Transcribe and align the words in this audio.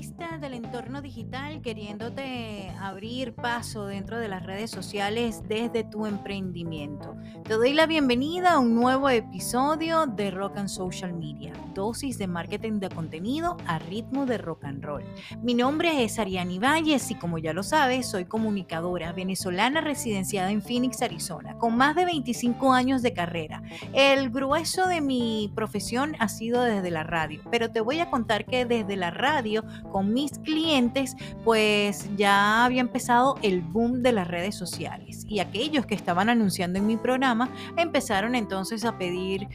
del 0.00 0.54
entorno 0.54 1.02
digital 1.02 1.60
queriéndote 1.60 2.72
abrir 2.80 3.34
paso 3.34 3.84
dentro 3.84 4.18
de 4.18 4.28
las 4.28 4.46
redes 4.46 4.70
sociales 4.70 5.42
desde 5.46 5.84
tu 5.84 6.06
emprendimiento. 6.06 7.16
Te 7.44 7.52
doy 7.52 7.74
la 7.74 7.84
bienvenida 7.84 8.52
a 8.52 8.58
un 8.60 8.74
nuevo 8.74 9.10
episodio 9.10 10.06
de 10.06 10.30
Rock 10.30 10.56
and 10.56 10.68
Social 10.68 11.12
Media, 11.12 11.52
dosis 11.74 12.16
de 12.16 12.26
marketing 12.26 12.80
de 12.80 12.88
contenido 12.88 13.58
a 13.66 13.78
ritmo 13.78 14.24
de 14.24 14.38
rock 14.38 14.64
and 14.64 14.82
roll. 14.82 15.04
Mi 15.42 15.52
nombre 15.52 16.02
es 16.02 16.18
Ariani 16.18 16.58
Valles 16.58 17.10
y 17.10 17.16
como 17.16 17.36
ya 17.36 17.52
lo 17.52 17.62
sabes, 17.62 18.06
soy 18.06 18.24
comunicadora 18.24 19.12
venezolana 19.12 19.82
residenciada 19.82 20.50
en 20.50 20.62
Phoenix, 20.62 21.02
Arizona, 21.02 21.58
con 21.58 21.76
más 21.76 21.94
de 21.94 22.06
25 22.06 22.72
años 22.72 23.02
de 23.02 23.12
carrera. 23.12 23.62
El 23.92 24.30
grueso 24.30 24.86
de 24.86 25.02
mi 25.02 25.52
profesión 25.54 26.16
ha 26.20 26.28
sido 26.28 26.62
desde 26.62 26.90
la 26.90 27.02
radio, 27.02 27.42
pero 27.50 27.70
te 27.70 27.82
voy 27.82 28.00
a 28.00 28.08
contar 28.08 28.46
que 28.46 28.64
desde 28.64 28.96
la 28.96 29.10
radio 29.10 29.62
con 29.90 30.12
mis 30.12 30.38
clientes, 30.38 31.16
pues 31.44 32.08
ya 32.16 32.64
había 32.64 32.80
empezado 32.80 33.36
el 33.42 33.60
boom 33.60 34.02
de 34.02 34.12
las 34.12 34.28
redes 34.28 34.54
sociales. 34.54 35.24
Y 35.28 35.40
aquellos 35.40 35.86
que 35.86 35.94
estaban 35.94 36.28
anunciando 36.28 36.78
en 36.78 36.86
mi 36.86 36.96
programa 36.96 37.50
empezaron 37.76 38.34
entonces 38.34 38.84
a 38.84 38.98
pedir 38.98 39.48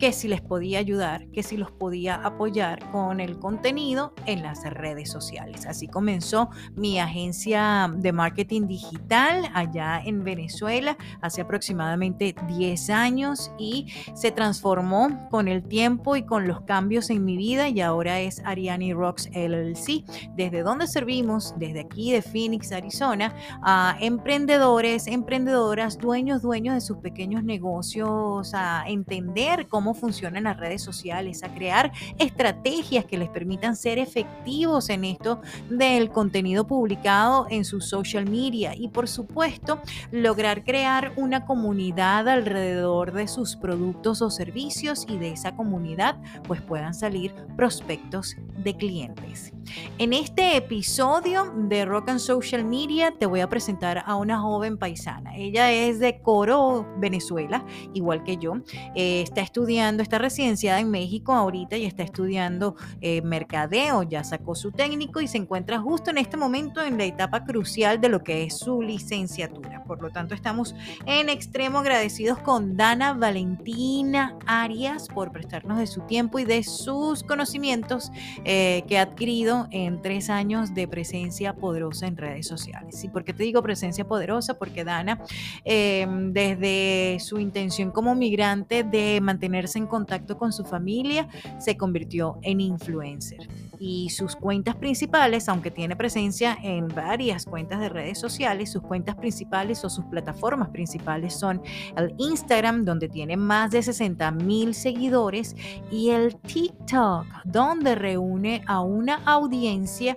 que 0.00 0.12
si 0.12 0.28
les 0.28 0.40
podía 0.40 0.78
ayudar, 0.78 1.26
que 1.28 1.42
si 1.42 1.58
los 1.58 1.70
podía 1.70 2.14
apoyar 2.14 2.90
con 2.90 3.20
el 3.20 3.38
contenido 3.38 4.14
en 4.24 4.42
las 4.42 4.64
redes 4.64 5.10
sociales. 5.10 5.66
Así 5.66 5.88
comenzó 5.88 6.48
mi 6.74 6.98
agencia 6.98 7.92
de 7.94 8.10
marketing 8.10 8.66
digital 8.66 9.50
allá 9.52 10.00
en 10.02 10.24
Venezuela 10.24 10.96
hace 11.20 11.42
aproximadamente 11.42 12.34
10 12.48 12.88
años 12.88 13.52
y 13.58 13.88
se 14.14 14.32
transformó 14.32 15.28
con 15.30 15.48
el 15.48 15.62
tiempo 15.62 16.16
y 16.16 16.22
con 16.22 16.48
los 16.48 16.62
cambios 16.62 17.10
en 17.10 17.26
mi 17.26 17.36
vida 17.36 17.68
y 17.68 17.82
ahora 17.82 18.20
es 18.20 18.40
Ariani 18.46 18.94
Rocks 18.94 19.28
LLC, 19.34 20.04
desde 20.34 20.62
donde 20.62 20.86
servimos, 20.86 21.52
desde 21.58 21.80
aquí 21.80 22.10
de 22.10 22.22
Phoenix, 22.22 22.72
Arizona, 22.72 23.34
a 23.62 23.98
emprendedores, 24.00 25.06
emprendedoras, 25.06 25.98
dueños, 25.98 26.40
dueños 26.40 26.74
de 26.74 26.80
sus 26.80 26.96
pequeños 26.98 27.44
negocios, 27.44 28.54
a 28.54 28.84
entender 28.86 29.68
cómo 29.68 29.89
funcionan 29.94 30.44
las 30.44 30.56
redes 30.56 30.82
sociales, 30.82 31.42
a 31.42 31.52
crear 31.54 31.92
estrategias 32.18 33.04
que 33.04 33.18
les 33.18 33.28
permitan 33.28 33.76
ser 33.76 33.98
efectivos 33.98 34.88
en 34.88 35.04
esto 35.04 35.40
del 35.68 36.10
contenido 36.10 36.66
publicado 36.66 37.46
en 37.50 37.64
su 37.64 37.80
social 37.80 38.28
media 38.28 38.74
y 38.74 38.88
por 38.88 39.08
supuesto 39.08 39.80
lograr 40.10 40.64
crear 40.64 41.12
una 41.16 41.44
comunidad 41.46 42.28
alrededor 42.28 43.12
de 43.12 43.28
sus 43.28 43.56
productos 43.56 44.22
o 44.22 44.30
servicios 44.30 45.06
y 45.08 45.18
de 45.18 45.30
esa 45.30 45.56
comunidad 45.56 46.16
pues 46.46 46.60
puedan 46.60 46.94
salir 46.94 47.34
prospectos 47.56 48.36
de 48.56 48.76
clientes. 48.76 49.52
En 49.98 50.12
este 50.12 50.56
episodio 50.56 51.52
de 51.68 51.84
Rock 51.84 52.10
and 52.10 52.18
Social 52.18 52.64
Media 52.64 53.12
te 53.12 53.26
voy 53.26 53.40
a 53.40 53.48
presentar 53.48 54.02
a 54.06 54.16
una 54.16 54.40
joven 54.40 54.78
paisana. 54.78 55.36
Ella 55.36 55.70
es 55.72 55.98
de 55.98 56.20
Coro, 56.20 56.86
Venezuela, 56.98 57.64
igual 57.94 58.24
que 58.24 58.36
yo. 58.36 58.54
Eh, 58.94 59.22
está 59.22 59.40
estudiando, 59.40 59.79
está 59.88 60.18
residenciada 60.18 60.80
en 60.80 60.90
México 60.90 61.32
ahorita 61.32 61.76
y 61.76 61.84
está 61.84 62.02
estudiando 62.02 62.76
eh, 63.00 63.22
mercadeo. 63.22 64.02
Ya 64.02 64.24
sacó 64.24 64.54
su 64.54 64.72
técnico 64.72 65.20
y 65.20 65.28
se 65.28 65.38
encuentra 65.38 65.80
justo 65.80 66.10
en 66.10 66.18
este 66.18 66.36
momento 66.36 66.82
en 66.82 66.98
la 66.98 67.04
etapa 67.04 67.44
crucial 67.44 68.00
de 68.00 68.08
lo 68.08 68.22
que 68.22 68.44
es 68.44 68.58
su 68.58 68.82
licenciatura. 68.82 69.84
Por 69.84 70.02
lo 70.02 70.10
tanto, 70.10 70.34
estamos 70.34 70.74
en 71.06 71.28
extremo 71.28 71.78
agradecidos 71.78 72.38
con 72.38 72.76
Dana 72.76 73.14
Valentina 73.14 74.36
Arias 74.46 75.08
por 75.08 75.32
prestarnos 75.32 75.78
de 75.78 75.86
su 75.86 76.02
tiempo 76.02 76.38
y 76.38 76.44
de 76.44 76.62
sus 76.62 77.22
conocimientos 77.22 78.12
eh, 78.44 78.84
que 78.86 78.98
ha 78.98 79.02
adquirido 79.02 79.68
en 79.70 80.02
tres 80.02 80.30
años 80.30 80.74
de 80.74 80.86
presencia 80.88 81.54
poderosa 81.54 82.06
en 82.06 82.16
redes 82.16 82.46
sociales. 82.46 83.02
¿Y 83.02 83.08
por 83.08 83.24
qué 83.24 83.32
te 83.32 83.42
digo 83.42 83.62
presencia 83.62 84.06
poderosa? 84.06 84.54
Porque 84.58 84.84
Dana, 84.84 85.22
em, 85.64 86.32
desde 86.32 87.18
su 87.20 87.38
intención 87.38 87.90
como 87.90 88.14
migrante 88.14 88.84
de 88.84 89.20
mantenerse 89.20 89.69
en 89.76 89.86
contacto 89.86 90.38
con 90.38 90.52
su 90.52 90.64
familia, 90.64 91.28
se 91.58 91.76
convirtió 91.76 92.38
en 92.42 92.60
influencer 92.60 93.48
y 93.80 94.10
sus 94.10 94.36
cuentas 94.36 94.76
principales, 94.76 95.48
aunque 95.48 95.70
tiene 95.70 95.96
presencia 95.96 96.56
en 96.62 96.86
varias 96.88 97.46
cuentas 97.46 97.80
de 97.80 97.88
redes 97.88 98.18
sociales, 98.18 98.70
sus 98.70 98.82
cuentas 98.82 99.16
principales 99.16 99.82
o 99.84 99.88
sus 99.88 100.04
plataformas 100.04 100.68
principales 100.68 101.32
son 101.34 101.62
el 101.96 102.14
Instagram, 102.18 102.84
donde 102.84 103.08
tiene 103.08 103.38
más 103.38 103.70
de 103.70 103.82
60 103.82 104.30
mil 104.32 104.74
seguidores, 104.74 105.56
y 105.90 106.10
el 106.10 106.36
TikTok, 106.36 107.26
donde 107.44 107.94
reúne 107.94 108.62
a 108.66 108.82
una 108.82 109.22
audiencia 109.24 110.16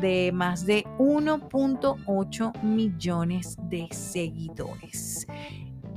de 0.00 0.30
más 0.32 0.66
de 0.66 0.84
1.8 0.98 2.62
millones 2.62 3.56
de 3.70 3.88
seguidores. 3.90 5.26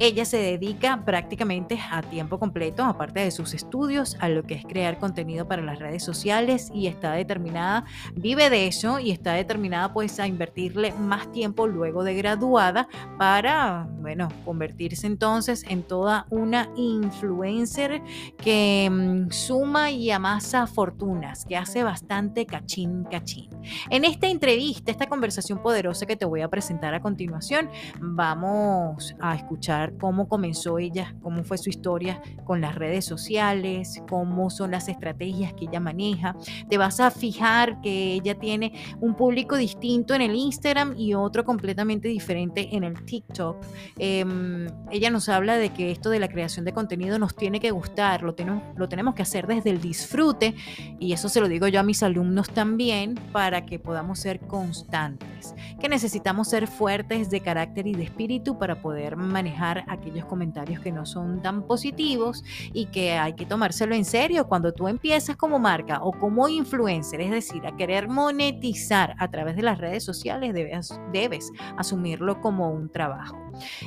Ella 0.04 0.26
se 0.26 0.38
dedica 0.38 1.06
prácticamente 1.06 1.80
a 1.92 2.02
tiempo 2.02 2.40
completo, 2.40 2.84
aparte 2.84 3.20
de 3.20 3.30
sus 3.30 3.54
estudios, 3.54 4.18
a 4.20 4.30
lo 4.30 4.42
que 4.42 4.56
es 4.56 4.66
crear 4.66 4.98
contenido 4.98 5.48
para 5.48 5.62
las 5.62 5.78
redes 5.78 6.04
sociales 6.04 6.72
y 6.74 6.88
está 6.88 7.12
determinada, 7.12 7.86
vive 8.16 8.50
de 8.50 8.66
eso 8.66 8.98
y 8.98 9.12
está 9.12 9.34
determinada 9.34 9.94
pues 9.94 10.20
a 10.20 10.26
invertirle 10.26 10.92
más 10.94 11.32
tiempo 11.32 11.68
luego 11.68 12.04
de 12.04 12.16
graduada 12.16 12.88
para, 13.20 13.88
bueno, 14.00 14.30
convertirse 14.44 15.06
entonces 15.06 15.64
en 15.70 15.84
toda 15.84 16.26
una 16.32 16.68
influencer 16.76 18.02
que 18.38 18.90
mm, 18.92 19.30
suma 19.30 19.92
y 19.92 20.10
amasa 20.10 20.66
fortunas, 20.66 21.46
que 21.46 21.58
hace 21.58 21.84
bastante 21.84 22.48
cachín, 22.48 23.04
cachín. 23.04 23.52
En 23.92 24.04
esta 24.04 24.28
entrevista, 24.28 24.90
esta 24.90 25.06
conversación 25.06 25.62
poderosa 25.62 26.08
que 26.08 26.16
te 26.16 26.26
voy 26.26 26.42
a 26.42 26.48
presentar 26.48 26.96
a 26.96 27.02
continuación, 27.02 27.70
vamos 28.00 29.16
a 29.20 29.36
escuchar 29.36 29.91
cómo 30.00 30.28
comenzó 30.28 30.80
ella, 30.80 31.16
cómo 31.22 31.44
fue 31.44 31.58
su 31.58 31.70
historia 31.70 32.22
con 32.44 32.62
las 32.62 32.76
redes 32.76 33.06
sociales, 33.06 34.02
cómo 34.10 34.50
son 34.50 34.72
las 34.72 34.88
estrategias 34.88 35.54
que 35.54 35.66
ella 35.66 35.80
maneja. 35.80 36.36
Te 36.70 36.78
vas 36.78 37.00
a 37.00 37.12
fijar 37.12 37.82
que 37.82 38.14
ella 38.14 38.38
tiene 38.38 38.74
un 39.00 39.16
público 39.16 39.58
distinto 39.58 40.14
en 40.14 40.22
el 40.22 40.36
Instagram 40.36 40.96
y 40.98 41.14
otro 41.14 41.44
completamente 41.44 42.08
diferente 42.08 42.76
en 42.76 42.84
el 42.84 43.04
TikTok. 43.06 43.58
Em, 43.98 44.68
ella 44.92 45.10
nos 45.10 45.30
habla 45.30 45.58
de 45.58 45.70
que 45.70 45.92
esto 45.92 46.10
de 46.10 46.20
la 46.20 46.28
creación 46.28 46.66
de 46.66 46.74
contenido 46.74 47.20
nos 47.20 47.36
tiene 47.36 47.60
que 47.60 47.72
gustar, 47.72 48.24
lo 48.24 48.34
tenemos, 48.34 48.64
lo 48.76 48.88
tenemos 48.88 49.16
que 49.16 49.22
hacer 49.22 49.48
desde 49.48 49.70
el 49.70 49.82
disfrute 49.82 50.56
y 51.00 51.14
eso 51.14 51.30
se 51.30 51.42
lo 51.42 51.48
digo 51.48 51.68
yo 51.68 51.80
a 51.80 51.84
mis 51.84 52.04
alumnos 52.04 52.50
también 52.50 53.16
para 53.32 53.66
que 53.66 53.80
podamos 53.80 54.20
ser 54.20 54.40
constantes, 54.40 55.56
que 55.80 55.90
necesitamos 55.90 56.50
ser 56.50 56.68
fuertes 56.68 57.30
de 57.30 57.42
carácter 57.42 57.88
y 57.88 57.94
de 57.94 58.04
espíritu 58.04 58.58
para 58.58 58.82
poder 58.82 59.16
manejar 59.16 59.71
aquellos 59.88 60.26
comentarios 60.26 60.80
que 60.82 60.92
no 60.92 61.06
son 61.06 61.42
tan 61.42 61.64
positivos 61.64 62.44
y 62.74 62.88
que 62.88 63.14
hay 63.14 63.34
que 63.34 63.46
tomárselo 63.46 63.96
en 63.96 64.06
serio 64.06 64.48
cuando 64.48 64.74
tú 64.74 64.88
empiezas 64.88 65.36
como 65.36 65.60
marca 65.60 66.00
o 66.02 66.12
como 66.12 66.48
influencer, 66.48 67.22
es 67.22 67.32
decir, 67.32 67.66
a 67.66 67.76
querer 67.76 68.08
monetizar 68.08 69.16
a 69.18 69.30
través 69.30 69.56
de 69.56 69.64
las 69.64 69.78
redes 69.78 70.04
sociales, 70.04 70.54
debes, 70.54 71.00
debes 71.12 71.52
asumirlo 71.78 72.42
como 72.42 72.72
un 72.72 72.90
trabajo. 72.90 73.38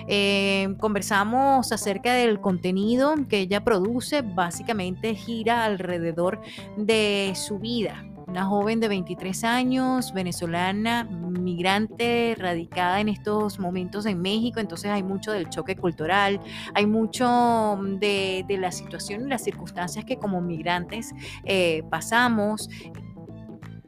Eh, 0.08 0.74
conversamos 0.78 1.72
acerca 1.72 2.14
del 2.14 2.40
contenido 2.40 3.14
que 3.28 3.40
ella 3.40 3.64
produce, 3.64 4.22
básicamente 4.22 5.14
gira 5.14 5.64
alrededor 5.64 6.40
de 6.76 7.32
su 7.34 7.58
vida, 7.58 8.04
una 8.34 8.46
joven 8.46 8.80
de 8.80 8.88
23 8.88 9.44
años, 9.44 10.12
venezolana, 10.12 11.04
migrante, 11.04 12.34
radicada 12.36 12.98
en 12.98 13.08
estos 13.08 13.60
momentos 13.60 14.06
en 14.06 14.20
México, 14.20 14.58
entonces 14.58 14.90
hay 14.90 15.04
mucho 15.04 15.30
del 15.30 15.48
choque 15.50 15.76
cultural, 15.76 16.40
hay 16.74 16.84
mucho 16.84 17.78
de, 18.00 18.44
la 18.58 18.72
situación 18.72 19.26
y 19.26 19.28
las 19.28 19.44
circunstancias 19.44 20.04
que 20.04 20.16
como 20.16 20.40
migrantes 20.40 21.12
eh, 21.44 21.84
pasamos. 21.90 22.68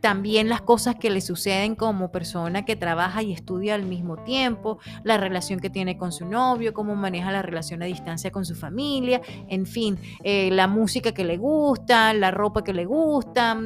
También 0.01 0.49
las 0.49 0.61
cosas 0.61 0.95
que 0.95 1.11
le 1.11 1.21
suceden 1.21 1.75
como 1.75 2.13
persona 2.13 2.65
que 2.65 2.77
trabaja 2.77 3.25
y 3.25 3.33
estudia 3.33 3.75
al 3.75 3.85
mismo 3.85 4.19
tiempo, 4.19 4.79
la 5.03 5.17
relación 5.17 5.59
que 5.59 5.71
tiene 5.71 5.99
con 5.99 6.13
su 6.13 6.25
novio, 6.25 6.73
cómo 6.73 6.95
maneja 6.95 7.33
la 7.33 7.43
relación 7.43 7.83
a 7.83 7.87
distancia 7.87 8.31
con 8.31 8.45
su 8.45 8.55
familia, 8.55 9.21
en 9.49 9.67
fin, 9.67 9.99
eh, 10.23 10.51
la 10.53 10.69
música 10.69 11.11
que 11.11 11.25
le 11.25 11.37
gusta, 11.37 12.15
la 12.15 12.31
ropa 12.31 12.63
que 12.63 12.73
le 12.73 12.85
gusta, 12.85 13.59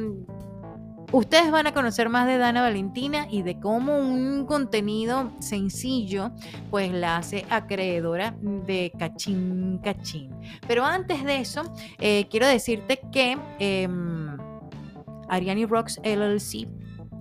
Ustedes 1.11 1.51
van 1.51 1.67
a 1.67 1.73
conocer 1.73 2.07
más 2.07 2.25
de 2.25 2.37
Dana 2.37 2.61
Valentina 2.61 3.27
y 3.29 3.41
de 3.41 3.59
cómo 3.59 3.97
un 3.97 4.45
contenido 4.45 5.33
sencillo 5.39 6.31
pues 6.69 6.93
la 6.93 7.17
hace 7.17 7.45
acreedora 7.49 8.33
de 8.41 8.93
cachín 8.97 9.79
cachín. 9.83 10.31
Pero 10.69 10.85
antes 10.85 11.25
de 11.25 11.39
eso, 11.39 11.63
eh, 11.99 12.27
quiero 12.29 12.47
decirte 12.47 13.01
que 13.11 13.37
eh, 13.59 13.89
Ariani 15.27 15.65
Rocks 15.65 15.99
LLC 16.01 16.69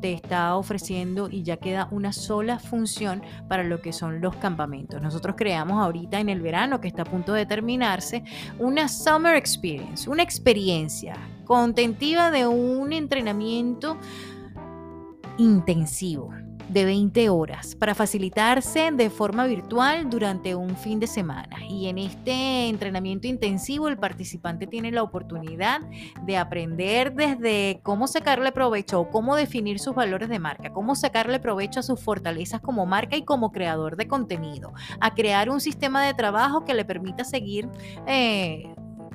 te 0.01 0.13
está 0.13 0.55
ofreciendo 0.55 1.29
y 1.29 1.43
ya 1.43 1.57
queda 1.57 1.89
una 1.91 2.13
sola 2.13 2.61
función 2.61 3.23
para 3.49 3.65
lo 3.65 3.83
que 3.83 3.93
son 3.93 4.21
los 4.21 4.37
campamentos. 4.37 5.03
Nosotros 5.03 5.35
creamos 5.37 5.83
ahorita 5.83 6.21
en 6.21 6.29
el 6.29 6.41
verano 6.41 6.81
que 6.81 6.87
está 6.87 7.03
a 7.03 7.07
punto 7.07 7.33
de 7.33 7.45
terminarse 7.45 8.23
una 8.61 8.87
Summer 8.87 9.35
Experience, 9.35 10.09
una 10.09 10.23
experiencia 10.23 11.17
contentiva 11.51 12.31
de 12.31 12.47
un 12.47 12.93
entrenamiento 12.93 13.97
intensivo 15.37 16.31
de 16.69 16.85
20 16.85 17.29
horas 17.29 17.75
para 17.75 17.97
facilitarse 17.97 18.93
de 18.93 19.11
forma 19.11 19.47
virtual 19.47 20.09
durante 20.09 20.55
un 20.55 20.77
fin 20.77 21.01
de 21.01 21.09
semana. 21.09 21.67
Y 21.69 21.89
en 21.89 21.99
este 21.99 22.69
entrenamiento 22.69 23.27
intensivo 23.27 23.89
el 23.89 23.99
participante 23.99 24.69
tiene 24.69 24.93
la 24.93 25.03
oportunidad 25.03 25.81
de 26.25 26.37
aprender 26.37 27.15
desde 27.15 27.81
cómo 27.83 28.07
sacarle 28.07 28.53
provecho 28.53 29.01
o 29.01 29.11
cómo 29.11 29.35
definir 29.35 29.81
sus 29.81 29.97
valores 29.97 30.29
de 30.29 30.39
marca, 30.39 30.73
cómo 30.73 30.95
sacarle 30.95 31.41
provecho 31.41 31.81
a 31.81 31.83
sus 31.83 32.01
fortalezas 32.01 32.61
como 32.61 32.87
marca 32.87 33.17
y 33.17 33.25
como 33.25 33.51
creador 33.51 33.97
de 33.97 34.07
contenido, 34.07 34.73
a 35.01 35.15
crear 35.17 35.51
un 35.51 35.61
sistema 35.61 36.07
de 36.07 36.15
trabajo 36.15 36.65
que 36.65 36.75
le 36.75 36.85
permita 36.85 37.25
seguir 37.25 37.69
eh, 38.07 38.73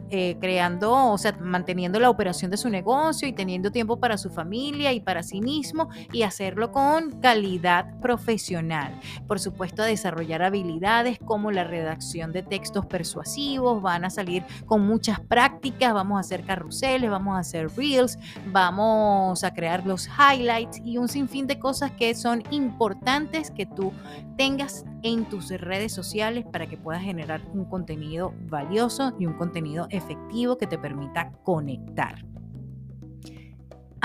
eh, 0.09 0.37
creando, 0.39 1.11
o 1.11 1.17
sea, 1.17 1.35
manteniendo 1.39 1.99
la 1.99 2.09
operación 2.09 2.51
de 2.51 2.57
su 2.57 2.69
negocio 2.69 3.27
y 3.27 3.33
teniendo 3.33 3.71
tiempo 3.71 3.99
para 3.99 4.17
su 4.17 4.29
familia 4.29 4.93
y 4.93 4.99
para 4.99 5.23
sí 5.23 5.41
mismo 5.41 5.89
y 6.13 6.21
hacerlo 6.21 6.71
con 6.71 7.19
calidad 7.21 7.99
profesional. 7.99 8.99
Por 9.27 9.39
supuesto, 9.39 9.81
a 9.81 9.85
desarrollar 9.85 10.43
habilidades 10.43 11.17
como 11.19 11.51
la 11.51 11.63
redacción 11.63 12.31
de 12.31 12.43
textos 12.43 12.85
persuasivos, 12.85 13.81
van 13.81 14.05
a 14.05 14.09
salir 14.09 14.43
con 14.65 14.85
muchas 14.85 15.19
prácticas, 15.19 15.93
vamos 15.93 16.17
a 16.17 16.19
hacer 16.19 16.43
carruseles, 16.43 17.09
vamos 17.09 17.35
a 17.35 17.39
hacer 17.39 17.69
reels, 17.75 18.19
vamos 18.51 19.43
a 19.43 19.53
crear 19.53 19.85
los 19.85 20.07
highlights 20.07 20.81
y 20.85 20.97
un 20.97 21.07
sinfín 21.07 21.47
de 21.47 21.59
cosas 21.59 21.91
que 21.91 22.13
son 22.13 22.43
importantes 22.51 23.51
que 23.51 23.65
tú 23.65 23.91
tengas 24.37 24.85
en 25.03 25.25
tus 25.25 25.49
redes 25.49 25.93
sociales 25.93 26.45
para 26.51 26.67
que 26.67 26.77
puedas 26.77 27.01
generar 27.01 27.41
un 27.53 27.65
contenido 27.65 28.33
valioso 28.49 29.13
y 29.19 29.25
un 29.25 29.33
contenido 29.33 29.87
efectivo 29.95 30.57
que 30.57 30.67
te 30.67 30.77
permita 30.77 31.31
conectar 31.43 32.15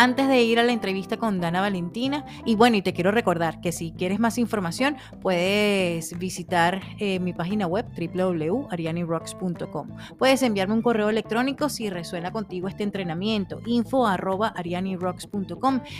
antes 0.01 0.29
de 0.29 0.43
ir 0.43 0.59
a 0.59 0.65
la 0.65 0.73
entrevista 0.73 1.19
con 1.19 1.43
Dana 1.43 1.61
Valentina. 1.61 2.25
Y 2.47 2.55
bueno, 2.55 2.79
y 2.79 2.81
te 2.81 2.95
quiero 2.95 3.11
recordar 3.11 3.61
que 3.61 3.71
si 3.71 3.93
quieres 3.93 4.19
más 4.19 4.39
información, 4.39 4.97
puedes 5.21 6.19
visitar 6.19 6.81
eh, 6.99 7.21
mi 7.21 7.35
página 7.35 7.67
web 7.67 7.85
www.arianirocks.com. 7.95 9.89
Puedes 10.17 10.43
enviarme 10.43 10.73
un 10.73 10.81
correo 10.81 11.11
electrónico 11.11 11.69
si 11.69 11.91
resuena 11.91 12.33
contigo 12.33 12.67
este 12.67 12.83
entrenamiento, 12.83 13.61
info 13.67 14.07
arroba 14.07 14.55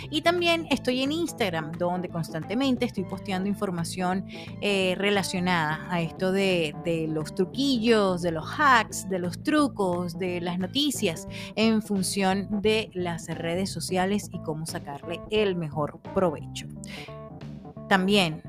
Y 0.09 0.21
también 0.23 0.65
estoy 0.71 1.03
en 1.03 1.11
Instagram, 1.11 1.73
donde 1.73 2.09
constantemente 2.09 2.85
estoy 2.85 3.03
posteando 3.03 3.49
información 3.49 4.25
eh, 4.61 4.95
relacionada 4.97 5.85
a 5.91 6.01
esto 6.01 6.31
de, 6.31 6.73
de 6.83 7.07
los 7.07 7.35
truquillos, 7.35 8.23
de 8.23 8.31
los 8.31 8.49
hacks, 8.57 9.07
de 9.09 9.19
los 9.19 9.43
trucos, 9.43 10.17
de 10.17 10.41
las 10.41 10.57
noticias 10.57 11.27
en 11.55 11.83
función 11.83 12.47
de 12.63 12.89
las 12.95 13.27
redes 13.27 13.69
sociales 13.69 13.90
y 13.91 14.39
cómo 14.43 14.65
sacarle 14.65 15.19
el 15.29 15.55
mejor 15.55 15.99
provecho. 16.13 16.67
También, 17.89 18.41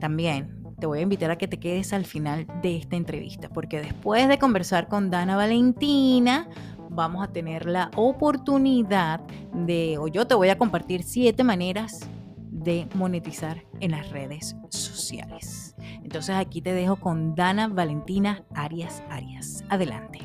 también 0.00 0.58
te 0.78 0.86
voy 0.86 1.00
a 1.00 1.02
invitar 1.02 1.30
a 1.30 1.36
que 1.36 1.48
te 1.48 1.58
quedes 1.58 1.92
al 1.92 2.04
final 2.04 2.46
de 2.62 2.76
esta 2.76 2.96
entrevista, 2.96 3.48
porque 3.48 3.80
después 3.80 4.28
de 4.28 4.38
conversar 4.38 4.88
con 4.88 5.10
Dana 5.10 5.36
Valentina, 5.36 6.48
vamos 6.88 7.22
a 7.22 7.32
tener 7.32 7.66
la 7.66 7.90
oportunidad 7.96 9.20
de, 9.52 9.98
o 9.98 10.08
yo 10.08 10.26
te 10.26 10.34
voy 10.34 10.48
a 10.48 10.56
compartir 10.56 11.02
siete 11.02 11.44
maneras 11.44 12.08
de 12.50 12.88
monetizar 12.94 13.62
en 13.80 13.90
las 13.90 14.10
redes 14.10 14.56
sociales. 14.70 15.76
Entonces 16.02 16.34
aquí 16.34 16.62
te 16.62 16.72
dejo 16.72 16.96
con 16.96 17.34
Dana 17.34 17.68
Valentina 17.68 18.44
Arias 18.54 19.02
Arias. 19.10 19.64
Adelante. 19.68 20.20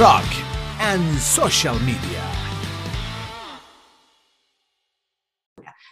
Rock 0.00 0.24
and 0.78 1.18
social 1.18 1.78
media. 1.80 2.24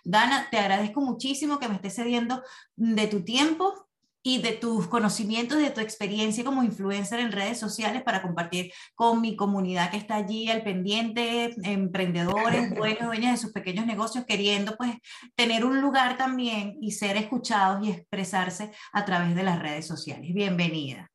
Dana, 0.02 0.48
te 0.50 0.56
agradezco 0.56 1.02
muchísimo 1.02 1.58
que 1.58 1.68
me 1.68 1.74
estés 1.74 1.96
cediendo 1.96 2.42
de 2.74 3.06
tu 3.06 3.22
tiempo 3.22 3.74
y 4.22 4.40
de 4.40 4.52
tus 4.52 4.86
conocimientos, 4.86 5.58
de 5.58 5.68
tu 5.68 5.82
experiencia 5.82 6.42
como 6.42 6.62
influencer 6.62 7.20
en 7.20 7.32
redes 7.32 7.60
sociales 7.60 8.02
para 8.02 8.22
compartir 8.22 8.72
con 8.94 9.20
mi 9.20 9.36
comunidad 9.36 9.90
que 9.90 9.98
está 9.98 10.16
allí 10.16 10.50
al 10.50 10.62
pendiente, 10.62 11.54
emprendedores, 11.64 12.74
dueños, 12.74 13.04
dueñas 13.04 13.32
de 13.32 13.46
sus 13.46 13.52
pequeños 13.52 13.84
negocios, 13.84 14.24
queriendo 14.24 14.74
pues 14.78 14.94
tener 15.34 15.66
un 15.66 15.82
lugar 15.82 16.16
también 16.16 16.78
y 16.80 16.92
ser 16.92 17.18
escuchados 17.18 17.86
y 17.86 17.90
expresarse 17.90 18.72
a 18.90 19.04
través 19.04 19.34
de 19.34 19.42
las 19.42 19.58
redes 19.58 19.86
sociales. 19.86 20.32
Bienvenida. 20.32 21.10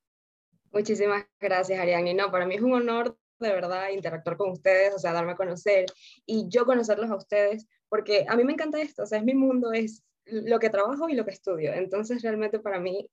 Muchísimas 0.73 1.25
gracias, 1.39 1.79
Ariane. 1.79 2.13
No, 2.13 2.31
para 2.31 2.45
mí 2.45 2.55
es 2.55 2.61
un 2.61 2.73
honor 2.73 3.17
de 3.39 3.53
verdad 3.53 3.89
interactuar 3.89 4.37
con 4.37 4.51
ustedes, 4.51 4.93
o 4.95 4.99
sea, 4.99 5.13
darme 5.13 5.33
a 5.33 5.35
conocer 5.35 5.85
y 6.25 6.47
yo 6.49 6.65
conocerlos 6.65 7.11
a 7.11 7.15
ustedes, 7.15 7.67
porque 7.89 8.25
a 8.27 8.35
mí 8.35 8.43
me 8.43 8.53
encanta 8.53 8.81
esto, 8.81 9.03
o 9.03 9.05
sea, 9.05 9.19
es 9.19 9.23
mi 9.23 9.35
mundo, 9.35 9.71
es 9.71 10.03
lo 10.25 10.59
que 10.59 10.69
trabajo 10.69 11.09
y 11.09 11.15
lo 11.15 11.25
que 11.25 11.31
estudio. 11.31 11.73
Entonces, 11.73 12.21
realmente 12.21 12.59
para 12.59 12.79
mí 12.79 13.07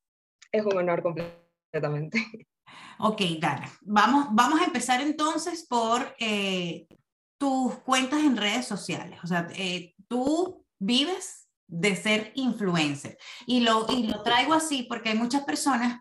es 0.52 0.64
un 0.64 0.76
honor 0.76 1.02
completamente. 1.02 2.48
Ok, 3.02 3.22
Dana, 3.40 3.70
vamos, 3.80 4.28
vamos 4.32 4.60
a 4.60 4.64
empezar 4.64 5.00
entonces 5.00 5.66
por 5.66 6.14
eh, 6.18 6.86
tus 7.38 7.78
cuentas 7.78 8.20
en 8.20 8.36
redes 8.36 8.66
sociales. 8.66 9.18
O 9.24 9.26
sea, 9.26 9.48
eh, 9.56 9.94
tú 10.06 10.66
vives 10.78 11.48
de 11.66 11.96
ser 11.96 12.32
influencer. 12.34 13.16
Y 13.46 13.60
lo, 13.60 13.86
y 13.88 14.06
lo 14.06 14.22
traigo 14.22 14.52
así 14.52 14.82
porque 14.82 15.10
hay 15.10 15.16
muchas 15.16 15.44
personas 15.44 16.00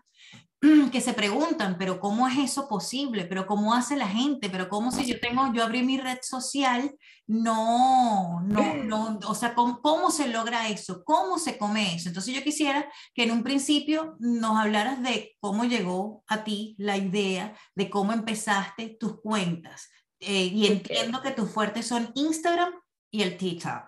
que 0.92 1.00
se 1.00 1.14
preguntan, 1.14 1.76
pero 1.78 2.00
¿cómo 2.00 2.28
es 2.28 2.36
eso 2.38 2.68
posible? 2.68 3.24
¿Pero 3.24 3.46
cómo 3.46 3.72
hace 3.72 3.96
la 3.96 4.08
gente? 4.08 4.50
¿Pero 4.50 4.68
cómo 4.68 4.92
si 4.92 5.06
yo 5.06 5.18
tengo, 5.18 5.52
yo 5.54 5.64
abrí 5.64 5.82
mi 5.82 5.98
red 5.98 6.18
social, 6.22 6.94
no, 7.26 8.42
no, 8.42 8.74
no, 8.74 9.18
o 9.26 9.34
sea, 9.34 9.54
¿cómo, 9.54 9.80
¿cómo, 9.80 10.10
se 10.10 10.28
logra 10.28 10.68
eso? 10.68 11.02
¿Cómo 11.04 11.38
se 11.38 11.56
come 11.56 11.94
eso? 11.94 12.08
Entonces 12.08 12.34
yo 12.34 12.42
quisiera 12.42 12.90
que 13.14 13.22
en 13.22 13.30
un 13.30 13.42
principio 13.42 14.16
nos 14.18 14.58
hablaras 14.58 15.02
de 15.02 15.36
cómo 15.40 15.64
llegó 15.64 16.24
a 16.26 16.44
ti 16.44 16.74
la 16.78 16.96
idea, 16.98 17.54
de 17.74 17.88
cómo 17.88 18.12
empezaste 18.12 18.96
tus 19.00 19.20
cuentas. 19.20 19.88
Eh, 20.18 20.50
y 20.52 20.66
entiendo 20.66 21.22
que 21.22 21.30
tus 21.30 21.50
fuertes 21.50 21.86
son 21.86 22.10
Instagram 22.14 22.74
y 23.10 23.22
el 23.22 23.38
TikTok. 23.38 23.84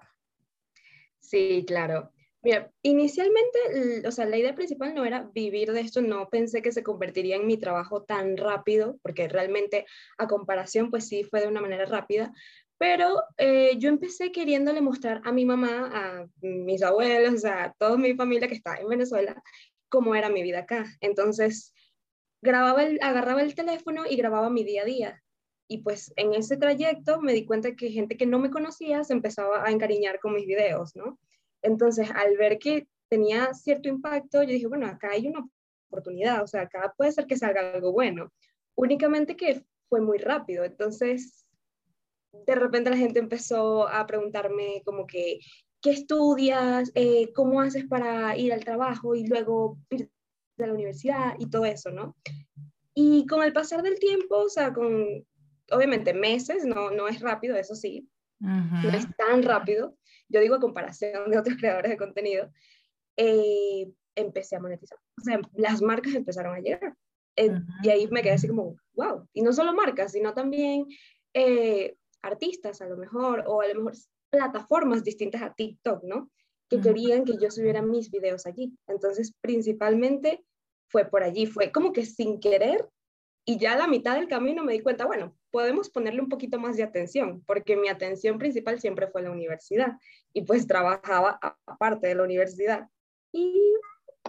Sí, 1.21 1.65
claro. 1.67 2.13
Mira, 2.45 2.73
inicialmente, 2.83 4.07
o 4.07 4.11
sea, 4.11 4.27
la 4.27 4.37
idea 4.37 4.55
principal 4.55 4.95
no 4.95 5.05
era 5.05 5.31
vivir 5.33 5.73
de 5.73 5.81
esto, 5.81 6.03
no 6.03 6.29
pensé 6.29 6.61
que 6.61 6.73
se 6.73 6.83
convertiría 6.83 7.37
en 7.37 7.47
mi 7.47 7.57
trabajo 7.57 8.03
tan 8.03 8.37
rápido, 8.37 8.99
porque 9.03 9.29
realmente 9.29 9.87
a 10.19 10.27
comparación, 10.27 10.91
pues 10.91 11.07
sí, 11.07 11.23
fue 11.23 11.41
de 11.41 11.47
una 11.47 11.61
manera 11.61 11.87
rápida, 11.87 12.33
pero 12.79 13.23
eh, 13.39 13.77
yo 13.79 13.89
empecé 13.89 14.33
queriéndole 14.33 14.81
mostrar 14.81 15.21
a 15.25 15.31
mi 15.31 15.45
mamá, 15.45 15.91
a 15.95 16.27
mis 16.41 16.83
abuelos, 16.83 17.45
a 17.45 17.73
toda 17.79 17.97
mi 17.97 18.17
familia 18.17 18.49
que 18.49 18.55
está 18.55 18.75
en 18.75 18.89
Venezuela, 18.89 19.41
cómo 19.89 20.17
era 20.17 20.29
mi 20.29 20.43
vida 20.43 20.61
acá. 20.61 20.87
Entonces, 21.01 21.73
grababa 22.43 22.83
el, 22.83 22.99
agarraba 23.03 23.43
el 23.43 23.55
teléfono 23.55 24.03
y 24.09 24.17
grababa 24.17 24.51
mi 24.51 24.65
día 24.65 24.83
a 24.83 24.85
día. 24.85 25.23
Y 25.69 25.79
pues 25.79 26.13
en 26.17 26.35
ese 26.35 26.57
trayecto 26.57 27.21
me 27.21 27.33
di 27.35 27.47
cuenta 27.47 27.77
que 27.77 27.91
gente 27.91 28.17
que 28.17 28.27
no 28.27 28.41
me 28.41 28.51
conocía 28.51 29.05
se 29.05 29.13
empezaba 29.13 29.65
a 29.65 29.71
encariñar 29.71 30.19
con 30.19 30.35
mis 30.35 30.47
videos, 30.47 30.97
¿no? 30.97 31.21
Entonces, 31.63 32.11
al 32.15 32.37
ver 32.37 32.59
que 32.59 32.89
tenía 33.09 33.53
cierto 33.55 33.89
impacto, 33.89 34.43
yo 34.43 34.51
dije, 34.51 34.67
bueno, 34.67 34.87
acá 34.87 35.11
hay 35.13 35.29
una 35.29 35.47
oportunidad, 35.89 36.43
o 36.43 36.47
sea, 36.47 36.63
acá 36.63 36.95
puede 36.97 37.13
ser 37.13 37.27
que 37.27 37.37
salga 37.37 37.73
algo 37.73 37.93
bueno. 37.93 38.33
Únicamente 38.75 39.37
que 39.37 39.65
fue 39.89 40.01
muy 40.01 40.19
rápido, 40.19 40.65
entonces, 40.65 41.47
de 42.47 42.55
repente 42.55 42.91
la 42.91 42.97
gente 42.97 43.19
empezó 43.19 43.87
a 43.87 44.07
preguntarme 44.07 44.83
como 44.85 45.07
que, 45.07 45.41
¿qué 45.83 45.91
estudias? 45.91 46.91
Eh, 46.95 47.33
¿Cómo 47.35 47.61
haces 47.61 47.85
para 47.87 48.37
ir 48.37 48.53
al 48.53 48.65
trabajo 48.65 49.15
y 49.15 49.27
luego 49.27 49.79
ir 49.91 50.11
a 50.59 50.67
la 50.67 50.73
universidad 50.73 51.35
y 51.39 51.51
todo 51.51 51.67
eso, 51.67 51.91
¿no? 51.91 52.17
Y 52.95 53.27
con 53.27 53.43
el 53.43 53.53
pasar 53.53 53.83
del 53.83 53.99
tiempo, 53.99 54.37
o 54.37 54.49
sea, 54.49 54.73
con 54.73 55.25
obviamente 55.71 56.15
meses, 56.15 56.65
no, 56.65 56.91
no 56.91 57.09
es 57.09 57.21
rápido, 57.21 57.57
eso 57.57 57.75
sí, 57.75 58.09
no 58.41 58.91
es 58.91 59.07
tan 59.17 59.43
rápido, 59.43 59.97
yo 60.33 60.41
digo 60.41 60.57
a 60.57 60.61
comparación 60.61 61.31
de 61.31 61.39
otros 61.39 61.57
creadores 61.59 61.91
de 61.91 61.97
contenido, 61.97 62.51
eh, 63.17 63.93
empecé 64.15 64.57
a 64.57 64.61
monetizar. 64.61 64.99
O 65.19 65.23
sea, 65.23 65.41
las 65.55 65.83
marcas 65.83 66.15
empezaron 66.15 66.55
a 66.55 66.61
llegar. 66.61 66.97
Eh, 67.37 67.51
y 67.83 67.91
ahí 67.91 68.09
me 68.09 68.23
quedé 68.23 68.33
así 68.33 68.49
como, 68.49 68.77
wow. 68.95 69.29
Y 69.33 69.43
no 69.43 69.53
solo 69.53 69.73
marcas, 69.73 70.13
sino 70.13 70.35
también 70.35 70.87
eh, 71.35 71.97
artistas 72.23 72.81
a 72.83 72.87
lo 72.87 72.97
mejor, 72.97 73.45
o 73.47 73.61
a 73.61 73.69
lo 73.69 73.75
mejor 73.75 73.95
plataformas 74.31 75.05
distintas 75.05 75.43
a 75.43 75.53
TikTok, 75.53 76.05
¿no? 76.05 76.31
Que 76.69 76.81
querían 76.81 77.25
que 77.25 77.37
yo 77.39 77.51
subiera 77.51 77.83
mis 77.83 78.11
videos 78.11 78.47
allí. 78.47 78.75
Entonces, 78.87 79.35
principalmente 79.41 80.43
fue 80.89 81.05
por 81.05 81.23
allí, 81.23 81.47
fue 81.47 81.71
como 81.71 81.93
que 81.93 82.07
sin 82.07 82.41
querer 82.41 82.89
y 83.45 83.59
ya 83.59 83.73
a 83.73 83.77
la 83.77 83.89
mitad 83.89 84.15
del 84.15 84.29
camino 84.29 84.63
me 84.63 84.73
di 84.73 84.81
cuenta, 84.81 85.05
bueno, 85.05 85.37
podemos 85.51 85.91
ponerle 85.91 86.23
un 86.23 86.29
poquito 86.29 86.59
más 86.59 86.77
de 86.77 86.85
atención, 86.85 87.43
porque 87.47 87.77
mi 87.77 87.89
atención 87.89 88.39
principal 88.39 88.81
siempre 88.81 89.09
fue 89.09 89.23
la 89.23 89.31
universidad 89.31 89.99
y 90.33 90.43
pues 90.43 90.67
trabajaba 90.67 91.39
aparte 91.67 92.07
de 92.07 92.15
la 92.15 92.23
universidad. 92.23 92.89
Y 93.33 93.61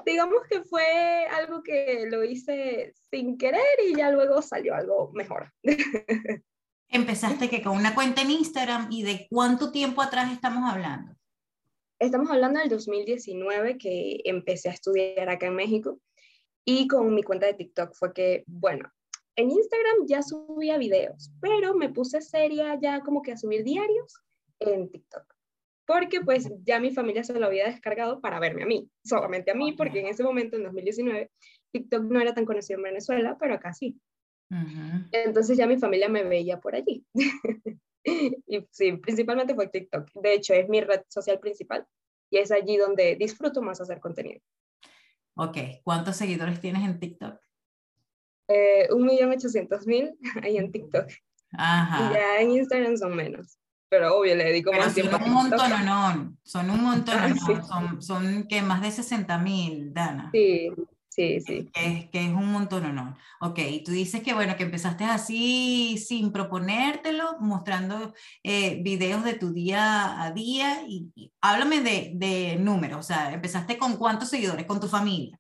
digamos 0.05 0.41
que 0.49 0.63
fue 0.63 1.27
algo 1.27 1.61
que 1.61 2.07
lo 2.09 2.23
hice 2.23 2.93
sin 3.11 3.37
querer 3.37 3.61
y 3.87 3.95
ya 3.95 4.09
luego 4.09 4.41
salió 4.41 4.73
algo 4.75 5.11
mejor. 5.13 5.53
Empezaste 6.89 7.49
que 7.49 7.61
con 7.61 7.77
una 7.77 7.95
cuenta 7.95 8.21
en 8.21 8.31
Instagram 8.31 8.87
y 8.91 9.03
de 9.03 9.27
cuánto 9.29 9.71
tiempo 9.71 10.01
atrás 10.01 10.31
estamos 10.31 10.69
hablando. 10.69 11.15
Estamos 11.99 12.29
hablando 12.31 12.59
del 12.59 12.69
2019 12.69 13.77
que 13.77 14.21
empecé 14.25 14.69
a 14.69 14.73
estudiar 14.73 15.29
acá 15.29 15.47
en 15.47 15.55
México 15.55 15.99
y 16.65 16.87
con 16.87 17.13
mi 17.13 17.23
cuenta 17.23 17.45
de 17.45 17.53
TikTok 17.53 17.93
fue 17.93 18.13
que, 18.13 18.43
bueno, 18.47 18.91
en 19.35 19.51
Instagram 19.51 20.05
ya 20.07 20.21
subía 20.21 20.77
videos, 20.77 21.31
pero 21.41 21.73
me 21.75 21.89
puse 21.89 22.21
seria 22.21 22.79
ya 22.79 23.01
como 23.01 23.21
que 23.21 23.31
a 23.31 23.37
subir 23.37 23.63
diarios 23.63 24.21
en 24.59 24.89
TikTok. 24.89 25.33
Porque 25.85 26.21
pues 26.21 26.49
ya 26.63 26.79
mi 26.79 26.91
familia 26.91 27.23
se 27.23 27.37
lo 27.37 27.45
había 27.45 27.65
descargado 27.65 28.21
para 28.21 28.39
verme 28.39 28.63
a 28.63 28.65
mí, 28.65 28.89
solamente 29.03 29.51
a 29.51 29.55
mí, 29.55 29.73
porque 29.73 29.99
en 29.99 30.07
ese 30.07 30.23
momento, 30.23 30.55
en 30.55 30.63
2019, 30.63 31.29
TikTok 31.71 32.03
no 32.03 32.21
era 32.21 32.33
tan 32.33 32.45
conocido 32.45 32.77
en 32.77 32.83
Venezuela, 32.83 33.37
pero 33.39 33.55
acá 33.55 33.73
sí. 33.73 33.99
Entonces 35.11 35.57
ya 35.57 35.67
mi 35.67 35.77
familia 35.77 36.07
me 36.09 36.23
veía 36.23 36.59
por 36.59 36.75
allí. 36.75 37.03
y 38.03 38.67
sí, 38.69 38.93
principalmente 38.93 39.55
fue 39.55 39.67
TikTok. 39.67 40.09
De 40.13 40.33
hecho, 40.33 40.53
es 40.53 40.69
mi 40.69 40.79
red 40.79 41.01
social 41.09 41.39
principal 41.39 41.85
y 42.29 42.37
es 42.37 42.51
allí 42.51 42.77
donde 42.77 43.15
disfruto 43.15 43.61
más 43.61 43.81
hacer 43.81 43.99
contenido. 43.99 44.41
Ok, 45.35 45.57
¿cuántos 45.83 46.15
seguidores 46.15 46.61
tienes 46.61 46.83
en 46.83 46.99
TikTok? 46.99 47.42
Eh, 48.47 48.87
un 48.91 49.05
millón 49.05 49.31
ochocientos 49.31 49.87
mil 49.87 50.11
ahí 50.43 50.57
en 50.57 50.71
TikTok. 50.71 51.07
Ajá. 51.51 52.09
Y 52.09 52.13
ya 52.13 52.41
en 52.41 52.51
Instagram 52.51 52.97
son 52.97 53.15
menos. 53.15 53.57
Pero 53.89 54.17
obvio, 54.17 54.35
le 54.35 54.45
dedico 54.45 54.71
más 54.73 54.93
tiempo. 54.93 55.17
Son 55.17 55.23
un 55.23 55.33
montón, 55.33 55.85
no, 55.85 56.35
son 56.43 56.69
un 56.71 56.83
montón, 56.83 57.15
ah, 57.15 57.35
son, 57.67 58.01
son 58.01 58.47
que 58.47 58.61
más 58.63 58.81
de 58.81 58.89
60 58.89 59.37
mil, 59.37 59.93
Dana. 59.93 60.31
Sí, 60.33 60.71
Sí, 61.15 61.39
sí. 61.41 61.69
Que, 61.71 62.09
que, 62.11 62.25
es 62.25 62.31
un 62.31 62.51
montón, 62.51 62.95
¿no? 62.95 63.15
Ok, 63.39 63.59
y 63.59 63.83
tú 63.83 63.91
dices 63.91 64.23
que, 64.23 64.33
bueno, 64.33 64.55
que 64.57 64.63
empezaste 64.63 65.03
así 65.03 65.97
sin 65.99 66.31
proponértelo, 66.31 67.37
mostrando 67.39 68.13
eh, 68.41 68.81
videos 68.81 69.23
de 69.23 69.33
tu 69.33 69.53
día 69.53 70.23
a 70.23 70.31
día. 70.31 70.83
Y, 70.87 71.11
háblame 71.39 71.81
de, 71.81 72.13
de, 72.15 72.55
números, 72.55 72.99
o 72.99 73.03
sea, 73.03 73.31
empezaste 73.31 73.77
con 73.77 73.97
cuántos 73.97 74.29
seguidores, 74.29 74.65
con 74.65 74.79
tu 74.79 74.87
familia. 74.87 75.39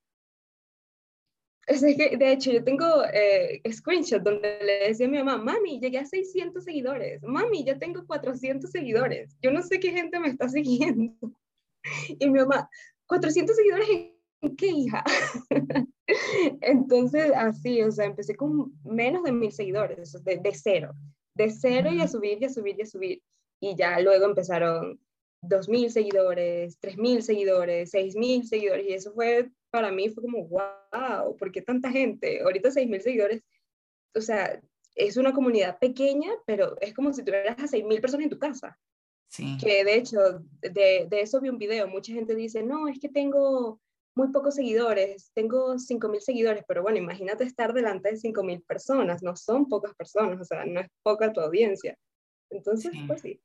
Que, 1.65 2.17
de 2.17 2.31
hecho, 2.31 2.51
yo 2.51 2.63
tengo 2.63 2.85
eh, 3.13 3.61
screenshot 3.71 4.21
donde 4.21 4.59
le 4.61 4.87
decía 4.89 5.07
a 5.07 5.09
mi 5.09 5.17
mamá, 5.23 5.37
mami, 5.37 5.79
llegué 5.79 5.99
a 5.99 6.05
600 6.05 6.63
seguidores, 6.63 7.23
mami, 7.23 7.63
ya 7.63 7.77
tengo 7.79 8.05
400 8.05 8.69
seguidores, 8.69 9.37
yo 9.41 9.49
no 9.49 9.61
sé 9.61 9.79
qué 9.79 9.91
gente 9.91 10.19
me 10.19 10.27
está 10.27 10.49
siguiendo. 10.49 11.15
Y 12.19 12.29
mi 12.29 12.39
mamá, 12.39 12.69
400 13.07 13.55
seguidores 13.55 13.87
en 13.89 14.55
¿qué 14.57 14.67
hija? 14.67 15.03
Entonces, 16.61 17.31
así, 17.35 17.81
o 17.81 17.91
sea, 17.91 18.05
empecé 18.05 18.35
con 18.35 18.73
menos 18.83 19.23
de 19.23 19.31
mil 19.31 19.51
seguidores, 19.51 20.11
de, 20.23 20.37
de 20.37 20.53
cero, 20.53 20.93
de 21.35 21.49
cero 21.49 21.91
y 21.91 22.01
a 22.01 22.07
subir 22.07 22.39
y 22.41 22.45
a 22.45 22.49
subir 22.49 22.75
y 22.77 22.81
a 22.81 22.85
subir. 22.85 23.21
Y 23.61 23.75
ya 23.75 23.99
luego 23.99 24.25
empezaron 24.25 24.99
dos 25.41 25.69
mil 25.69 25.91
seguidores, 25.91 26.77
tres 26.79 26.97
mil 26.97 27.23
seguidores, 27.23 27.91
seis 27.91 28.15
mil 28.15 28.45
seguidores, 28.45 28.85
y 28.87 28.93
eso 28.93 29.13
fue, 29.13 29.49
para 29.73 29.91
mí 29.91 30.07
fue 30.09 30.21
como, 30.21 30.47
wow, 30.47 31.35
¿por 31.35 31.51
qué 31.51 31.63
tanta 31.63 31.89
gente? 31.89 32.41
Ahorita 32.43 32.69
seis 32.69 32.87
mil 32.87 33.01
seguidores, 33.01 33.41
o 34.13 34.21
sea, 34.21 34.61
es 34.93 35.17
una 35.17 35.33
comunidad 35.33 35.79
pequeña, 35.79 36.29
pero 36.45 36.79
es 36.79 36.93
como 36.93 37.11
si 37.11 37.23
tuvieras 37.25 37.57
a 37.57 37.67
seis 37.67 37.83
mil 37.83 37.99
personas 37.99 38.25
en 38.25 38.29
tu 38.29 38.37
casa. 38.37 38.77
Sí. 39.29 39.57
Que 39.59 39.83
de 39.83 39.95
hecho, 39.95 40.19
de, 40.61 41.07
de 41.09 41.21
eso 41.21 41.41
vi 41.41 41.49
un 41.49 41.57
video, 41.57 41.87
mucha 41.87 42.13
gente 42.13 42.35
dice, 42.35 42.61
no, 42.61 42.87
es 42.87 42.99
que 42.99 43.09
tengo 43.09 43.81
muy 44.15 44.27
pocos 44.27 44.53
seguidores, 44.53 45.31
tengo 45.33 45.73
5.000 45.73 46.19
seguidores, 46.19 46.63
pero 46.67 46.83
bueno, 46.83 46.99
imagínate 46.99 47.43
estar 47.43 47.73
delante 47.73 48.11
de 48.11 48.17
5.000 48.17 48.63
personas, 48.67 49.23
no 49.23 49.35
son 49.35 49.67
pocas 49.67 49.95
personas, 49.95 50.39
o 50.39 50.45
sea, 50.45 50.65
no 50.65 50.81
es 50.81 50.87
poca 51.01 51.33
tu 51.33 51.39
audiencia. 51.39 51.97
Entonces, 52.51 52.91
pues 53.07 53.21
sí. 53.21 53.41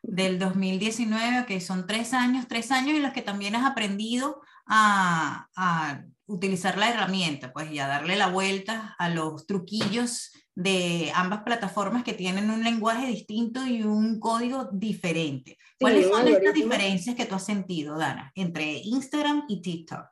Del 0.00 0.38
2019, 0.38 1.44
que 1.46 1.60
son 1.60 1.86
tres 1.86 2.14
años, 2.14 2.48
tres 2.48 2.70
años 2.70 2.96
en 2.96 3.02
los 3.02 3.12
que 3.12 3.20
también 3.20 3.54
has 3.54 3.70
aprendido 3.70 4.40
a, 4.68 5.48
a 5.56 6.04
utilizar 6.26 6.78
la 6.78 6.90
herramienta, 6.90 7.52
pues 7.52 7.72
y 7.72 7.78
a 7.78 7.88
darle 7.88 8.16
la 8.16 8.28
vuelta 8.28 8.94
a 8.98 9.08
los 9.08 9.46
truquillos 9.46 10.32
de 10.54 11.10
ambas 11.14 11.42
plataformas 11.42 12.04
que 12.04 12.12
tienen 12.12 12.50
un 12.50 12.64
lenguaje 12.64 13.06
distinto 13.06 13.64
y 13.66 13.82
un 13.82 14.20
código 14.20 14.68
diferente. 14.72 15.56
¿Cuáles 15.80 16.08
son 16.08 16.26
estas 16.28 16.54
diferencias 16.54 17.16
que 17.16 17.26
tú 17.26 17.36
has 17.36 17.46
sentido, 17.46 17.96
Dana, 17.96 18.32
entre 18.34 18.78
Instagram 18.78 19.44
y 19.48 19.62
TikTok? 19.62 20.06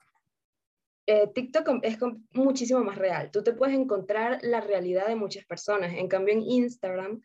Eh, 1.09 1.29
TikTok 1.35 1.69
es 1.83 1.99
muchísimo 2.33 2.83
más 2.83 2.97
real. 2.97 3.31
Tú 3.31 3.43
te 3.43 3.53
puedes 3.53 3.77
encontrar 3.77 4.39
la 4.43 4.61
realidad 4.61 5.07
de 5.07 5.17
muchas 5.17 5.45
personas. 5.45 5.93
En 5.95 6.09
cambio, 6.09 6.35
en 6.35 6.43
Instagram 6.43 7.21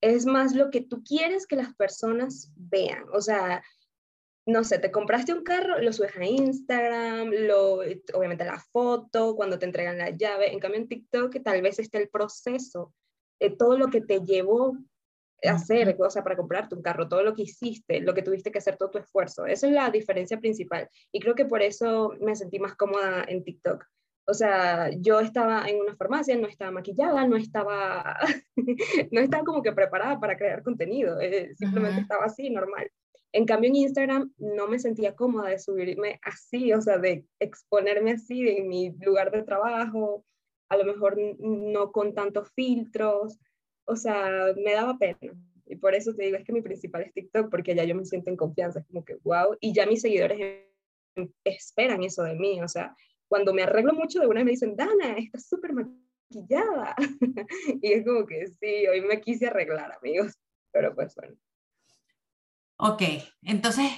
es 0.00 0.24
más 0.26 0.54
lo 0.54 0.70
que 0.70 0.80
tú 0.80 1.02
quieres 1.04 1.46
que 1.46 1.56
las 1.56 1.74
personas 1.74 2.52
vean. 2.56 3.04
O 3.12 3.20
sea, 3.20 3.62
no 4.46 4.64
sé, 4.64 4.78
te 4.78 4.90
compraste 4.90 5.32
un 5.32 5.42
carro, 5.42 5.80
lo 5.80 5.92
subes 5.92 6.16
a 6.16 6.24
Instagram, 6.24 7.30
lo, 7.30 7.80
obviamente 8.14 8.44
la 8.44 8.58
foto, 8.58 9.36
cuando 9.36 9.58
te 9.58 9.66
entregan 9.66 9.98
la 9.98 10.10
llave. 10.10 10.52
En 10.52 10.58
cambio, 10.58 10.80
en 10.80 10.88
TikTok 10.88 11.42
tal 11.42 11.62
vez 11.62 11.78
esté 11.78 11.98
el 11.98 12.08
proceso, 12.08 12.92
de 13.40 13.50
todo 13.50 13.76
lo 13.78 13.88
que 13.88 14.00
te 14.00 14.20
llevó 14.20 14.76
a 15.42 15.52
hacer, 15.52 15.96
o 15.98 16.10
sea, 16.10 16.22
para 16.22 16.36
comprarte 16.36 16.74
un 16.74 16.82
carro, 16.82 17.08
todo 17.08 17.22
lo 17.22 17.34
que 17.34 17.42
hiciste, 17.42 18.00
lo 18.00 18.12
que 18.12 18.22
tuviste 18.22 18.52
que 18.52 18.58
hacer, 18.58 18.76
todo 18.76 18.90
tu 18.90 18.98
esfuerzo. 18.98 19.46
Esa 19.46 19.66
es 19.66 19.72
la 19.72 19.90
diferencia 19.90 20.38
principal. 20.38 20.88
Y 21.10 21.20
creo 21.20 21.34
que 21.34 21.46
por 21.46 21.62
eso 21.62 22.12
me 22.20 22.36
sentí 22.36 22.58
más 22.58 22.74
cómoda 22.76 23.24
en 23.26 23.42
TikTok. 23.42 23.84
O 24.26 24.34
sea, 24.34 24.90
yo 24.90 25.18
estaba 25.20 25.66
en 25.66 25.80
una 25.80 25.96
farmacia, 25.96 26.36
no 26.36 26.46
estaba 26.46 26.70
maquillada, 26.70 27.26
no 27.26 27.36
estaba, 27.36 28.16
no 29.10 29.20
estaba 29.20 29.44
como 29.44 29.62
que 29.62 29.72
preparada 29.72 30.20
para 30.20 30.36
crear 30.36 30.62
contenido, 30.62 31.18
eh, 31.20 31.52
simplemente 31.56 32.02
estaba 32.02 32.26
así, 32.26 32.50
normal. 32.50 32.90
En 33.32 33.44
cambio, 33.44 33.68
en 33.68 33.76
Instagram 33.76 34.32
no 34.38 34.66
me 34.66 34.78
sentía 34.78 35.14
cómoda 35.14 35.50
de 35.50 35.58
subirme 35.58 36.18
así, 36.22 36.72
o 36.72 36.80
sea, 36.80 36.98
de 36.98 37.24
exponerme 37.38 38.12
así 38.12 38.48
en 38.48 38.68
mi 38.68 38.90
lugar 39.00 39.30
de 39.30 39.42
trabajo, 39.42 40.24
a 40.68 40.76
lo 40.76 40.84
mejor 40.84 41.16
no 41.38 41.92
con 41.92 42.14
tantos 42.14 42.50
filtros, 42.54 43.38
o 43.84 43.96
sea, 43.96 44.52
me 44.56 44.72
daba 44.72 44.98
pena. 44.98 45.34
Y 45.66 45.76
por 45.76 45.94
eso 45.94 46.14
te 46.14 46.24
digo, 46.24 46.36
es 46.36 46.44
que 46.44 46.52
mi 46.52 46.62
principal 46.62 47.02
es 47.02 47.12
TikTok, 47.12 47.50
porque 47.50 47.74
ya 47.74 47.84
yo 47.84 47.94
me 47.94 48.04
siento 48.04 48.30
en 48.30 48.36
confianza, 48.36 48.80
es 48.80 48.86
como 48.86 49.04
que, 49.04 49.16
wow, 49.22 49.56
y 49.60 49.72
ya 49.72 49.86
mis 49.86 50.00
seguidores 50.00 50.66
esperan 51.44 52.02
eso 52.02 52.22
de 52.24 52.34
mí, 52.34 52.60
o 52.60 52.68
sea, 52.68 52.96
cuando 53.28 53.54
me 53.54 53.62
arreglo 53.62 53.92
mucho, 53.92 54.18
de 54.18 54.26
una 54.26 54.40
vez 54.40 54.44
me 54.44 54.50
dicen, 54.52 54.74
Dana, 54.74 55.16
estás 55.16 55.48
súper 55.48 55.72
maquillada. 55.72 56.96
y 57.82 57.92
es 57.92 58.04
como 58.04 58.26
que 58.26 58.48
sí, 58.48 58.86
hoy 58.88 59.02
me 59.02 59.20
quise 59.20 59.46
arreglar, 59.46 59.92
amigos, 59.92 60.36
pero 60.72 60.94
pues 60.94 61.14
bueno. 61.14 61.36
Ok, 62.82 63.02
entonces 63.42 63.90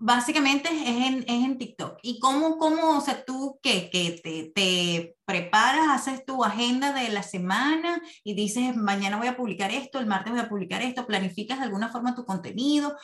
básicamente 0.00 0.68
es 0.68 1.06
en, 1.06 1.18
es 1.22 1.44
en 1.44 1.58
TikTok. 1.58 1.98
¿Y 2.02 2.18
cómo, 2.18 2.58
cómo, 2.58 2.98
o 2.98 3.00
sea, 3.00 3.24
tú 3.24 3.60
qué, 3.62 3.88
que 3.88 4.20
te, 4.22 4.52
te, 4.52 5.16
preparas, 5.24 5.88
haces 5.90 6.24
tu 6.26 6.42
agenda 6.44 6.92
de 6.92 7.08
la 7.10 7.22
semana 7.22 8.02
y 8.24 8.34
dices, 8.34 8.76
mañana 8.76 9.16
voy 9.16 9.28
a 9.28 9.36
publicar 9.36 9.70
esto, 9.70 10.00
el 10.00 10.06
martes 10.06 10.32
voy 10.32 10.42
a 10.42 10.48
publicar 10.48 10.82
esto, 10.82 11.06
planificas 11.06 11.58
de 11.58 11.64
alguna 11.66 11.88
forma 11.88 12.16
tu 12.16 12.24
contenido, 12.24 12.96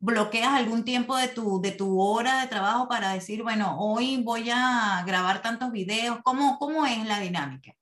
bloqueas 0.00 0.52
algún 0.52 0.84
tiempo 0.84 1.16
de 1.16 1.28
tu, 1.28 1.60
de 1.62 1.70
tu 1.70 2.00
hora 2.00 2.40
de 2.40 2.48
trabajo 2.48 2.88
para 2.88 3.12
decir, 3.12 3.44
bueno, 3.44 3.78
hoy 3.78 4.20
voy 4.22 4.50
a 4.50 5.04
grabar 5.06 5.42
tantos 5.42 5.70
videos, 5.70 6.18
¿cómo, 6.24 6.58
cómo 6.58 6.84
es 6.86 7.06
la 7.06 7.20
dinámica? 7.20 7.74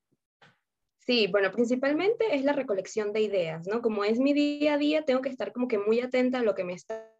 Sí, 1.05 1.27
bueno, 1.27 1.51
principalmente 1.51 2.33
es 2.33 2.43
la 2.43 2.53
recolección 2.53 3.11
de 3.11 3.21
ideas, 3.21 3.67
¿no? 3.67 3.81
Como 3.81 4.05
es 4.05 4.19
mi 4.19 4.33
día 4.33 4.75
a 4.75 4.77
día, 4.77 5.03
tengo 5.03 5.21
que 5.21 5.29
estar 5.29 5.51
como 5.51 5.67
que 5.67 5.77
muy 5.77 5.99
atenta 5.99 6.39
a 6.39 6.43
lo 6.43 6.55
que 6.55 6.63
me 6.63 6.73
está 6.73 7.11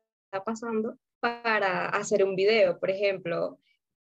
pasando 0.45 0.97
para 1.19 1.89
hacer 1.89 2.23
un 2.23 2.35
video. 2.35 2.79
Por 2.79 2.89
ejemplo, 2.89 3.59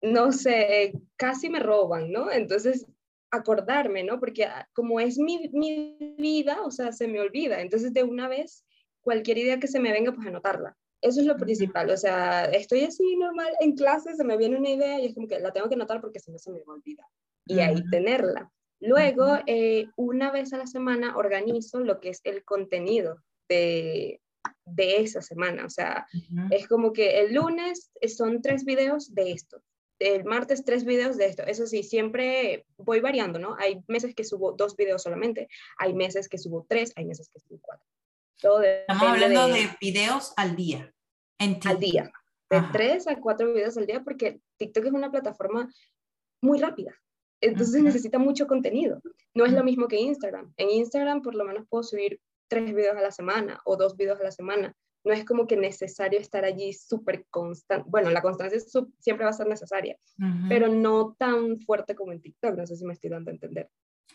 no 0.01 0.31
sé, 0.31 0.93
casi 1.17 1.49
me 1.49 1.59
roban, 1.59 2.11
¿no? 2.11 2.31
Entonces, 2.31 2.85
acordarme, 3.31 4.03
¿no? 4.03 4.19
Porque 4.19 4.45
ah, 4.45 4.67
como 4.73 4.99
es 5.01 5.17
mi, 5.17 5.49
mi 5.51 6.15
vida, 6.17 6.61
o 6.63 6.71
sea, 6.71 6.93
se 6.93 7.07
me 7.07 7.19
olvida. 7.19 7.61
Entonces, 7.61 7.93
de 7.93 8.03
una 8.03 8.29
vez, 8.29 8.63
cualquier 9.01 9.37
idea 9.39 9.59
que 9.59 9.67
se 9.67 9.81
me 9.81 9.91
venga, 9.91 10.13
pues 10.13 10.25
anotarla. 10.27 10.77
Eso 11.01 11.19
es 11.19 11.27
lo 11.27 11.37
principal, 11.37 11.89
o 11.91 11.97
sea, 11.97 12.45
estoy 12.45 12.83
así 12.83 13.15
normal 13.17 13.53
en 13.59 13.75
clase, 13.75 14.15
se 14.15 14.23
me 14.23 14.37
viene 14.37 14.57
una 14.57 14.71
idea 14.71 14.99
y 14.99 15.05
es 15.05 15.13
como 15.13 15.27
que 15.27 15.39
la 15.39 15.51
tengo 15.51 15.69
que 15.69 15.75
anotar 15.75 16.01
porque 16.01 16.19
si 16.19 16.31
no 16.31 16.39
se 16.39 16.51
me 16.51 16.61
olvida. 16.65 17.07
Y 17.45 17.59
ahí 17.59 17.75
tenerla. 17.91 18.51
Luego, 18.79 19.39
eh, 19.47 19.87
una 19.95 20.31
vez 20.31 20.53
a 20.53 20.57
la 20.57 20.67
semana 20.67 21.17
organizo 21.17 21.79
lo 21.79 21.99
que 21.99 22.09
es 22.09 22.21
el 22.23 22.43
contenido 22.43 23.23
de, 23.47 24.21
de 24.65 25.01
esa 25.01 25.21
semana. 25.21 25.65
O 25.65 25.69
sea, 25.69 26.07
es 26.51 26.67
como 26.67 26.93
que 26.93 27.19
el 27.21 27.33
lunes 27.33 27.91
son 28.15 28.41
tres 28.41 28.65
videos 28.65 29.13
de 29.13 29.31
esto, 29.31 29.61
el 29.99 30.25
martes 30.25 30.65
tres 30.65 30.83
videos 30.83 31.17
de 31.17 31.27
esto. 31.27 31.43
Eso 31.43 31.65
sí, 31.67 31.83
siempre 31.83 32.65
voy 32.77 32.99
variando, 32.99 33.39
¿no? 33.39 33.55
Hay 33.59 33.81
meses 33.87 34.13
que 34.15 34.23
subo 34.23 34.51
dos 34.53 34.75
videos 34.75 35.03
solamente, 35.03 35.47
hay 35.77 35.93
meses 35.93 36.27
que 36.27 36.37
subo 36.37 36.65
tres, 36.67 36.91
hay 36.95 37.05
meses 37.05 37.29
que 37.29 37.39
subo 37.39 37.59
cuatro. 37.61 37.85
Todo 38.41 38.63
Estamos 38.63 39.03
hablando 39.03 39.47
de, 39.47 39.69
videos 39.79 40.33
al 40.35 40.55
día. 40.55 40.91
En 41.37 41.59
al 41.65 41.79
día. 41.79 42.11
De 42.49 42.61
tres 42.71 43.07
a 43.07 43.19
cuatro 43.19 43.53
videos 43.53 43.77
al 43.77 43.87
día 43.87 44.03
porque 44.03 44.39
TikTok 44.57 44.85
es 44.85 44.91
una 44.91 45.11
plataforma 45.11 45.69
muy 46.41 46.59
rápida 46.59 46.95
Entonces 47.45 47.83
necesita 47.83 48.17
mucho 48.17 48.47
contenido. 48.47 49.01
No 49.33 49.45
es 49.45 49.53
lo 49.53 49.63
mismo 49.63 49.87
que 49.87 49.99
Instagram. 49.99 50.53
En 50.57 50.71
Instagram 50.71 51.21
por 51.21 51.35
lo 51.35 51.43
menos 51.43 51.65
puedo 51.69 51.83
subir 51.83 52.19
tres 52.47 52.73
videos 52.73 52.97
a 52.97 53.01
la 53.01 53.11
semana 53.11 53.61
o 53.65 53.77
dos 53.77 53.95
videos 53.95 54.19
a 54.19 54.23
la 54.23 54.31
semana. 54.31 54.75
No 55.03 55.13
es 55.13 55.23
como 55.23 55.45
que 55.45 55.55
necesario 55.55 56.19
estar 56.19 56.43
allí 56.45 56.73
súper 56.73 57.27
constante. 57.29 57.87
Bueno, 57.87 58.09
la 58.09 58.23
constancia 58.23 58.59
siempre 58.99 59.23
va 59.23 59.29
a 59.29 59.33
ser 59.33 59.47
necesaria, 59.47 59.95
pero 60.49 60.67
no 60.67 61.15
tan 61.19 61.59
fuerte 61.59 61.93
como 61.93 62.11
en 62.11 62.21
TikTok. 62.21 62.55
No 62.55 62.65
sé 62.65 62.75
si 62.75 62.85
me 62.85 62.93
estoy 62.93 63.11
dando 63.11 63.29
a 63.29 63.33
entender. 63.35 63.69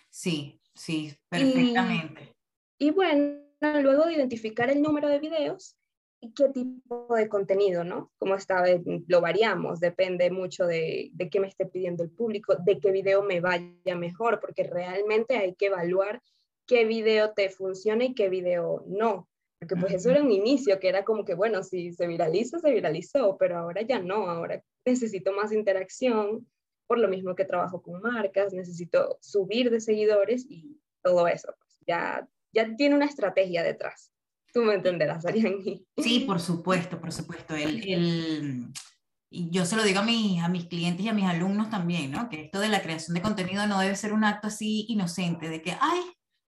Sí, 0.08 0.60
sí, 0.74 1.14
perfectamente. 1.28 2.34
Y, 2.78 2.90
bueno, 2.90 3.40
luego 3.60 4.06
de 4.06 4.14
identificar 4.14 4.68
el 4.68 4.82
número 4.82 5.08
de 5.08 5.20
videos, 5.20 5.76
y 6.20 6.32
qué 6.34 6.48
tipo 6.50 7.14
de 7.14 7.28
contenido, 7.28 7.82
¿no? 7.82 8.12
Como 8.18 8.34
esta 8.34 8.60
vez 8.60 8.82
lo 9.06 9.20
variamos, 9.20 9.80
depende 9.80 10.30
mucho 10.30 10.66
de, 10.66 11.10
de, 11.14 11.30
qué 11.30 11.40
me 11.40 11.48
esté 11.48 11.66
pidiendo 11.66 12.02
el 12.02 12.10
público, 12.10 12.56
de 12.56 12.78
qué 12.78 12.90
video 12.90 13.22
me 13.22 13.40
vaya 13.40 13.96
mejor, 13.96 14.38
porque 14.40 14.64
realmente 14.64 15.36
hay 15.36 15.54
que 15.54 15.66
evaluar 15.66 16.20
qué 16.66 16.84
video 16.84 17.32
te 17.32 17.48
funciona 17.48 18.04
y 18.04 18.14
qué 18.14 18.28
video 18.28 18.84
no. 18.86 19.28
Porque 19.58 19.76
pues 19.76 19.92
eso 19.92 20.10
era 20.10 20.22
un 20.22 20.30
inicio, 20.30 20.78
que 20.78 20.88
era 20.88 21.04
como 21.04 21.24
que, 21.24 21.34
bueno, 21.34 21.62
si 21.62 21.92
se 21.92 22.06
viraliza, 22.06 22.60
se 22.60 22.70
viralizó, 22.70 23.36
pero 23.38 23.58
ahora 23.58 23.82
ya 23.82 23.98
no, 23.98 24.30
ahora 24.30 24.62
necesito 24.86 25.32
más 25.32 25.52
interacción, 25.52 26.46
por 26.86 26.98
lo 26.98 27.08
mismo 27.08 27.34
que 27.34 27.44
trabajo 27.44 27.82
con 27.82 28.00
marcas, 28.00 28.54
necesito 28.54 29.18
subir 29.20 29.70
de 29.70 29.80
seguidores 29.80 30.46
y 30.48 30.80
todo 31.02 31.28
eso, 31.28 31.54
pues 31.58 31.78
ya, 31.86 32.26
ya 32.52 32.74
tiene 32.76 32.94
una 32.94 33.04
estrategia 33.06 33.62
detrás. 33.62 34.12
Tú 34.52 34.62
me 34.62 34.74
entenderás, 34.74 35.24
Ariani. 35.26 35.86
Sí, 35.96 36.20
por 36.20 36.40
supuesto, 36.40 37.00
por 37.00 37.12
supuesto. 37.12 37.54
El, 37.54 37.88
el, 37.88 38.66
yo 39.30 39.64
se 39.64 39.76
lo 39.76 39.84
digo 39.84 40.00
a 40.00 40.04
mis, 40.04 40.42
a 40.42 40.48
mis 40.48 40.66
clientes 40.66 41.04
y 41.04 41.08
a 41.08 41.12
mis 41.12 41.26
alumnos 41.26 41.70
también, 41.70 42.10
¿no? 42.10 42.28
Que 42.28 42.42
esto 42.42 42.58
de 42.58 42.68
la 42.68 42.82
creación 42.82 43.14
de 43.14 43.22
contenido 43.22 43.66
no 43.66 43.78
debe 43.78 43.94
ser 43.94 44.12
un 44.12 44.24
acto 44.24 44.48
así 44.48 44.86
inocente, 44.88 45.48
de 45.48 45.62
que, 45.62 45.76
ay, 45.80 46.00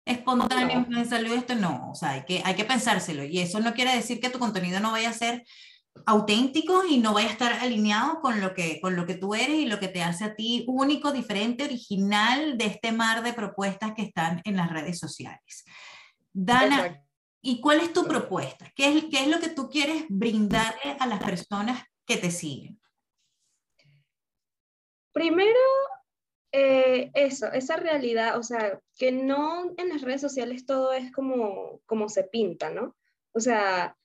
espontáneo, 0.04 0.85
me 0.88 1.04
salió 1.04 1.35
esto, 1.35 1.54
no, 1.54 1.90
o 1.90 1.94
sea, 1.94 2.11
hay 2.11 2.25
que, 2.25 2.42
hay 2.44 2.54
que 2.54 2.64
pensárselo. 2.64 3.25
Y 3.25 3.38
eso 3.38 3.61
no 3.61 3.73
quiere 3.73 3.94
decir 3.94 4.21
que 4.21 4.30
tu 4.30 4.38
contenido 4.38 4.80
no 4.80 4.90
vaya 4.90 5.11
a 5.11 5.14
ser 5.14 5.44
auténtico 6.06 6.85
y 6.88 6.99
no 6.99 7.12
vaya 7.12 7.28
a 7.28 7.32
estar 7.32 7.52
alineado 7.52 8.21
con 8.21 8.40
lo 8.40 8.54
que 8.54 8.80
con 8.80 8.97
lo 8.97 9.04
que 9.04 9.14
tú 9.14 9.35
eres 9.35 9.59
y 9.59 9.66
lo 9.66 9.78
que 9.78 9.88
te 9.88 10.02
hace 10.02 10.25
a 10.25 10.35
ti 10.35 10.64
único, 10.66 11.12
diferente, 11.12 11.64
original 11.64 12.56
de 12.56 12.66
este 12.66 12.92
mar 12.92 13.23
de 13.23 13.35
propuestas 13.35 13.92
que 13.94 14.02
están 14.02 14.40
en 14.44 14.56
las 14.56 14.71
redes 14.71 14.99
sociales. 14.99 15.64
Dana, 16.32 17.02
¿Y 17.44 17.61
cuál 17.61 17.80
es 17.80 17.92
tu 17.92 18.04
propuesta? 18.04 18.72
¿Qué 18.76 18.96
es, 18.96 19.04
¿Qué 19.06 19.20
es 19.22 19.28
lo 19.28 19.40
que 19.40 19.49
tú 19.49 19.68
quieres 19.68 20.04
brindarle 20.08 20.96
a 21.00 21.06
las 21.08 21.22
personas 21.22 21.82
que 22.06 22.16
te 22.16 22.30
siguen? 22.30 22.80
Primero, 25.12 25.58
eh, 26.52 27.11
eso, 27.14 27.50
esa 27.52 27.76
realidad, 27.76 28.38
o 28.38 28.44
sea, 28.44 28.80
que 28.96 29.11
no 29.11 29.75
en 29.76 29.88
las 29.88 30.02
redes 30.02 30.20
sociales 30.20 30.64
todo 30.64 30.92
es 30.92 31.11
como, 31.11 31.80
como 31.84 32.08
se 32.08 32.22
pinta, 32.22 32.70
¿no? 32.70 32.96
O 33.32 33.40
sea, 33.40 33.96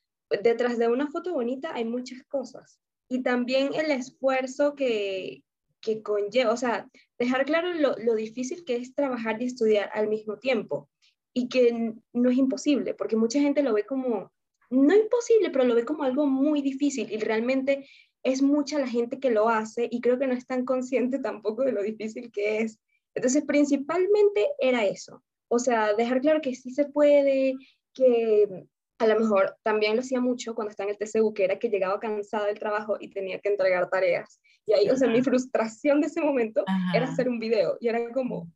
detrás 0.41 0.79
de 0.79 0.87
una 0.87 1.11
foto 1.11 1.33
bonita 1.33 1.73
hay 1.75 1.85
muchas 1.85 2.23
cosas. 2.23 2.81
Y 3.07 3.21
también 3.21 3.73
el 3.75 3.91
esfuerzo 3.91 4.73
que, 4.73 5.43
que 5.79 6.01
conlleva, 6.01 6.51
o 6.51 6.57
sea, 6.57 6.89
dejar 7.19 7.45
claro 7.45 7.71
lo, 7.75 7.95
lo 7.97 8.15
difícil 8.15 8.65
que 8.65 8.77
es 8.77 8.95
trabajar 8.95 9.39
y 9.41 9.45
estudiar 9.45 9.91
al 9.93 10.07
mismo 10.07 10.39
tiempo 10.39 10.89
y 11.37 11.49
que 11.49 11.93
no 12.13 12.29
es 12.31 12.37
imposible, 12.37 12.95
porque 12.95 13.15
mucha 13.15 13.39
gente 13.39 13.61
lo 13.61 13.71
ve 13.71 13.85
como, 13.85 14.31
no 14.71 14.95
imposible, 14.95 15.51
pero 15.51 15.65
lo 15.65 15.75
ve 15.75 15.85
como 15.85 16.01
algo 16.01 16.25
muy 16.25 16.63
difícil 16.63 17.11
y 17.11 17.19
realmente 17.19 17.87
es 18.23 18.41
mucha 18.41 18.79
la 18.79 18.87
gente 18.87 19.19
que 19.19 19.29
lo 19.29 19.47
hace 19.47 19.87
y 19.91 20.01
creo 20.01 20.17
que 20.17 20.25
no 20.25 20.33
es 20.33 20.47
tan 20.47 20.65
consciente 20.65 21.19
tampoco 21.29 21.61
de 21.61 21.73
lo 21.73 21.83
difícil 21.83 22.31
que 22.31 22.61
es. 22.61 22.79
Entonces, 23.13 23.43
principalmente 23.45 24.47
era 24.57 24.83
eso, 24.85 25.23
o 25.47 25.59
sea, 25.59 25.93
dejar 25.93 26.21
claro 26.21 26.41
que 26.41 26.55
sí 26.55 26.71
se 26.71 26.85
puede, 26.85 27.53
que 27.93 28.65
a 28.97 29.05
lo 29.05 29.19
mejor 29.19 29.55
también 29.61 29.95
lo 29.95 30.01
hacía 30.01 30.19
mucho 30.19 30.55
cuando 30.55 30.71
estaba 30.71 30.89
en 30.89 30.97
el 30.99 31.07
TCU, 31.07 31.35
que 31.35 31.43
era 31.43 31.59
que 31.59 31.69
llegaba 31.69 31.99
cansada 31.99 32.47
del 32.47 32.57
trabajo 32.57 32.97
y 32.99 33.09
tenía 33.09 33.39
que 33.39 33.49
entregar 33.49 33.91
tareas. 33.91 34.41
Y 34.65 34.73
ahí, 34.73 34.89
o 34.89 34.97
sea, 34.97 35.07
mi 35.07 35.21
frustración 35.21 36.01
de 36.01 36.07
ese 36.07 36.19
momento 36.19 36.65
era 36.95 37.05
hacer 37.05 37.29
un 37.29 37.37
video 37.37 37.77
y 37.79 37.89
era 37.89 38.11
como, 38.11 38.51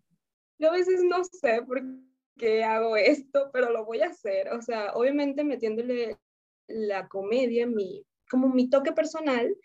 yo 0.58 0.70
a 0.70 0.74
veces 0.74 1.04
no 1.04 1.24
sé, 1.24 1.62
porque 1.66 1.86
que 2.38 2.64
hago 2.64 2.96
esto, 2.98 3.50
pero 3.54 3.72
lo 3.72 3.86
voy 3.86 4.02
a 4.02 4.08
hacer. 4.08 4.50
O 4.50 4.62
sea, 4.62 4.94
obviamente 4.94 5.44
metiéndole 5.44 6.18
la 6.68 7.08
comedia, 7.08 7.68
mi, 7.68 8.06
como 8.30 8.50
mi 8.50 8.70
toque 8.70 8.92
personal, 8.92 9.56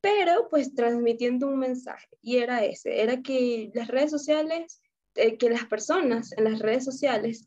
pero 0.00 0.48
pues 0.50 0.74
transmitiendo 0.74 1.46
un 1.46 1.58
mensaje. 1.58 2.08
Y 2.20 2.38
era 2.38 2.64
ese, 2.64 3.02
era 3.02 3.22
que 3.22 3.70
las 3.74 3.88
redes 3.88 4.10
sociales, 4.10 4.80
eh, 5.14 5.36
que 5.38 5.50
las 5.50 5.66
personas 5.66 6.32
en 6.36 6.44
las 6.44 6.58
redes 6.60 6.84
sociales 6.84 7.46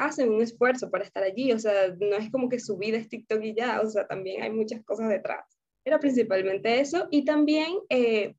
hacen 0.00 0.30
un 0.30 0.42
esfuerzo 0.42 0.90
para 0.90 1.04
estar 1.04 1.22
allí. 1.22 1.52
O 1.52 1.58
sea, 1.58 1.88
no 2.00 2.16
es 2.16 2.30
como 2.30 2.48
que 2.48 2.58
su 2.58 2.76
vida 2.76 2.98
es 2.98 3.08
TikTok 3.08 3.42
y 3.42 3.54
ya, 3.54 3.80
o 3.80 3.88
sea, 3.88 4.06
también 4.06 4.42
hay 4.42 4.50
muchas 4.50 4.82
cosas 4.84 5.08
detrás. 5.08 5.44
Era 5.84 5.98
principalmente 5.98 6.80
eso 6.80 7.06
y 7.10 7.24
también 7.24 7.72
eh, 7.88 8.34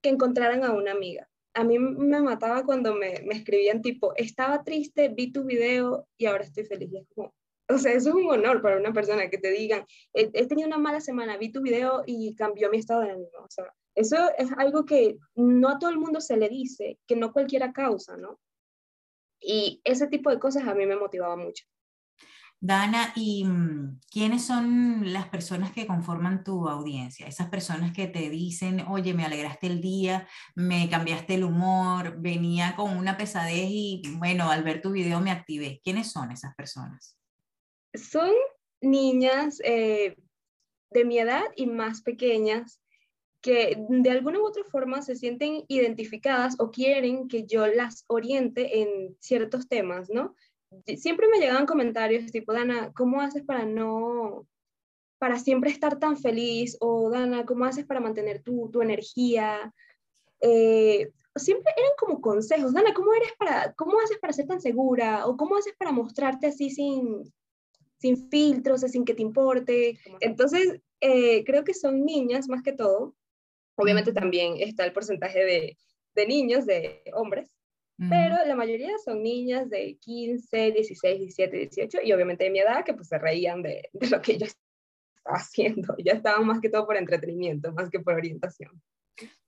que 0.00 0.10
encontraran 0.10 0.64
a 0.64 0.72
una 0.72 0.92
amiga 0.92 1.28
a 1.54 1.64
mí 1.64 1.78
me 1.78 2.20
mataba 2.20 2.64
cuando 2.64 2.94
me, 2.94 3.22
me, 3.24 3.34
escribían 3.34 3.82
tipo, 3.82 4.14
estaba 4.16 4.62
triste, 4.64 5.08
vi 5.08 5.32
tu 5.32 5.44
video 5.44 6.06
y 6.16 6.26
ahora 6.26 6.44
estoy 6.44 6.64
feliz. 6.64 6.90
como, 7.14 7.34
o 7.68 7.78
sea, 7.78 7.92
eso 7.92 8.10
es 8.10 8.14
un 8.14 8.30
honor 8.30 8.62
para 8.62 8.76
una 8.76 8.92
persona 8.92 9.28
que 9.30 9.38
te 9.38 9.50
digan, 9.50 9.84
he, 10.12 10.46
tenido 10.46 10.68
una 10.68 10.78
mala 10.78 11.00
semana, 11.00 11.36
vi 11.36 11.52
tu 11.52 11.62
video 11.62 12.02
y 12.06 12.34
cambió 12.34 12.70
mi 12.70 12.78
estado 12.78 13.02
de 13.02 13.10
ánimo. 13.10 13.38
O 13.38 13.50
sea, 13.50 13.72
eso 13.94 14.16
es 14.38 14.50
algo 14.56 14.84
que 14.84 15.16
no 15.34 15.68
a 15.68 15.78
todo 15.78 15.90
el 15.90 15.98
mundo 15.98 16.20
se 16.20 16.36
le 16.36 16.48
dice, 16.48 16.98
que 17.06 17.16
no 17.16 17.32
cualquiera 17.32 17.72
causa, 17.72 18.16
¿no? 18.16 18.38
Y 19.40 19.80
ese 19.84 20.06
tipo 20.06 20.30
de 20.30 20.38
cosas 20.38 20.66
a 20.66 20.74
mí 20.74 20.86
me 20.86 20.96
motivaba 20.96 21.36
mucho. 21.36 21.64
Dana, 22.64 23.12
¿y 23.16 23.44
mm, 23.44 23.98
quiénes 24.08 24.44
son 24.44 25.12
las 25.12 25.28
personas 25.28 25.72
que 25.72 25.84
conforman 25.84 26.44
tu 26.44 26.68
audiencia? 26.68 27.26
Esas 27.26 27.48
personas 27.48 27.92
que 27.92 28.06
te 28.06 28.30
dicen, 28.30 28.84
oye, 28.88 29.14
me 29.14 29.24
alegraste 29.24 29.66
el 29.66 29.80
día, 29.80 30.28
me 30.54 30.88
cambiaste 30.88 31.34
el 31.34 31.42
humor, 31.42 32.20
venía 32.20 32.76
con 32.76 32.96
una 32.96 33.16
pesadez 33.16 33.66
y 33.68 34.02
bueno, 34.16 34.48
al 34.48 34.62
ver 34.62 34.80
tu 34.80 34.92
video 34.92 35.20
me 35.20 35.32
activé. 35.32 35.80
¿Quiénes 35.82 36.12
son 36.12 36.30
esas 36.30 36.54
personas? 36.54 37.18
Son 37.94 38.30
niñas 38.80 39.58
eh, 39.64 40.14
de 40.90 41.04
mi 41.04 41.18
edad 41.18 41.42
y 41.56 41.66
más 41.66 42.02
pequeñas 42.02 42.80
que 43.40 43.76
de 43.88 44.10
alguna 44.10 44.38
u 44.38 44.46
otra 44.46 44.62
forma 44.62 45.02
se 45.02 45.16
sienten 45.16 45.64
identificadas 45.66 46.54
o 46.60 46.70
quieren 46.70 47.26
que 47.26 47.44
yo 47.44 47.66
las 47.66 48.04
oriente 48.06 48.82
en 48.82 49.16
ciertos 49.18 49.66
temas, 49.66 50.10
¿no? 50.10 50.36
Siempre 50.96 51.28
me 51.28 51.38
llegaban 51.38 51.66
comentarios 51.66 52.30
tipo, 52.32 52.52
Dana, 52.52 52.92
¿cómo 52.94 53.20
haces 53.20 53.42
para 53.44 53.64
no, 53.64 54.46
para 55.18 55.38
siempre 55.38 55.70
estar 55.70 55.98
tan 55.98 56.16
feliz? 56.16 56.76
O 56.80 57.10
Dana, 57.10 57.44
¿cómo 57.44 57.64
haces 57.64 57.86
para 57.86 58.00
mantener 58.00 58.42
tu, 58.42 58.70
tu 58.70 58.82
energía? 58.82 59.72
Eh, 60.40 61.10
siempre 61.36 61.72
eran 61.76 61.92
como 61.98 62.20
consejos, 62.20 62.72
Dana, 62.72 62.92
¿cómo 62.94 63.14
eres 63.14 63.32
para, 63.38 63.72
cómo 63.74 64.00
haces 64.00 64.18
para 64.18 64.32
ser 64.32 64.46
tan 64.46 64.60
segura? 64.60 65.26
O 65.26 65.36
¿cómo 65.36 65.56
haces 65.56 65.74
para 65.78 65.92
mostrarte 65.92 66.48
así 66.48 66.70
sin, 66.70 67.22
sin 67.98 68.28
filtros, 68.28 68.82
sin 68.82 69.04
que 69.04 69.14
te 69.14 69.22
importe? 69.22 69.98
Entonces, 70.20 70.80
eh, 71.00 71.44
creo 71.44 71.64
que 71.64 71.74
son 71.74 72.04
niñas 72.04 72.48
más 72.48 72.62
que 72.62 72.72
todo. 72.72 73.14
Obviamente 73.76 74.12
también 74.12 74.56
está 74.58 74.84
el 74.84 74.92
porcentaje 74.92 75.44
de, 75.44 75.78
de 76.14 76.26
niños, 76.26 76.66
de 76.66 77.02
hombres, 77.14 77.50
pero 78.08 78.36
la 78.46 78.54
mayoría 78.54 78.96
son 79.04 79.22
niñas 79.22 79.68
de 79.70 79.96
15, 80.00 80.72
16, 80.72 81.18
17, 81.18 81.56
18 81.56 81.98
y 82.04 82.12
obviamente 82.12 82.44
de 82.44 82.50
mi 82.50 82.60
edad 82.60 82.84
que 82.84 82.94
pues 82.94 83.08
se 83.08 83.18
reían 83.18 83.62
de, 83.62 83.88
de 83.92 84.08
lo 84.08 84.20
que 84.20 84.38
yo 84.38 84.46
estaba 84.46 85.36
haciendo. 85.36 85.94
Ya 86.04 86.12
estaban 86.12 86.46
más 86.46 86.60
que 86.60 86.68
todo 86.68 86.86
por 86.86 86.96
entretenimiento, 86.96 87.72
más 87.72 87.90
que 87.90 88.00
por 88.00 88.14
orientación. 88.14 88.82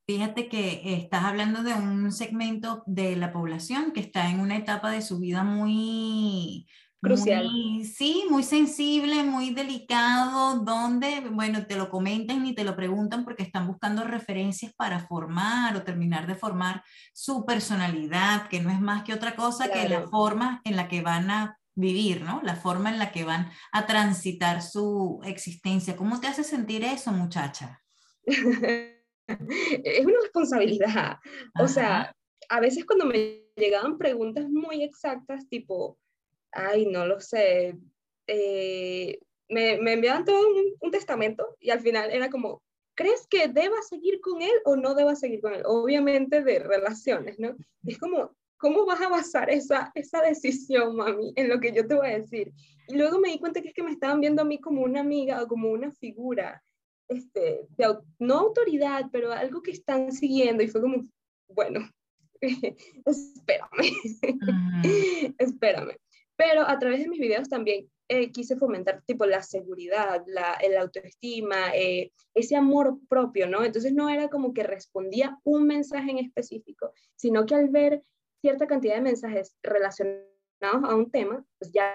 Fíjate 0.07 0.49
que 0.49 0.95
estás 0.95 1.25
hablando 1.25 1.63
de 1.63 1.73
un 1.73 2.13
segmento 2.13 2.83
de 2.87 3.17
la 3.17 3.33
población 3.33 3.93
que 3.93 4.01
está 4.01 4.31
en 4.31 4.41
una 4.41 4.59
etapa 4.59 4.91
de 4.91 5.01
su 5.01 5.19
vida 5.19 5.45
muy, 5.45 6.67
Crucial. 7.05 7.49
sí, 7.85 8.25
muy 8.31 8.43
sensible, 8.43 9.23
muy 9.23 9.51
delicado, 9.51 10.61
donde, 10.61 11.21
bueno, 11.31 11.67
te 11.67 11.77
lo 11.77 11.91
comentan 11.91 12.47
y 12.47 12.55
te 12.55 12.65
lo 12.65 12.75
preguntan 12.75 13.25
porque 13.25 13.43
están 13.43 13.67
buscando 13.67 14.05
referencias 14.05 14.73
para 14.75 15.01
formar 15.01 15.77
o 15.77 15.83
terminar 15.83 16.27
de 16.27 16.35
formar 16.35 16.83
su 17.13 17.45
personalidad, 17.45 18.49
que 18.49 18.61
no 18.61 18.71
es 18.71 18.81
más 18.81 19.05
que 19.05 19.13
otra 19.13 19.37
cosa 19.37 19.71
que 19.71 19.89
la 19.89 20.09
forma 20.09 20.61
en 20.65 20.77
la 20.77 20.89
que 20.89 21.03
van 21.03 21.31
a 21.31 21.59
vivir, 21.75 22.23
¿no? 22.23 22.41
La 22.43 22.57
forma 22.57 22.91
en 22.91 22.99
la 22.99 23.13
que 23.13 23.25
van 23.25 23.51
a 23.73 23.87
transitar 23.87 24.63
su 24.63 25.21
existencia. 25.25 25.97
¿Cómo 25.97 26.21
te 26.21 26.29
hace 26.29 26.45
sentir 26.45 26.85
eso, 26.85 27.13
muchacha? 27.13 27.83
es 28.27 30.07
una 30.07 30.21
responsabilidad. 30.23 31.19
O 31.59 31.69
sea, 31.69 32.15
a 32.49 32.61
veces 32.61 32.85
cuando 32.85 33.07
me 33.07 33.45
llegaban 33.57 33.99
preguntas 33.99 34.49
muy 34.49 34.83
exactas, 34.83 35.49
tipo, 35.49 35.99
ay, 36.55 36.87
no 36.87 37.07
lo 37.07 37.21
sé, 37.21 37.77
eh, 38.27 39.19
me, 39.49 39.79
me, 39.79 39.93
enviaban 39.93 40.25
todo 40.25 40.41
un, 40.81 40.91
testamento 40.91 41.57
y 41.61 41.71
al 41.71 41.81
final 41.81 42.11
era 42.11 42.31
como, 42.31 42.63
¿crees 42.95 43.27
que 43.27 43.49
deba 43.49 43.77
seguir 43.83 44.21
con 44.21 44.41
él 44.43 44.55
o 44.65 44.77
no 44.77 44.95
deba 44.95 45.15
seguir 45.15 45.41
con 45.41 45.55
él? 45.55 45.63
Obviamente 45.67 46.43
de 46.43 46.61
relaciones, 46.61 47.39
¿no? 47.39 47.57
Es 47.85 47.99
como, 47.99 48.35
¿cómo 48.57 48.87
vas 48.87 49.01
a 49.01 49.09
basar 49.09 49.51
esa, 49.51 49.91
esa 49.95 50.23
decisión, 50.23 50.97
mami, 50.97 51.33
en 51.37 51.49
lo 51.49 51.61
que 51.61 51.73
yo 51.73 51.87
te 51.87 51.95
voy 51.95 52.09
a 52.09 52.19
decir? 52.19 52.53
Y 52.89 52.97
luego 52.97 53.19
me 53.19 53.31
di 53.31 53.39
cuenta 53.39 53.61
que 53.61 53.69
es 53.69 53.75
que 53.75 53.83
me 53.83 53.91
estaban 53.91 54.21
viendo 54.21 54.43
a 54.43 54.47
mí 54.47 54.61
como 54.61 54.83
una 54.83 55.01
amiga 55.01 55.43
o 55.43 55.49
como 55.49 55.71
una 55.71 55.91
figura, 55.93 56.63
este, 57.09 57.67
de, 57.77 57.99
no 58.19 58.35
autoridad, 58.35 59.07
pero 59.13 59.33
algo 59.33 59.63
que 59.63 59.73
están 59.73 60.13
siguiendo 60.13 60.63
y 60.63 60.69
fue 60.69 60.81
como, 60.81 61.07
bueno, 61.49 61.81
espérame, 63.07 63.93
espérame. 65.39 65.97
Pero 66.37 66.63
a 66.63 66.79
través 66.79 67.01
de 67.01 67.09
mis 67.09 67.21
videos 67.21 67.49
también 67.49 67.89
eh, 68.09 68.33
quise 68.33 68.57
fomentar 68.57 69.03
tipo 69.07 69.25
la 69.25 69.43
seguridad, 69.43 70.25
la 70.27 70.55
el 70.55 70.77
autoestima, 70.77 71.75
eh, 71.75 72.13
ese 72.35 72.57
amor 72.57 72.99
propio, 73.09 73.49
¿no? 73.49 73.65
Entonces 73.65 73.95
no 73.95 74.11
era 74.11 74.29
como 74.29 74.53
que 74.53 74.63
respondía 74.63 75.39
un 75.43 75.67
mensaje 75.67 76.11
en 76.11 76.19
específico, 76.19 76.93
sino 77.17 77.47
que 77.47 77.55
al 77.55 77.71
ver 77.71 78.03
cierta 78.43 78.67
cantidad 78.67 78.97
de 78.97 79.01
mensajes 79.01 79.57
relacionados 79.63 80.29
a 80.61 80.95
un 80.95 81.11
tema, 81.11 81.45
pues 81.59 81.73
ya 81.73 81.95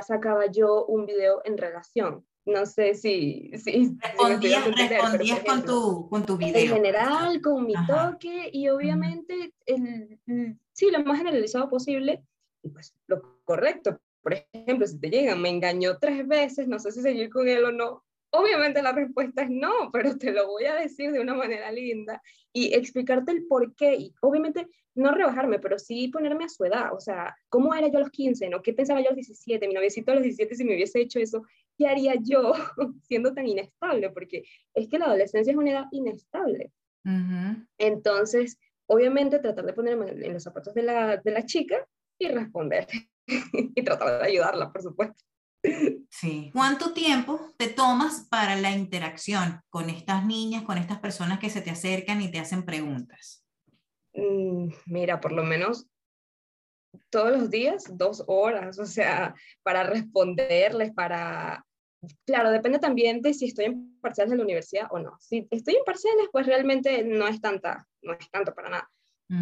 sacaba 0.00 0.46
yo 0.46 0.86
un 0.86 1.04
video 1.04 1.42
en 1.44 1.58
relación. 1.58 2.24
No 2.46 2.64
sé 2.64 2.94
si... 2.94 3.50
si 3.58 3.98
respondías, 4.00 5.44
con, 5.44 5.62
tu, 5.66 6.08
con 6.08 6.24
tu 6.24 6.38
video. 6.38 6.56
En 6.56 6.68
general, 6.68 7.42
con 7.42 7.66
mi 7.66 7.74
toque 7.86 8.48
y 8.50 8.68
obviamente, 8.68 9.52
el, 9.66 10.18
sí, 10.72 10.90
lo 10.90 11.04
más 11.04 11.18
generalizado 11.18 11.68
posible 11.68 12.24
pues 12.62 12.94
lo 13.06 13.40
correcto. 13.44 14.00
Por 14.22 14.34
ejemplo, 14.34 14.86
si 14.86 14.98
te 14.98 15.10
llegan, 15.10 15.40
me 15.40 15.48
engañó 15.48 15.98
tres 15.98 16.26
veces, 16.26 16.68
no 16.68 16.78
sé 16.78 16.92
si 16.92 17.00
seguir 17.00 17.30
con 17.30 17.48
él 17.48 17.64
o 17.64 17.72
no, 17.72 18.04
Obviamente 18.30 18.82
la 18.82 18.92
respuesta 18.92 19.42
es 19.42 19.50
no, 19.50 19.70
pero 19.92 20.16
te 20.16 20.32
lo 20.32 20.46
voy 20.46 20.64
a 20.64 20.74
decir 20.74 21.12
de 21.12 21.20
una 21.20 21.34
manera 21.34 21.72
linda 21.72 22.22
y 22.52 22.74
explicarte 22.74 23.32
el 23.32 23.46
por 23.46 23.74
qué. 23.74 23.94
Y 23.94 24.14
obviamente 24.20 24.66
no 24.94 25.12
rebajarme, 25.12 25.58
pero 25.60 25.78
sí 25.78 26.08
ponerme 26.08 26.44
a 26.44 26.48
su 26.48 26.64
edad. 26.64 26.92
O 26.92 27.00
sea, 27.00 27.34
¿cómo 27.48 27.74
era 27.74 27.88
yo 27.88 27.98
a 27.98 28.00
los 28.00 28.10
15? 28.10 28.48
¿no? 28.48 28.62
¿Qué 28.62 28.72
pensaba 28.72 29.00
yo 29.00 29.06
a 29.06 29.10
los 29.10 29.16
17? 29.16 29.68
Mi 29.68 29.74
noviecito 29.74 30.10
a 30.10 30.14
los 30.14 30.24
17, 30.24 30.54
si 30.54 30.64
me 30.64 30.74
hubiese 30.74 31.00
hecho 31.00 31.18
eso, 31.20 31.44
¿qué 31.76 31.86
haría 31.86 32.14
yo 32.20 32.52
siendo 33.02 33.32
tan 33.32 33.46
inestable? 33.46 34.10
Porque 34.10 34.42
es 34.74 34.88
que 34.88 34.98
la 34.98 35.06
adolescencia 35.06 35.52
es 35.52 35.56
una 35.56 35.70
edad 35.70 35.86
inestable. 35.92 36.72
Entonces, 37.78 38.58
obviamente 38.86 39.38
tratar 39.38 39.64
de 39.64 39.72
ponerme 39.72 40.10
en 40.10 40.32
los 40.34 40.42
zapatos 40.42 40.74
de 40.74 40.82
la, 40.82 41.16
de 41.16 41.30
la 41.30 41.46
chica 41.46 41.88
y 42.18 42.28
responder. 42.28 42.86
y 43.26 43.82
tratar 43.82 44.20
de 44.20 44.26
ayudarla, 44.26 44.72
por 44.72 44.82
supuesto. 44.82 45.22
Sí. 46.10 46.50
¿Cuánto 46.52 46.92
tiempo 46.92 47.40
te 47.56 47.68
tomas 47.68 48.26
para 48.30 48.56
la 48.56 48.70
interacción 48.70 49.60
con 49.70 49.90
estas 49.90 50.24
niñas, 50.24 50.62
con 50.62 50.78
estas 50.78 50.98
personas 50.98 51.38
que 51.38 51.50
se 51.50 51.60
te 51.60 51.70
acercan 51.70 52.22
y 52.22 52.30
te 52.30 52.38
hacen 52.38 52.64
preguntas? 52.64 53.44
Mm, 54.14 54.68
mira, 54.86 55.20
por 55.20 55.32
lo 55.32 55.44
menos 55.44 55.88
todos 57.10 57.30
los 57.30 57.50
días, 57.50 57.84
dos 57.96 58.24
horas, 58.26 58.78
o 58.78 58.86
sea, 58.86 59.34
para 59.62 59.84
responderles, 59.84 60.92
para... 60.92 61.64
Claro, 62.24 62.50
depende 62.50 62.78
también 62.78 63.20
de 63.20 63.34
si 63.34 63.46
estoy 63.46 63.66
en 63.66 63.98
parciales 64.00 64.30
de 64.30 64.36
la 64.36 64.44
universidad 64.44 64.86
o 64.90 65.00
no. 65.00 65.16
Si 65.20 65.46
estoy 65.50 65.74
en 65.74 65.84
parciales, 65.84 66.28
pues 66.30 66.46
realmente 66.46 67.02
no 67.02 67.26
es 67.26 67.40
tanta, 67.40 67.86
no 68.02 68.12
es 68.12 68.30
tanto 68.30 68.54
para 68.54 68.70
nada. 68.70 68.90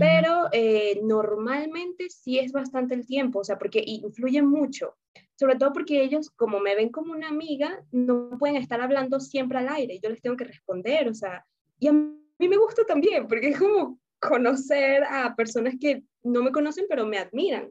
Pero 0.01 0.49
eh, 0.51 1.01
normalmente 1.05 2.11
sí 2.11 2.41
es 2.41 2.51
bastante 2.51 2.95
el 2.95 3.07
tiempo, 3.07 3.39
o 3.39 3.45
sea, 3.45 3.57
porque 3.57 3.85
influye 3.87 4.43
mucho 4.43 4.97
sobre 5.39 5.57
todo 5.57 5.73
porque 5.73 6.03
ellos, 6.03 6.31
como 6.31 6.61
me 6.61 6.75
ven 6.75 6.91
como 6.91 7.13
una 7.13 7.29
amiga, 7.29 7.85
no 7.93 8.31
pueden 8.39 8.57
estar 8.57 8.81
hablando 8.81 9.21
siempre 9.21 9.59
al 9.59 9.69
aire, 9.69 10.01
yo 10.03 10.09
les 10.09 10.23
tengo 10.23 10.37
que 10.37 10.45
responder, 10.45 11.09
o 11.09 11.15
sea, 11.15 11.47
y 11.79 11.89
a 11.89 11.93
mí 11.93 12.49
me 12.49 12.57
gusta 12.57 12.85
también, 12.85 13.29
porque 13.29 13.51
es 13.51 13.59
como 13.59 13.99
conocer 14.19 15.05
a 15.05 15.35
personas 15.37 15.75
que 15.79 16.03
no 16.23 16.43
me 16.43 16.53
conocen, 16.53 16.87
pero 16.89 17.07
me 17.07 17.19
admiran. 17.19 17.71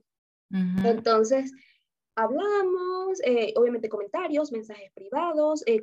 Entonces, 0.86 1.52
hablamos, 2.16 3.20
eh, 3.26 3.52
obviamente 3.58 3.90
comentarios, 3.90 4.52
mensajes 4.52 4.90
privados, 4.94 5.64
eh, 5.66 5.82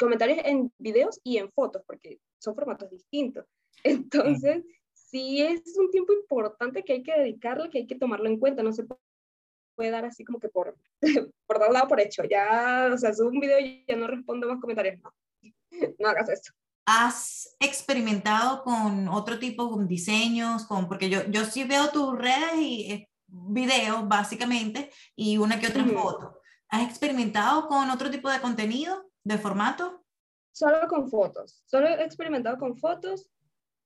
comentarios 0.00 0.38
en 0.44 0.72
videos 0.78 1.20
y 1.22 1.36
en 1.36 1.52
fotos, 1.52 1.82
porque 1.86 2.18
son 2.38 2.54
formatos 2.54 2.90
distintos. 2.90 3.44
Entonces, 3.84 4.64
sí 5.10 5.42
es 5.42 5.76
un 5.76 5.90
tiempo 5.90 6.12
importante 6.12 6.84
que 6.84 6.94
hay 6.94 7.02
que 7.02 7.18
dedicarle, 7.18 7.70
que 7.70 7.78
hay 7.78 7.86
que 7.86 7.96
tomarlo 7.96 8.28
en 8.28 8.38
cuenta, 8.38 8.62
no 8.62 8.72
se 8.72 8.84
puede 9.74 9.90
dar 9.90 10.04
así 10.04 10.24
como 10.24 10.38
que 10.38 10.48
por, 10.48 10.76
por 11.46 11.58
dar 11.58 11.72
lado 11.72 11.88
por 11.88 12.00
hecho. 12.00 12.22
Ya, 12.24 12.90
o 12.92 12.98
sea, 12.98 13.14
subo 13.14 13.28
un 13.28 13.40
video 13.40 13.58
y 13.58 13.84
ya 13.86 13.96
no 13.96 14.06
respondo 14.06 14.48
más 14.48 14.60
comentarios. 14.60 15.00
No, 15.00 15.12
no 15.98 16.08
hagas 16.08 16.28
eso. 16.28 16.52
¿Has 16.86 17.54
experimentado 17.60 18.62
con 18.62 19.08
otro 19.08 19.38
tipo 19.38 19.76
de 19.76 19.86
diseños? 19.86 20.64
Con, 20.64 20.88
porque 20.88 21.10
yo, 21.10 21.26
yo 21.28 21.44
sí 21.44 21.64
veo 21.64 21.90
tus 21.90 22.16
redes 22.16 22.56
y 22.56 22.92
eh, 22.92 23.10
videos, 23.26 24.08
básicamente, 24.08 24.90
y 25.14 25.36
una 25.36 25.60
que 25.60 25.66
otra 25.66 25.84
foto. 25.84 26.40
¿Has 26.70 26.88
experimentado 26.88 27.66
con 27.68 27.90
otro 27.90 28.10
tipo 28.10 28.30
de 28.30 28.40
contenido, 28.40 29.10
de 29.22 29.36
formato? 29.36 30.02
Solo 30.52 30.88
con 30.88 31.08
fotos. 31.08 31.62
Solo 31.66 31.88
he 31.88 32.04
experimentado 32.04 32.58
con 32.58 32.76
fotos 32.76 33.30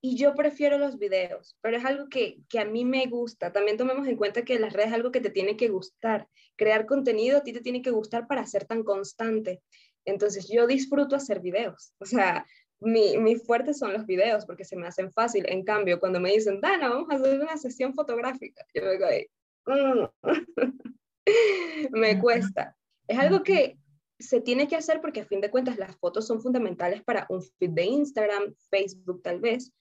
y 0.05 0.17
yo 0.17 0.35
prefiero 0.35 0.79
los 0.79 0.99
videos, 0.99 1.57
pero 1.61 1.77
es 1.77 1.85
algo 1.85 2.09
que, 2.09 2.39
que, 2.49 2.59
a 2.59 2.65
mí 2.65 2.85
me 2.85 3.07
gusta. 3.07 3.53
También 3.53 3.77
tomemos 3.77 4.09
en 4.09 4.17
cuenta 4.17 4.45
que 4.45 4.59
las 4.59 4.73
redes 4.73 4.89
es 4.89 4.95
algo 4.95 5.13
que 5.13 5.21
te 5.21 5.31
tiene 5.31 5.57
que 5.57 5.69
gustar. 5.69 6.29
Crear 6.57 6.87
contenido 6.87 7.39
a 7.39 7.45
ti 7.45 7.53
te 7.53 7.61
tiene 7.61 7.83
que 7.83 7.93
gustar 7.93 8.27
para 8.27 8.45
ser 8.45 8.65
tan 8.65 8.83
constante. 8.83 9.63
Entonces 10.05 10.49
yo 10.53 10.67
disfruto 10.67 11.15
hacer 11.15 11.39
videos. 11.39 11.95
O 11.99 12.05
sea, 12.05 12.45
mi, 12.81 13.17
mi 13.19 13.37
fuerte 13.37 13.75
son 13.75 13.93
los 13.93 14.05
videos 14.05 14.45
porque 14.45 14.65
se 14.65 14.77
me 14.77 14.89
hacen 14.89 15.13
fácil. 15.13 15.45
En 15.49 15.63
cambio, 15.63 16.01
cuando 16.01 16.19
me 16.19 16.33
dicen, 16.33 16.61
Dana, 16.61 16.89
vamos 16.89 17.09
a 17.09 17.15
hacer 17.15 17.41
una 17.41 17.57
sesión 17.57 17.95
fotográfica, 17.95 18.67
yo 18.75 18.83
me 18.83 19.05
ahí, 19.07 19.27
mm". 19.67 20.09
me 21.93 22.19
cuesta. 22.19 22.77
Es 23.07 23.19
algo 23.21 23.45
que 23.45 23.79
se 24.19 24.41
tiene 24.41 24.67
que 24.67 24.77
hacer 24.77 25.01
porque 25.01 25.21
a 25.21 25.25
fin 25.25 25.41
de 25.41 25.51
cuentas 25.51 25.79
las 25.79 25.97
fotos 25.97 26.27
son 26.27 26.41
fundamentales 26.41 27.05
para 27.05 27.27
un 27.29 27.41
feed 27.41 27.71
de 27.71 27.85
Instagram, 27.85 28.53
Facebook 28.69 29.23
tal 29.23 29.41
vez, 29.41 29.73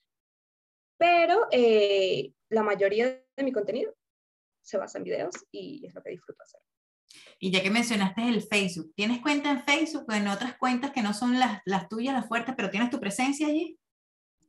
pero 1.02 1.48
eh, 1.50 2.32
la 2.48 2.62
mayoría 2.62 3.20
de 3.36 3.42
mi 3.42 3.50
contenido 3.50 3.92
se 4.60 4.78
basa 4.78 4.98
en 4.98 5.04
videos 5.04 5.34
y 5.50 5.84
es 5.84 5.92
lo 5.96 6.00
que 6.00 6.10
disfruto 6.10 6.40
hacer. 6.44 6.60
Y 7.40 7.50
ya 7.50 7.60
que 7.60 7.70
mencionaste 7.70 8.28
el 8.28 8.40
Facebook, 8.40 8.92
¿tienes 8.94 9.20
cuenta 9.20 9.50
en 9.50 9.64
Facebook 9.64 10.04
o 10.08 10.12
en 10.12 10.28
otras 10.28 10.56
cuentas 10.58 10.92
que 10.92 11.02
no 11.02 11.12
son 11.12 11.40
las, 11.40 11.60
las 11.64 11.88
tuyas, 11.88 12.14
las 12.14 12.28
fuertes, 12.28 12.54
pero 12.56 12.70
tienes 12.70 12.90
tu 12.90 13.00
presencia 13.00 13.48
allí? 13.48 13.80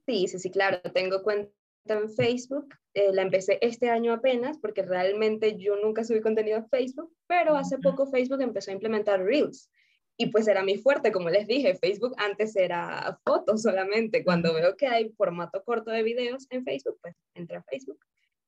Sí, 0.05 0.27
sí, 0.27 0.37
sí, 0.37 0.51
claro. 0.51 0.79
Tengo 0.93 1.23
cuenta 1.23 1.51
en 1.85 2.07
Facebook. 2.11 2.67
Eh, 2.93 3.11
la 3.13 3.23
empecé 3.23 3.57
este 3.61 3.89
año 3.89 4.13
apenas 4.13 4.59
porque 4.59 4.83
realmente 4.83 5.57
yo 5.57 5.75
nunca 5.77 6.03
subí 6.03 6.21
contenido 6.21 6.59
a 6.59 6.67
Facebook, 6.67 7.11
pero 7.25 7.55
hace 7.55 7.79
poco 7.79 8.05
Facebook 8.05 8.41
empezó 8.41 8.69
a 8.69 8.75
implementar 8.75 9.23
Reels 9.23 9.71
y 10.17 10.27
pues 10.27 10.47
era 10.47 10.63
mi 10.63 10.77
fuerte, 10.77 11.11
como 11.11 11.29
les 11.29 11.47
dije, 11.47 11.75
Facebook 11.75 12.13
antes 12.17 12.55
era 12.55 13.19
fotos 13.23 13.63
solamente. 13.63 14.23
Cuando 14.23 14.53
veo 14.53 14.75
que 14.77 14.87
hay 14.87 15.09
formato 15.09 15.63
corto 15.63 15.91
de 15.91 16.03
videos 16.03 16.45
en 16.49 16.63
Facebook, 16.63 16.99
pues 17.01 17.15
entré 17.33 17.57
a 17.57 17.63
Facebook. 17.63 17.99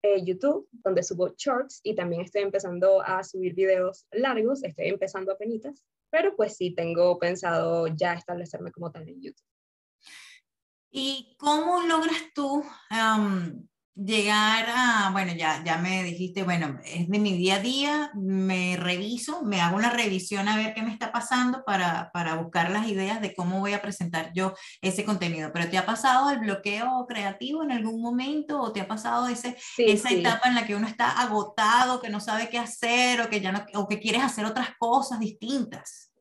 Eh, 0.03 0.23
YouTube, 0.23 0.67
donde 0.71 1.01
subo 1.01 1.33
shorts 1.35 1.79
y 1.81 1.95
también 1.95 2.21
estoy 2.21 2.43
empezando 2.43 3.01
a 3.01 3.23
subir 3.23 3.55
videos 3.55 4.05
largos, 4.11 4.63
estoy 4.63 4.89
empezando 4.89 5.31
a 5.31 5.37
penitas, 5.37 5.83
pero 6.11 6.35
pues 6.35 6.55
sí 6.57 6.75
tengo 6.75 7.17
pensado 7.17 7.87
ya 7.87 8.13
establecerme 8.13 8.71
como 8.71 8.91
tal 8.91 9.09
en 9.09 9.19
YouTube. 9.19 9.47
¿Y 10.91 11.35
cómo 11.39 11.81
logras 11.81 12.31
tú 12.35 12.63
llegar 13.95 14.65
a, 14.67 15.09
bueno, 15.13 15.33
ya, 15.33 15.63
ya 15.63 15.77
me 15.77 16.03
dijiste, 16.03 16.43
bueno, 16.43 16.79
es 16.83 17.07
de 17.07 17.19
mi 17.19 17.37
día 17.37 17.55
a 17.55 17.59
día, 17.59 18.11
me 18.13 18.75
reviso, 18.77 19.43
me 19.43 19.61
hago 19.61 19.77
una 19.77 19.89
revisión 19.89 20.49
a 20.49 20.57
ver 20.57 20.73
qué 20.73 20.81
me 20.81 20.91
está 20.91 21.13
pasando 21.13 21.63
para, 21.65 22.11
para 22.11 22.35
buscar 22.35 22.71
las 22.71 22.87
ideas 22.87 23.21
de 23.21 23.33
cómo 23.33 23.61
voy 23.61 23.73
a 23.73 23.81
presentar 23.81 24.31
yo 24.33 24.53
ese 24.81 25.05
contenido. 25.05 25.51
Pero 25.53 25.69
¿te 25.69 25.77
ha 25.77 25.85
pasado 25.85 26.29
el 26.29 26.39
bloqueo 26.39 27.05
creativo 27.07 27.63
en 27.63 27.71
algún 27.71 28.01
momento 28.01 28.61
o 28.61 28.73
te 28.73 28.81
ha 28.81 28.87
pasado 28.87 29.27
ese, 29.27 29.55
esa 29.77 30.11
etapa 30.11 30.49
en 30.49 30.55
la 30.55 30.65
que 30.65 30.75
uno 30.75 30.87
está 30.87 31.21
agotado, 31.21 32.01
que 32.01 32.09
no 32.09 32.19
sabe 32.19 32.49
qué 32.49 32.59
hacer 32.59 33.21
o 33.21 33.29
que, 33.29 33.39
ya 33.39 33.53
no, 33.53 33.65
o 33.75 33.87
que 33.87 33.99
quieres 33.99 34.23
hacer 34.23 34.45
otras 34.45 34.71
cosas 34.77 35.19
distintas? 35.19 36.11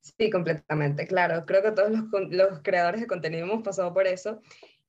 Sí, 0.00 0.30
completamente, 0.30 1.06
claro. 1.06 1.44
Creo 1.44 1.62
que 1.62 1.72
todos 1.72 1.90
los, 1.90 2.04
los 2.30 2.60
creadores 2.62 3.00
de 3.00 3.06
contenido 3.06 3.44
hemos 3.44 3.62
pasado 3.62 3.92
por 3.92 4.06
eso. 4.06 4.40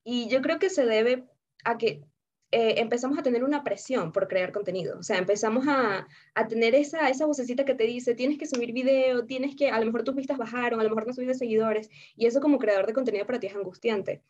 Y 0.08 0.28
yo 0.28 0.40
creo 0.40 0.60
que 0.60 0.70
se 0.70 0.86
debe 0.86 1.24
a 1.64 1.76
que 1.78 2.04
eh, 2.52 2.74
empezamos 2.78 3.18
a 3.18 3.24
tener 3.24 3.42
una 3.42 3.64
presión 3.64 4.12
por 4.12 4.28
crear 4.28 4.52
contenido. 4.52 4.96
O 5.00 5.02
sea, 5.02 5.18
empezamos 5.18 5.66
a, 5.66 6.06
a, 6.32 6.46
tener 6.46 6.76
esa, 6.76 7.10
esa 7.10 7.26
vocecita 7.26 7.64
que 7.64 7.74
te 7.74 7.84
dice, 7.84 8.14
tienes 8.14 8.38
que 8.38 8.46
subir 8.46 8.72
video, 8.72 9.26
tienes 9.26 9.56
que, 9.56 9.68
a 9.68 9.80
lo 9.80 9.86
mejor 9.86 10.04
tus 10.04 10.14
vistas 10.14 10.38
bajaron, 10.38 10.78
a 10.78 10.84
lo 10.84 10.90
mejor 10.90 11.08
no 11.08 11.12
subiste 11.12 11.34
seguidores, 11.34 11.90
y 12.14 12.26
eso 12.26 12.40
como 12.40 12.60
creador 12.60 12.86
de 12.86 12.92
contenido 12.92 13.26
para 13.26 13.40
ti 13.40 13.48
es 13.48 13.56
angustiante. 13.56 14.22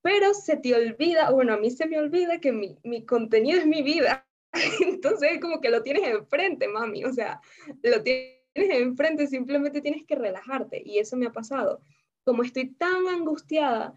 Pero 0.00 0.32
se 0.32 0.58
te 0.58 0.72
olvida, 0.76 1.30
bueno, 1.32 1.54
a 1.54 1.56
mí 1.56 1.72
se 1.72 1.86
me 1.86 1.98
olvida 1.98 2.38
que 2.38 2.52
mi, 2.52 2.78
mi 2.84 3.04
contenido 3.04 3.58
es 3.58 3.66
mi 3.66 3.82
vida. 3.82 4.28
Entonces, 4.80 5.40
como 5.40 5.60
que 5.60 5.70
lo 5.70 5.82
tienes 5.82 6.06
enfrente, 6.06 6.68
mami. 6.68 7.04
O 7.04 7.12
sea, 7.12 7.40
lo 7.82 8.00
tienes 8.02 8.38
enfrente, 8.54 9.26
simplemente 9.26 9.80
tienes 9.80 10.04
que 10.04 10.14
relajarte. 10.14 10.82
Y 10.86 10.98
eso 10.98 11.16
me 11.16 11.26
ha 11.26 11.32
pasado 11.32 11.80
como 12.24 12.42
estoy 12.42 12.70
tan 12.70 13.06
angustiada, 13.08 13.94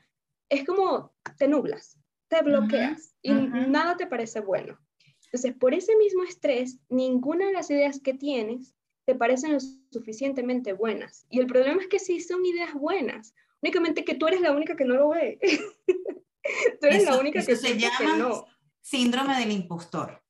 es 0.50 0.66
como 0.66 1.14
te 1.38 1.48
nublas, 1.48 1.98
te 2.28 2.42
bloqueas 2.42 3.16
y 3.22 3.32
nada 3.32 3.96
te 3.98 4.08
parece 4.08 4.40
bueno. 4.40 4.80
Entonces, 5.26 5.54
por 5.60 5.74
ese 5.74 5.96
mismo 5.98 6.24
estrés, 6.24 6.80
ninguna 6.90 7.48
de 7.48 7.54
las 7.54 7.70
ideas 7.70 8.00
que 8.00 8.14
tienes 8.14 8.76
te 9.06 9.16
parecen 9.16 9.54
lo 9.54 9.60
suficientemente 9.92 10.74
buenas. 10.74 11.26
Y 11.30 11.40
el 11.40 11.48
problema 11.48 11.82
es 11.82 11.88
que 11.88 12.00
sí 12.00 12.20
son 12.20 12.46
ideas 12.46 12.74
buenas, 12.74 13.34
únicamente 13.62 14.04
que 14.04 14.16
tú 14.16 14.28
eres 14.28 14.42
la 14.42 14.52
única 14.52 14.76
que 14.76 14.86
no 14.86 14.96
lo 14.96 15.10
ve. 15.10 15.40
tú 16.82 16.88
eres 16.88 17.04
la 17.04 17.18
única 17.18 17.46
que 17.46 17.56
se 17.56 17.78
llama 17.78 18.18
no. 18.18 18.46
síndrome 18.82 19.38
del 19.40 19.52
impostor. 19.52 20.22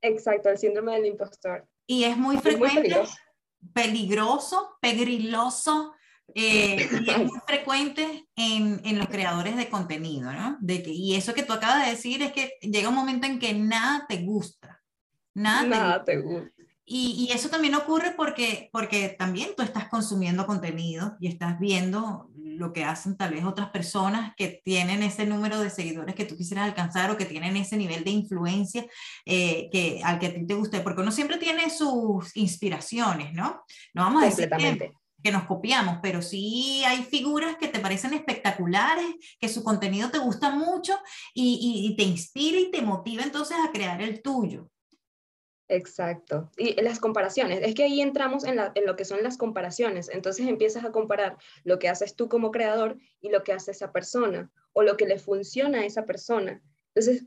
Exacto, 0.00 0.50
el 0.50 0.58
síndrome 0.58 0.94
del 0.94 1.06
impostor. 1.06 1.66
Y 1.86 2.04
es 2.04 2.16
muy 2.16 2.36
frecuente, 2.38 3.02
peligroso, 3.72 4.76
pegriloso, 4.80 5.94
eh, 6.34 6.88
y 7.06 7.10
es 7.10 7.18
muy 7.18 7.40
frecuente 7.46 8.26
en, 8.36 8.80
en, 8.84 8.98
los 8.98 9.08
creadores 9.08 9.56
de 9.56 9.68
contenido, 9.68 10.32
¿no? 10.32 10.56
De 10.60 10.82
que, 10.82 10.90
y 10.90 11.14
eso 11.14 11.34
que 11.34 11.42
tú 11.42 11.52
acabas 11.52 11.84
de 11.84 11.92
decir 11.92 12.22
es 12.22 12.32
que 12.32 12.54
llega 12.62 12.88
un 12.88 12.94
momento 12.94 13.26
en 13.26 13.38
que 13.38 13.52
nada 13.54 14.06
te 14.08 14.18
gusta. 14.22 14.82
Nada, 15.34 16.04
te, 16.04 16.18
gusta. 16.18 16.50
Y, 16.86 17.26
y, 17.28 17.32
eso 17.32 17.48
también 17.48 17.74
ocurre 17.74 18.12
porque, 18.16 18.68
porque 18.72 19.08
también 19.18 19.50
tú 19.56 19.62
estás 19.62 19.88
consumiendo 19.88 20.46
contenido 20.46 21.16
y 21.18 21.28
estás 21.28 21.58
viendo 21.58 22.30
lo 22.36 22.72
que 22.72 22.84
hacen 22.84 23.16
tal 23.16 23.32
vez 23.32 23.44
otras 23.44 23.70
personas 23.70 24.34
que 24.36 24.60
tienen 24.64 25.02
ese 25.02 25.26
número 25.26 25.60
de 25.60 25.70
seguidores 25.70 26.14
que 26.14 26.24
tú 26.24 26.36
quisieras 26.36 26.66
alcanzar 26.66 27.10
o 27.10 27.16
que 27.16 27.24
tienen 27.24 27.56
ese 27.56 27.76
nivel 27.76 28.04
de 28.04 28.10
influencia 28.10 28.86
eh, 29.24 29.68
que, 29.72 30.00
al 30.04 30.18
que 30.18 30.26
a 30.26 30.34
ti 30.34 30.46
te 30.46 30.54
guste, 30.54 30.80
porque 30.80 31.02
uno 31.02 31.10
siempre 31.10 31.38
tiene 31.38 31.70
sus 31.70 32.36
inspiraciones, 32.36 33.32
¿no? 33.32 33.64
No 33.92 34.02
vamos 34.02 34.22
a 34.22 34.26
decir 34.26 34.48
que, 34.48 34.92
que 35.24 35.32
nos 35.32 35.44
copiamos, 35.44 35.98
pero 36.02 36.22
sí 36.22 36.84
hay 36.84 37.02
figuras 37.02 37.56
que 37.56 37.68
te 37.68 37.80
parecen 37.80 38.12
espectaculares, 38.12 39.06
que 39.40 39.48
su 39.48 39.64
contenido 39.64 40.10
te 40.10 40.18
gusta 40.18 40.50
mucho 40.50 40.96
y, 41.32 41.88
y 41.90 41.96
te 41.96 42.04
inspira 42.04 42.60
y 42.60 42.70
te 42.70 42.82
motiva 42.82 43.24
entonces 43.24 43.56
a 43.58 43.72
crear 43.72 44.02
el 44.02 44.22
tuyo. 44.22 44.70
Exacto. 45.68 46.50
Y 46.58 46.80
las 46.82 47.00
comparaciones, 47.00 47.60
es 47.62 47.74
que 47.74 47.84
ahí 47.84 48.00
entramos 48.00 48.44
en, 48.44 48.56
lo 48.56 48.96
que 48.96 49.04
son 49.04 49.22
las 49.22 49.38
comparaciones. 49.38 50.10
Entonces 50.10 50.46
empiezas 50.46 50.84
a 50.84 50.92
comparar 50.92 51.38
lo 51.64 51.78
que 51.78 51.88
haces 51.88 52.14
tú 52.14 52.28
como 52.28 52.50
creador 52.50 52.98
y 53.20 53.30
lo 53.30 53.42
que 53.42 53.52
hace 53.52 53.70
esa 53.70 53.92
persona 53.92 54.50
o 54.72 54.82
lo 54.82 54.96
que 54.96 55.06
le 55.06 55.18
funciona 55.18 55.80
a 55.80 55.84
esa 55.86 56.04
persona. 56.04 56.62
Entonces, 56.94 57.24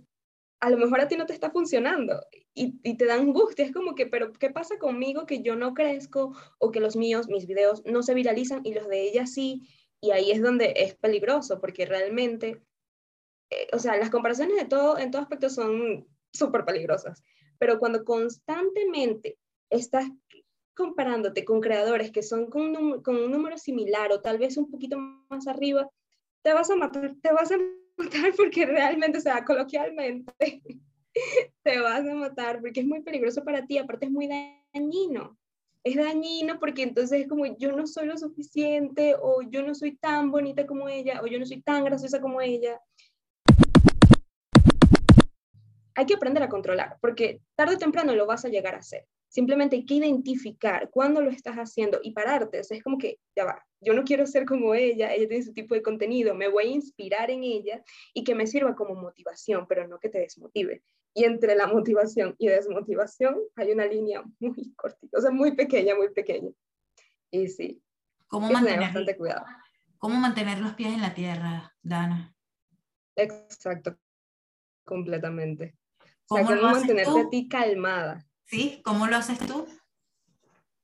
a 0.59 0.69
lo 0.69 0.77
mejor 0.77 1.01
a 1.01 1.07
ti 1.07 1.15
no 1.17 1.25
te 1.25 1.33
está 1.33 1.51
funcionando 1.51 2.19
y, 2.53 2.79
y 2.83 2.97
te 2.97 3.05
da 3.05 3.15
angustia. 3.15 3.65
Es 3.65 3.71
como 3.71 3.95
que, 3.95 4.07
pero 4.07 4.33
¿qué 4.33 4.49
pasa 4.49 4.77
conmigo 4.79 5.25
que 5.25 5.41
yo 5.41 5.55
no 5.55 5.73
crezco 5.73 6.35
o 6.59 6.71
que 6.71 6.79
los 6.79 6.95
míos, 6.95 7.27
mis 7.27 7.47
videos 7.47 7.83
no 7.85 8.03
se 8.03 8.13
viralizan 8.13 8.61
y 8.63 8.73
los 8.73 8.87
de 8.87 9.03
ella 9.03 9.27
sí? 9.27 9.67
Y 10.01 10.11
ahí 10.11 10.31
es 10.31 10.41
donde 10.41 10.73
es 10.77 10.95
peligroso 10.95 11.59
porque 11.59 11.85
realmente, 11.85 12.61
eh, 13.49 13.67
o 13.73 13.79
sea, 13.79 13.97
las 13.97 14.09
comparaciones 14.09 14.57
de 14.57 14.65
todo, 14.65 14.97
en 14.97 15.11
todo 15.11 15.21
aspecto 15.21 15.49
son 15.49 16.07
súper 16.31 16.65
peligrosas 16.65 17.23
pero 17.57 17.79
cuando 17.79 18.03
constantemente 18.03 19.37
estás 19.69 20.05
comparándote 20.75 21.43
con 21.43 21.59
creadores 21.59 22.11
que 22.11 22.21
son 22.21 22.49
con 22.49 22.75
un, 22.75 23.01
con 23.01 23.15
un 23.15 23.31
número 23.31 23.57
similar 23.57 24.11
o 24.11 24.21
tal 24.21 24.37
vez 24.37 24.57
un 24.57 24.69
poquito 24.69 24.97
más 25.29 25.47
arriba, 25.47 25.89
te 26.43 26.53
vas 26.53 26.69
a 26.69 26.75
matar, 26.75 27.15
te 27.21 27.31
vas 27.31 27.51
a 27.51 27.57
matar 27.97 28.33
porque 28.35 28.65
realmente, 28.65 29.17
o 29.17 29.21
sea, 29.21 29.43
coloquialmente, 29.43 30.61
te 31.63 31.79
vas 31.79 32.07
a 32.07 32.13
matar 32.15 32.59
porque 32.61 32.81
es 32.81 32.85
muy 32.85 33.01
peligroso 33.01 33.43
para 33.43 33.65
ti, 33.65 33.77
aparte 33.77 34.05
es 34.05 34.11
muy 34.11 34.29
dañino. 34.73 35.37
Es 35.83 35.95
dañino 35.95 36.59
porque 36.59 36.83
entonces 36.83 37.21
es 37.21 37.27
como 37.27 37.45
yo 37.45 37.71
no 37.71 37.87
soy 37.87 38.07
lo 38.07 38.17
suficiente 38.17 39.15
o 39.21 39.41
yo 39.41 39.63
no 39.63 39.73
soy 39.73 39.95
tan 39.95 40.31
bonita 40.31 40.67
como 40.67 40.89
ella 40.89 41.21
o 41.21 41.27
yo 41.27 41.39
no 41.39 41.45
soy 41.45 41.61
tan 41.61 41.85
graciosa 41.85 42.19
como 42.19 42.41
ella 42.41 42.81
hay 45.97 46.05
que 46.05 46.13
aprender 46.13 46.43
a 46.43 46.49
controlar, 46.49 46.97
porque 47.01 47.41
tarde 47.55 47.73
o 47.73 47.77
temprano 47.79 48.13
lo 48.13 48.27
vas 48.27 48.45
a 48.45 48.49
llegar 48.49 48.75
a 48.75 48.79
hacer. 48.79 49.07
Simplemente 49.29 49.75
hay 49.75 49.85
que 49.85 49.95
identificar 49.95 50.89
cuándo 50.89 51.21
lo 51.21 51.29
estás 51.29 51.55
haciendo 51.57 51.99
y 52.01 52.11
pararte. 52.11 52.59
es 52.59 52.83
como 52.83 52.97
que, 52.97 53.19
ya 53.35 53.45
va, 53.45 53.65
yo 53.81 53.93
no 53.93 54.03
quiero 54.03 54.25
ser 54.25 54.45
como 54.45 54.73
ella, 54.73 55.13
ella 55.13 55.27
tiene 55.27 55.43
su 55.43 55.53
tipo 55.53 55.75
de 55.75 55.81
contenido, 55.81 56.33
me 56.33 56.47
voy 56.47 56.65
a 56.65 56.71
inspirar 56.71 57.29
en 57.29 57.43
ella 57.43 57.83
y 58.13 58.23
que 58.23 58.35
me 58.35 58.47
sirva 58.47 58.75
como 58.75 58.95
motivación, 58.95 59.65
pero 59.67 59.87
no 59.87 59.99
que 59.99 60.09
te 60.09 60.19
desmotive. 60.19 60.83
Y 61.13 61.25
entre 61.25 61.55
la 61.55 61.67
motivación 61.67 62.35
y 62.37 62.47
desmotivación 62.47 63.37
hay 63.55 63.71
una 63.71 63.85
línea 63.85 64.23
muy 64.39 64.73
cortita, 64.75 65.17
o 65.17 65.21
sea, 65.21 65.31
muy 65.31 65.55
pequeña, 65.55 65.95
muy 65.95 66.09
pequeña. 66.09 66.51
Y 67.31 67.47
sí, 67.47 67.81
¿Cómo 68.27 68.51
mantener, 68.51 68.79
bastante 68.81 69.17
cuidado. 69.17 69.45
¿Cómo 69.97 70.19
mantener 70.19 70.59
los 70.59 70.73
pies 70.73 70.93
en 70.93 71.01
la 71.01 71.13
tierra, 71.13 71.75
Dana? 71.81 72.35
Exacto, 73.15 73.97
completamente. 74.83 75.75
¿Cómo 76.27 76.49
o 76.49 76.61
mantenerte 76.61 77.19
a 77.19 77.29
ti 77.29 77.47
calmada. 77.47 78.26
¿Sí? 78.47 78.81
¿Cómo 78.85 79.07
lo 79.07 79.17
haces 79.17 79.39
tú? 79.39 79.67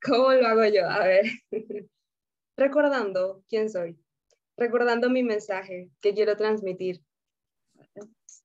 ¿Cómo 0.03 0.33
lo 0.33 0.47
hago 0.47 0.65
yo? 0.65 0.85
A 0.85 1.07
ver, 1.07 1.25
recordando 2.57 3.41
quién 3.47 3.69
soy, 3.69 3.97
recordando 4.57 5.09
mi 5.09 5.23
mensaje 5.23 5.89
que 6.01 6.13
quiero 6.13 6.35
transmitir. 6.35 7.01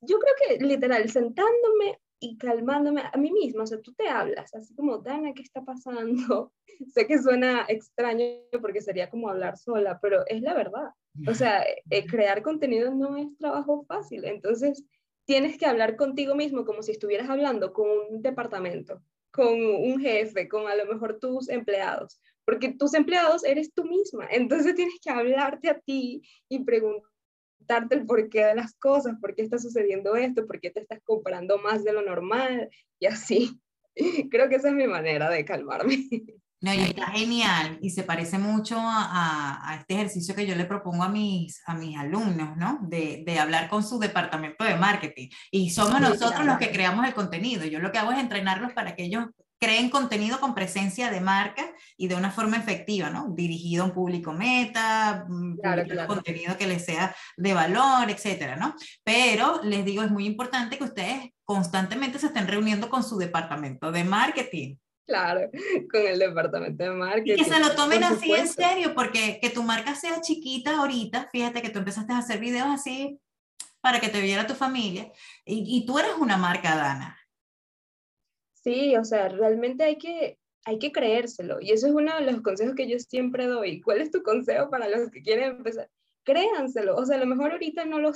Yo 0.03 0.21
creo 0.21 0.35
que 0.39 0.65
literal, 0.65 1.11
sentándome 1.11 2.01
y 2.21 2.39
calmándome 2.39 3.03
a 3.13 3.17
mí 3.19 3.33
misma, 3.33 3.65
o 3.65 3.67
sea, 3.67 3.81
tú 3.81 3.93
te 3.95 4.09
hablas, 4.09 4.55
así 4.55 4.73
como, 4.77 4.99
Dana, 4.99 5.35
¿qué 5.35 5.43
está 5.43 5.65
pasando? 5.65 6.53
sé 6.95 7.09
que 7.09 7.19
suena 7.19 7.65
extraño 7.69 8.25
porque 8.61 8.81
sería 8.81 9.11
como 9.11 9.29
hablar 9.29 9.59
sola, 9.59 9.99
pero 10.01 10.25
es 10.29 10.43
la 10.43 10.55
verdad. 10.55 10.91
O 11.27 11.35
sea, 11.35 11.65
eh, 11.65 12.07
crear 12.07 12.43
contenido 12.43 12.95
no 12.95 13.17
es 13.17 13.37
trabajo 13.37 13.85
fácil, 13.89 14.25
entonces 14.25 14.85
tienes 15.29 15.59
que 15.59 15.67
hablar 15.67 15.97
contigo 15.97 16.35
mismo 16.35 16.65
como 16.65 16.83
si 16.83 16.93
estuvieras 16.93 17.29
hablando 17.29 17.75
con 17.75 17.87
un 18.11 18.23
departamento, 18.23 19.03
con 19.31 19.63
un 19.63 20.01
jefe, 20.01 20.49
con 20.49 20.67
a 20.67 20.75
lo 20.75 20.87
mejor 20.87 21.19
tus 21.21 21.51
empleados, 21.51 22.19
porque 22.47 22.73
tus 22.73 22.95
empleados 22.95 23.45
eres 23.45 23.75
tú 23.75 23.85
misma, 23.85 24.27
entonces 24.31 24.75
tienes 24.75 24.99
que 25.03 25.11
hablarte 25.11 25.69
a 25.69 25.79
ti 25.81 26.23
y 26.49 26.65
preguntarte 26.65 27.95
el 27.95 28.07
porqué 28.07 28.47
de 28.47 28.55
las 28.55 28.75
cosas, 28.77 29.17
por 29.21 29.35
qué 29.35 29.43
está 29.43 29.59
sucediendo 29.59 30.17
esto, 30.17 30.47
por 30.47 30.61
qué 30.61 30.71
te 30.71 30.81
estás 30.81 31.01
comparando 31.05 31.59
más 31.59 31.85
de 31.85 31.93
lo 31.93 32.01
normal 32.01 32.71
y 32.99 33.05
así. 33.05 33.61
Creo 34.31 34.49
que 34.49 34.55
esa 34.55 34.69
es 34.69 34.75
mi 34.75 34.87
manera 34.87 35.29
de 35.29 35.45
calmarme. 35.45 36.09
No, 36.61 36.75
y 36.75 36.81
está 36.81 37.07
genial 37.07 37.79
y 37.81 37.91
se 37.91 38.03
parece 38.03 38.37
mucho 38.37 38.77
a, 38.81 39.71
a, 39.71 39.77
este 39.77 39.95
ejercicio 39.95 40.35
que 40.35 40.45
yo 40.45 40.57
le 40.57 40.65
propongo 40.65 41.05
a 41.05 41.09
mis, 41.09 41.63
a 41.67 41.75
mis 41.75 41.97
alumnos, 41.97 42.57
¿no? 42.57 42.81
De, 42.83 43.23
de 43.25 43.39
hablar 43.39 43.69
con 43.69 43.85
su 43.85 44.01
departamento 44.01 44.65
de 44.65 44.75
marketing. 44.75 45.29
Y 45.53 45.71
somos 45.71 46.01
nosotros 46.01 46.45
los 46.45 46.59
que 46.59 46.73
creamos 46.73 47.07
el 47.07 47.15
contenido. 47.15 47.65
Yo 47.65 47.79
lo 47.79 47.93
que 47.93 47.99
hago 47.99 48.11
es 48.11 48.19
entrenarlos 48.19 48.73
para 48.73 48.97
que 48.97 49.05
ellos 49.05 49.27
creen 49.61 49.91
contenido 49.91 50.41
con 50.41 50.55
presencia 50.55 51.11
de 51.11 51.21
marca 51.21 51.65
y 51.97 52.09
de 52.09 52.17
una 52.17 52.31
forma 52.31 52.57
efectiva, 52.57 53.11
¿no? 53.11 53.29
Dirigido 53.37 53.85
a 53.85 53.87
un 53.87 53.93
público 53.93 54.33
meta, 54.33 55.27
mm, 55.29 55.59
contenido 56.07 56.57
que 56.57 56.67
les 56.67 56.85
sea 56.85 57.15
de 57.37 57.55
valor, 57.55 58.11
etcétera, 58.11 58.57
¿no? 58.57 58.75
Pero 59.05 59.61
les 59.63 59.85
digo, 59.85 60.03
es 60.03 60.11
muy 60.11 60.27
importante 60.27 60.79
que 60.79 60.85
ustedes 60.85 61.31
constantemente 61.45 62.19
se 62.19 62.27
estén 62.27 62.49
reuniendo 62.49 62.89
con 62.89 63.05
su 63.05 63.17
departamento 63.17 63.93
de 63.93 64.05
marketing 64.05 64.77
Claro, 65.09 65.51
con 65.91 66.07
el 66.07 66.19
departamento 66.19 66.85
de 66.85 66.91
marketing. 66.91 67.33
Y 67.33 67.37
que 67.37 67.45
se 67.45 67.59
lo 67.59 67.75
tomen 67.75 68.05
así 68.05 68.31
en 68.31 68.47
serio, 68.47 68.95
porque 68.95 69.39
que 69.41 69.49
tu 69.49 69.63
marca 69.63 69.95
sea 69.95 70.21
chiquita 70.21 70.77
ahorita, 70.77 71.31
fíjate 71.33 71.63
que 71.63 71.71
tú 71.71 71.79
empezaste 71.79 72.13
a 72.13 72.19
hacer 72.19 72.39
videos 72.39 72.69
así 72.69 73.19
para 73.81 74.01
que 74.01 74.11
te 74.11 74.21
viera 74.21 74.47
tu 74.47 74.53
familia, 74.53 75.11
y, 75.47 75.65
y 75.67 75.87
tú 75.87 75.99
eres 75.99 76.13
una 76.21 76.37
marca, 76.37 76.77
Dana. 76.77 77.19
Sí, 78.53 78.97
o 78.97 79.05
sea, 79.05 79.31
realmente 79.31 79.83
hay 79.83 79.97
que, 79.97 80.39
hay 80.67 80.79
que 80.79 80.93
creérselo, 80.93 81.59
y 81.59 81.71
eso 81.71 81.87
es 81.87 81.95
uno 81.95 82.15
de 82.15 82.31
los 82.31 82.43
consejos 82.43 82.75
que 82.75 82.87
yo 82.87 82.99
siempre 82.99 83.47
doy. 83.47 83.81
¿Cuál 83.81 84.03
es 84.03 84.11
tu 84.11 84.23
consejo 84.23 84.69
para 84.69 84.89
los 84.89 85.11
que 85.11 85.23
quieren 85.23 85.57
empezar? 85.57 85.89
Créanselo, 86.23 86.97
o 86.97 87.07
sea, 87.07 87.17
a 87.17 87.21
lo 87.21 87.27
mejor 87.27 87.53
ahorita 87.53 87.87
no 87.87 87.99
lo 87.99 88.13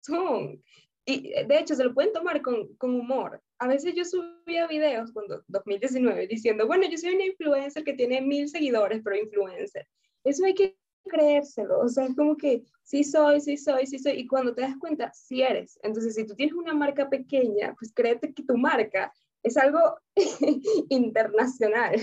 son, 0.00 0.62
y 1.04 1.32
de 1.44 1.58
hecho 1.58 1.74
se 1.74 1.82
lo 1.82 1.92
pueden 1.92 2.12
tomar 2.12 2.40
con, 2.40 2.76
con 2.76 2.94
humor, 2.94 3.42
a 3.58 3.68
veces 3.68 3.94
yo 3.94 4.04
subía 4.04 4.66
videos 4.66 5.12
cuando 5.12 5.42
2019 5.48 6.26
diciendo, 6.26 6.66
bueno, 6.66 6.86
yo 6.88 6.98
soy 6.98 7.14
una 7.14 7.26
influencer 7.26 7.84
que 7.84 7.94
tiene 7.94 8.20
mil 8.20 8.48
seguidores, 8.48 9.00
pero 9.02 9.16
influencer. 9.16 9.86
Eso 10.24 10.44
hay 10.44 10.54
que 10.54 10.76
creérselo, 11.04 11.80
o 11.80 11.88
sea, 11.88 12.06
es 12.06 12.16
como 12.16 12.36
que 12.36 12.64
sí 12.82 13.04
soy, 13.04 13.40
sí 13.40 13.56
soy, 13.56 13.86
sí 13.86 13.98
soy, 13.98 14.14
y 14.14 14.26
cuando 14.26 14.54
te 14.54 14.62
das 14.62 14.76
cuenta, 14.78 15.12
sí 15.12 15.42
eres. 15.42 15.78
Entonces, 15.82 16.14
si 16.14 16.26
tú 16.26 16.34
tienes 16.34 16.54
una 16.54 16.74
marca 16.74 17.08
pequeña, 17.08 17.74
pues 17.78 17.92
créete 17.94 18.34
que 18.34 18.42
tu 18.42 18.56
marca 18.56 19.12
es 19.42 19.56
algo 19.56 19.80
internacional. 20.88 21.94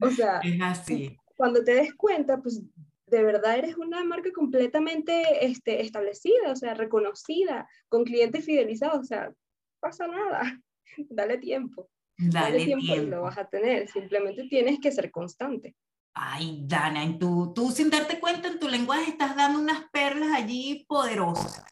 o 0.00 0.10
sea, 0.10 0.40
es 0.44 0.60
así. 0.60 1.16
cuando 1.36 1.62
te 1.62 1.74
des 1.74 1.94
cuenta, 1.94 2.38
pues 2.38 2.62
de 3.06 3.22
verdad 3.22 3.58
eres 3.58 3.76
una 3.76 4.04
marca 4.04 4.30
completamente 4.32 5.44
este, 5.44 5.82
establecida, 5.82 6.52
o 6.52 6.56
sea, 6.56 6.74
reconocida, 6.74 7.68
con 7.88 8.04
clientes 8.04 8.44
fidelizados, 8.44 9.00
o 9.00 9.04
sea, 9.04 9.32
pasa 9.80 10.06
nada, 10.06 10.60
dale 11.08 11.38
tiempo. 11.38 11.88
Dale, 12.22 12.64
tiempo, 12.66 12.94
y 12.94 13.06
lo 13.06 13.22
vas 13.22 13.38
a 13.38 13.46
tener, 13.46 13.88
simplemente 13.88 14.46
tienes 14.46 14.78
que 14.78 14.92
ser 14.92 15.10
constante. 15.10 15.74
Ay, 16.12 16.64
Dana, 16.66 17.02
en 17.02 17.18
tu, 17.18 17.52
tú 17.54 17.70
sin 17.70 17.88
darte 17.88 18.20
cuenta 18.20 18.48
en 18.48 18.58
tu 18.58 18.68
lenguaje 18.68 19.10
estás 19.10 19.34
dando 19.36 19.58
unas 19.58 19.84
perlas 19.90 20.30
allí 20.34 20.84
poderosas. 20.86 21.64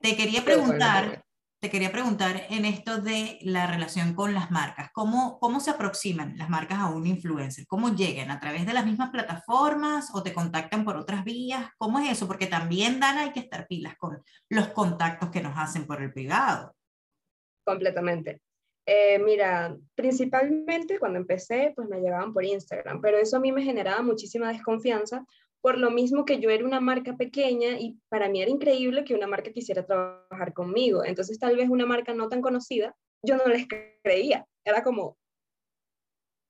Te 0.00 0.16
quería 0.16 0.44
preguntar, 0.44 1.24
te 1.60 1.70
quería 1.70 1.90
preguntar 1.90 2.46
en 2.50 2.64
esto 2.64 2.98
de 2.98 3.38
la 3.42 3.66
relación 3.66 4.14
con 4.14 4.32
las 4.32 4.50
marcas. 4.50 4.90
¿Cómo, 4.92 5.38
¿Cómo 5.40 5.58
se 5.58 5.70
aproximan 5.70 6.38
las 6.38 6.48
marcas 6.48 6.78
a 6.78 6.86
un 6.86 7.06
influencer? 7.06 7.66
¿Cómo 7.66 7.94
llegan? 7.94 8.30
¿A 8.30 8.38
través 8.38 8.64
de 8.64 8.72
las 8.72 8.86
mismas 8.86 9.10
plataformas 9.10 10.10
o 10.14 10.22
te 10.22 10.32
contactan 10.32 10.84
por 10.84 10.96
otras 10.96 11.24
vías? 11.24 11.68
¿Cómo 11.76 11.98
es 11.98 12.10
eso? 12.12 12.28
Porque 12.28 12.46
también, 12.46 13.00
Dana, 13.00 13.22
hay 13.22 13.32
que 13.32 13.40
estar 13.40 13.66
pilas 13.66 13.96
con 13.98 14.22
los 14.48 14.68
contactos 14.68 15.30
que 15.30 15.42
nos 15.42 15.58
hacen 15.58 15.86
por 15.86 16.00
el 16.00 16.12
privado. 16.12 16.74
Completamente. 17.68 18.40
Eh, 18.86 19.18
mira, 19.18 19.76
principalmente 19.94 20.98
cuando 20.98 21.18
empecé, 21.18 21.74
pues 21.76 21.86
me 21.86 22.00
llegaban 22.00 22.32
por 22.32 22.42
Instagram, 22.42 23.02
pero 23.02 23.18
eso 23.18 23.36
a 23.36 23.40
mí 23.40 23.52
me 23.52 23.62
generaba 23.62 24.00
muchísima 24.00 24.48
desconfianza, 24.50 25.26
por 25.60 25.76
lo 25.76 25.90
mismo 25.90 26.24
que 26.24 26.40
yo 26.40 26.48
era 26.48 26.64
una 26.64 26.80
marca 26.80 27.14
pequeña 27.18 27.78
y 27.78 27.98
para 28.08 28.30
mí 28.30 28.40
era 28.40 28.50
increíble 28.50 29.04
que 29.04 29.14
una 29.14 29.26
marca 29.26 29.52
quisiera 29.52 29.84
trabajar 29.84 30.54
conmigo. 30.54 31.04
Entonces 31.04 31.38
tal 31.38 31.56
vez 31.56 31.68
una 31.68 31.84
marca 31.84 32.14
no 32.14 32.30
tan 32.30 32.40
conocida, 32.40 32.96
yo 33.22 33.36
no 33.36 33.44
les 33.48 33.66
creía. 34.02 34.46
Era 34.64 34.82
como, 34.82 35.18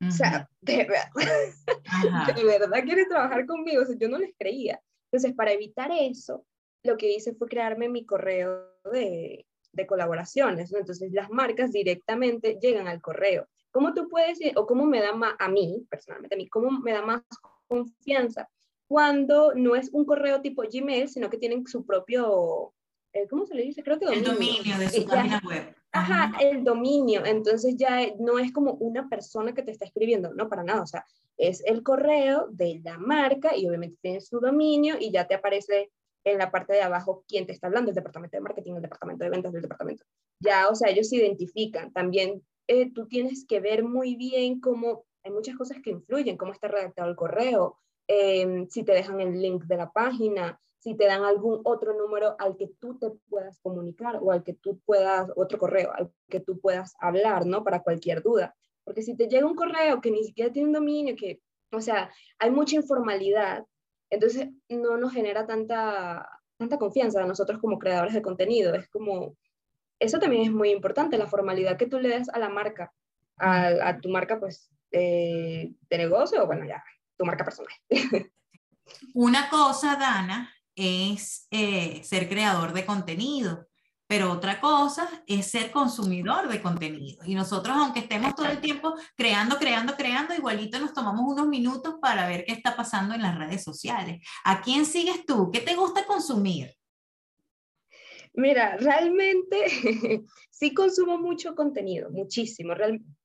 o 0.01 0.11
sea, 0.13 0.49
de 0.61 0.77
verdad, 0.77 1.11
de 2.37 2.45
verdad 2.45 2.85
quieres 2.85 3.09
trabajar 3.09 3.45
conmigo, 3.45 3.83
o 3.83 3.85
sea, 3.85 3.97
yo 3.99 4.09
no 4.09 4.19
les 4.19 4.33
creía. 4.39 4.81
Entonces 5.11 5.35
para 5.35 5.51
evitar 5.51 5.91
eso, 5.91 6.47
lo 6.85 6.97
que 6.97 7.13
hice 7.13 7.35
fue 7.35 7.49
crearme 7.49 7.89
mi 7.89 8.07
correo 8.07 8.71
de, 8.93 9.48
de 9.79 9.87
colaboraciones, 9.87 10.73
Entonces 10.73 11.13
las 11.13 11.31
marcas 11.31 11.73
directamente 11.73 12.59
llegan 12.61 12.89
al 12.89 13.01
correo. 13.01 13.47
¿Cómo 13.71 13.95
tú 13.95 14.09
puedes, 14.09 14.39
o 14.57 14.67
cómo 14.67 14.85
me 14.85 15.01
da 15.01 15.15
más, 15.15 15.35
a 15.39 15.49
mí, 15.49 15.87
personalmente 15.89 16.35
a 16.35 16.39
mí, 16.39 16.49
cómo 16.49 16.71
me 16.71 16.93
da 16.93 17.03
más 17.03 17.23
confianza 17.67 18.49
cuando 18.89 19.53
no 19.55 19.77
es 19.77 19.91
un 19.93 20.05
correo 20.07 20.41
tipo 20.41 20.63
Gmail, 20.63 21.09
sino 21.09 21.29
que 21.29 21.37
tienen 21.37 21.67
su 21.67 21.85
propio, 21.85 22.73
eh, 23.13 23.29
¿cómo 23.29 23.45
se 23.45 23.55
le 23.55 23.63
dice? 23.63 23.83
Creo 23.83 23.99
que 23.99 24.07
dominio. 24.07 24.31
El 24.31 24.35
dominio 24.35 24.79
de 24.79 24.89
su 24.89 25.05
página 25.05 25.41
web. 25.47 25.75
Ajá, 25.93 26.33
el 26.41 26.65
dominio. 26.65 27.25
Entonces 27.25 27.77
ya 27.77 28.01
no 28.19 28.39
es 28.39 28.53
como 28.53 28.73
una 28.73 29.09
persona 29.09 29.53
que 29.53 29.63
te 29.63 29.71
está 29.71 29.85
escribiendo, 29.85 30.33
no 30.35 30.49
para 30.49 30.65
nada. 30.65 30.83
O 30.83 30.87
sea, 30.87 31.05
es 31.37 31.63
el 31.67 31.83
correo 31.83 32.49
de 32.51 32.81
la 32.83 32.99
marca 32.99 33.55
y 33.55 33.69
obviamente 33.69 33.99
tiene 34.01 34.21
su 34.23 34.41
dominio 34.41 34.97
y 34.99 35.13
ya 35.13 35.27
te 35.27 35.35
aparece 35.35 35.91
en 36.33 36.39
la 36.39 36.51
parte 36.51 36.73
de 36.75 36.83
abajo 36.83 37.25
quién 37.29 37.47
te 37.47 37.53
está 37.53 37.67
hablando, 37.67 37.91
el 37.91 37.95
departamento 37.95 38.37
de 38.37 38.43
marketing, 38.43 38.75
el 38.75 38.83
departamento 38.83 39.25
de 39.25 39.31
ventas 39.31 39.53
del 39.53 39.63
departamento. 39.63 40.05
Ya, 40.41 40.69
o 40.69 40.75
sea, 40.75 40.91
ellos 40.91 41.09
se 41.09 41.17
identifican. 41.17 41.93
También 41.93 42.43
eh, 42.67 42.93
tú 42.93 43.07
tienes 43.09 43.47
que 43.47 43.61
ver 43.61 43.85
muy 43.85 44.17
bien 44.17 44.61
cómo 44.61 45.05
hay 45.25 45.33
muchas 45.33 45.57
cosas 45.57 45.79
que 45.83 45.91
influyen, 45.91 46.37
cómo 46.37 46.53
está 46.53 46.69
redactado 46.69 47.09
el 47.11 47.17
correo, 47.17 47.77
em, 48.07 48.69
si 48.69 48.83
te 48.83 48.93
dejan 48.93 49.21
el 49.21 49.41
link 49.41 49.65
de 49.65 49.77
la 49.77 49.91
página, 49.91 50.59
si 50.79 50.95
te 50.95 51.07
dan 51.07 51.25
algún 51.25 51.61
otro 51.65 51.95
número 51.95 52.37
al 52.39 52.57
que 52.57 52.69
tú 52.81 52.99
te 52.99 53.11
puedas 53.29 53.59
comunicar 53.61 54.19
o 54.23 54.33
al 54.33 54.45
que 54.45 54.55
tú 54.55 54.81
puedas, 54.87 55.29
otro 55.37 55.59
correo, 55.59 55.93
al 55.93 56.13
que 56.29 56.41
tú 56.41 56.61
puedas 56.61 56.95
hablar, 57.01 57.47
¿no? 57.47 57.65
Para 57.65 57.83
cualquier 57.83 58.23
duda. 58.23 58.55
Porque 58.85 59.03
si 59.03 59.17
te 59.17 59.29
llega 59.29 59.47
un 59.47 59.57
correo 59.57 60.01
que 60.01 60.11
ni 60.11 60.25
siquiera 60.25 60.53
tiene 60.53 60.69
un 60.69 60.75
dominio, 60.75 61.17
que, 61.17 61.41
o 61.73 61.81
sea, 61.81 62.11
hay 62.39 62.51
mucha 62.51 62.77
informalidad 62.77 63.67
entonces 64.11 64.49
no 64.69 64.97
nos 64.97 65.13
genera 65.13 65.47
tanta, 65.47 66.29
tanta 66.57 66.79
confianza 66.79 67.23
a 67.23 67.27
nosotros 67.27 67.61
como 67.61 67.79
creadores 67.79 68.15
de 68.15 68.23
contenido. 68.23 68.75
Es 68.75 68.89
como, 68.89 69.37
eso 69.99 70.19
también 70.19 70.43
es 70.43 70.51
muy 70.51 70.71
importante, 70.71 71.19
la 71.19 71.27
formalidad 71.27 71.77
que 71.77 71.87
tú 71.87 71.99
le 71.99 72.11
das 72.11 72.29
a 72.29 72.39
la 72.39 72.49
marca, 72.49 72.93
a, 73.39 73.99
tu 74.01 74.09
marca 74.09 74.41
pues 74.41 74.71
de 74.91 75.75
negocio 75.91 76.43
o 76.43 76.47
bueno, 76.47 76.65
ya, 76.67 76.83
tu 77.17 77.25
marca 77.25 77.45
personal. 77.45 77.73
Una 79.15 79.49
cosa, 79.49 79.97
Dana, 79.97 80.53
es 80.75 81.47
eh, 81.51 82.03
ser 82.05 82.29
creador 82.29 82.73
de 82.73 82.87
contenido. 82.87 83.68
Pero 84.09 84.33
otra 84.33 84.59
cosa 84.59 85.07
es 85.27 85.51
ser 85.51 85.71
consumidor 85.71 86.49
de 86.49 86.63
contenido. 86.63 87.23
Y 87.27 87.35
nosotros, 87.35 87.77
aunque 87.77 88.01
estemos 88.01 88.35
todo 88.35 88.47
el 88.47 88.59
tiempo 88.59 88.95
creando, 89.15 89.59
creando, 89.59 89.95
creando, 89.97 90.35
igualito 90.35 90.79
nos 90.79 90.95
tomamos 90.95 91.31
unos 91.31 91.47
minutos 91.47 91.97
para 92.01 92.27
ver 92.27 92.45
qué 92.47 92.53
está 92.53 92.75
pasando 92.75 93.15
en 93.15 93.21
las 93.21 93.37
redes 93.37 93.63
sociales. 93.63 94.27
¿A 94.45 94.63
quién 94.63 94.87
sigues 94.87 95.27
tú? 95.27 95.51
¿Qué 95.53 95.61
te 95.61 95.77
gusta 95.77 96.07
consumir? 96.07 96.75
Mira, 98.33 98.79
realmente 98.79 99.67
sí 100.51 100.73
consumo 100.73 101.19
mucho 101.19 101.55
contenido, 101.55 102.11
muchísimo. 102.11 102.73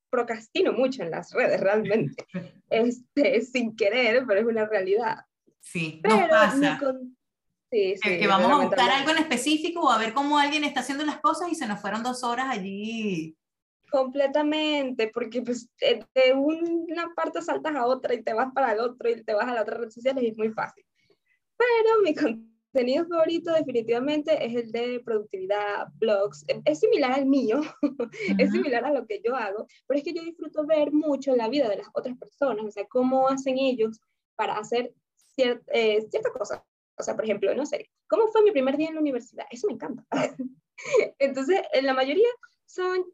procrastino 0.10 0.74
mucho 0.74 1.02
en 1.02 1.12
las 1.12 1.32
redes, 1.32 1.62
realmente. 1.62 2.26
Este, 2.69 3.41
sin 3.41 3.76
querer, 3.76 4.26
pero 4.28 4.39
es 4.39 4.48
una 4.48 4.65
realidad. 4.65 5.17
Sí, 5.62 6.00
pero 6.02 6.28
pasa. 6.28 6.80
Que 8.01 8.27
vamos 8.27 8.51
a 8.51 8.65
buscar 8.65 8.89
algo 8.89 9.12
en 9.12 9.17
específico 9.17 9.81
o 9.81 9.89
a 9.89 9.97
ver 9.97 10.13
cómo 10.13 10.38
alguien 10.38 10.63
está 10.63 10.81
haciendo 10.81 11.03
las 11.05 11.19
cosas 11.19 11.51
y 11.51 11.55
se 11.55 11.67
nos 11.67 11.81
fueron 11.81 12.03
dos 12.03 12.23
horas 12.23 12.47
allí. 12.49 13.36
Completamente, 13.91 15.09
porque 15.13 15.41
pues 15.41 15.69
de 15.79 16.33
una 16.33 17.13
parte 17.15 17.41
saltas 17.41 17.75
a 17.75 17.86
otra 17.86 18.13
y 18.13 18.23
te 18.23 18.33
vas 18.33 18.51
para 18.53 18.73
el 18.73 18.79
otro 18.79 19.09
y 19.09 19.23
te 19.23 19.33
vas 19.33 19.47
a 19.47 19.53
la 19.53 19.62
otra 19.62 19.77
red 19.77 19.89
social 19.89 20.21
y 20.21 20.27
es 20.27 20.38
muy 20.38 20.49
fácil. 20.49 20.83
Pero 21.57 22.01
mi 22.03 22.13
contenido 22.15 23.05
favorito 23.07 23.53
definitivamente 23.53 24.43
es 24.43 24.55
el 24.55 24.71
de 24.71 25.01
productividad, 25.03 25.88
blogs. 25.95 26.45
Es 26.65 26.79
similar 26.79 27.13
al 27.13 27.25
mío, 27.25 27.62
es 28.39 28.51
similar 28.51 28.86
a 28.86 28.93
lo 28.93 29.05
que 29.05 29.21
yo 29.23 29.36
hago, 29.36 29.67
pero 29.88 29.97
es 29.97 30.03
que 30.03 30.13
yo 30.13 30.23
disfruto 30.23 30.65
ver 30.65 30.91
mucho 30.91 31.36
la 31.36 31.49
vida 31.49 31.69
de 31.69 31.77
las 31.77 31.88
otras 31.93 32.17
personas, 32.17 32.65
o 32.65 32.71
sea, 32.71 32.86
cómo 32.88 33.29
hacen 33.29 33.57
ellos 33.57 33.99
para 34.36 34.57
hacer 34.57 34.93
eh, 35.38 36.01
ciertas 36.09 36.31
cosas 36.31 36.62
o 36.97 37.03
sea, 37.03 37.15
por 37.15 37.25
ejemplo, 37.25 37.53
no 37.56 37.65
sé, 37.65 37.89
¿cómo 38.08 38.27
fue 38.27 38.43
mi 38.43 38.51
primer 38.51 38.77
día 38.77 38.89
en 38.89 38.95
la 38.95 39.01
universidad? 39.01 39.45
Eso 39.49 39.67
me 39.67 39.73
encanta. 39.73 40.06
Entonces, 41.19 41.62
en 41.73 41.86
la 41.86 41.93
mayoría 41.93 42.27
son 42.65 43.06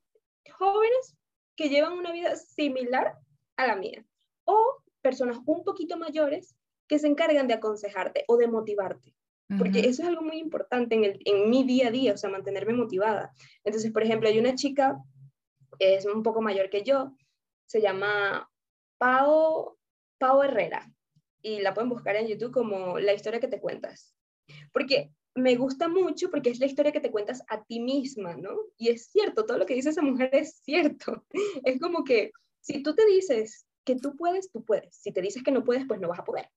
jóvenes 0.51 1.15
que 1.55 1.69
llevan 1.69 1.93
una 1.93 2.11
vida 2.11 2.35
similar 2.35 3.17
a 3.57 3.67
la 3.67 3.75
mía 3.75 4.05
o 4.45 4.77
personas 5.01 5.39
un 5.45 5.63
poquito 5.63 5.97
mayores 5.97 6.55
que 6.87 6.99
se 6.99 7.07
encargan 7.07 7.47
de 7.47 7.53
aconsejarte 7.53 8.25
o 8.27 8.37
de 8.37 8.47
motivarte. 8.47 9.13
Porque 9.57 9.79
eso 9.79 10.03
es 10.03 10.07
algo 10.07 10.21
muy 10.21 10.37
importante 10.37 10.93
en, 10.93 11.05
el, 11.05 11.19
en 11.25 11.49
mi 11.49 11.63
día 11.63 11.87
a 11.87 11.91
día, 11.91 12.13
o 12.13 12.17
sea, 12.17 12.29
mantenerme 12.29 12.73
motivada. 12.73 13.33
Entonces, 13.63 13.91
por 13.91 14.03
ejemplo, 14.03 14.29
hay 14.29 14.37
una 14.37 14.53
chica 14.53 15.01
es 15.79 16.05
un 16.05 16.23
poco 16.23 16.41
mayor 16.41 16.69
que 16.69 16.83
yo, 16.83 17.15
se 17.65 17.81
llama 17.81 18.49
Pau, 18.97 19.77
Pau 20.17 20.43
Herrera 20.43 20.91
y 21.41 21.59
la 21.59 21.73
pueden 21.73 21.89
buscar 21.89 22.15
en 22.15 22.27
YouTube 22.27 22.51
como 22.51 22.99
La 22.99 23.13
historia 23.13 23.39
que 23.39 23.47
te 23.47 23.59
cuentas. 23.59 24.13
Porque 24.71 25.11
me 25.35 25.55
gusta 25.55 25.87
mucho 25.87 26.29
porque 26.29 26.49
es 26.49 26.59
la 26.59 26.65
historia 26.65 26.91
que 26.91 26.99
te 26.99 27.11
cuentas 27.11 27.43
a 27.47 27.63
ti 27.63 27.79
misma, 27.79 28.35
¿no? 28.35 28.51
Y 28.77 28.89
es 28.89 29.07
cierto, 29.07 29.45
todo 29.45 29.57
lo 29.57 29.65
que 29.65 29.75
dice 29.75 29.89
esa 29.89 30.01
mujer 30.01 30.29
es 30.33 30.59
cierto. 30.63 31.25
Es 31.63 31.79
como 31.79 32.03
que 32.03 32.31
si 32.61 32.83
tú 32.83 32.95
te 32.95 33.05
dices 33.05 33.65
que 33.85 33.95
tú 33.95 34.15
puedes, 34.15 34.51
tú 34.51 34.63
puedes. 34.63 34.95
Si 34.95 35.11
te 35.11 35.21
dices 35.21 35.41
que 35.41 35.51
no 35.51 35.63
puedes, 35.63 35.85
pues 35.87 35.99
no 35.99 36.09
vas 36.09 36.19
a 36.19 36.23
poder. 36.23 36.49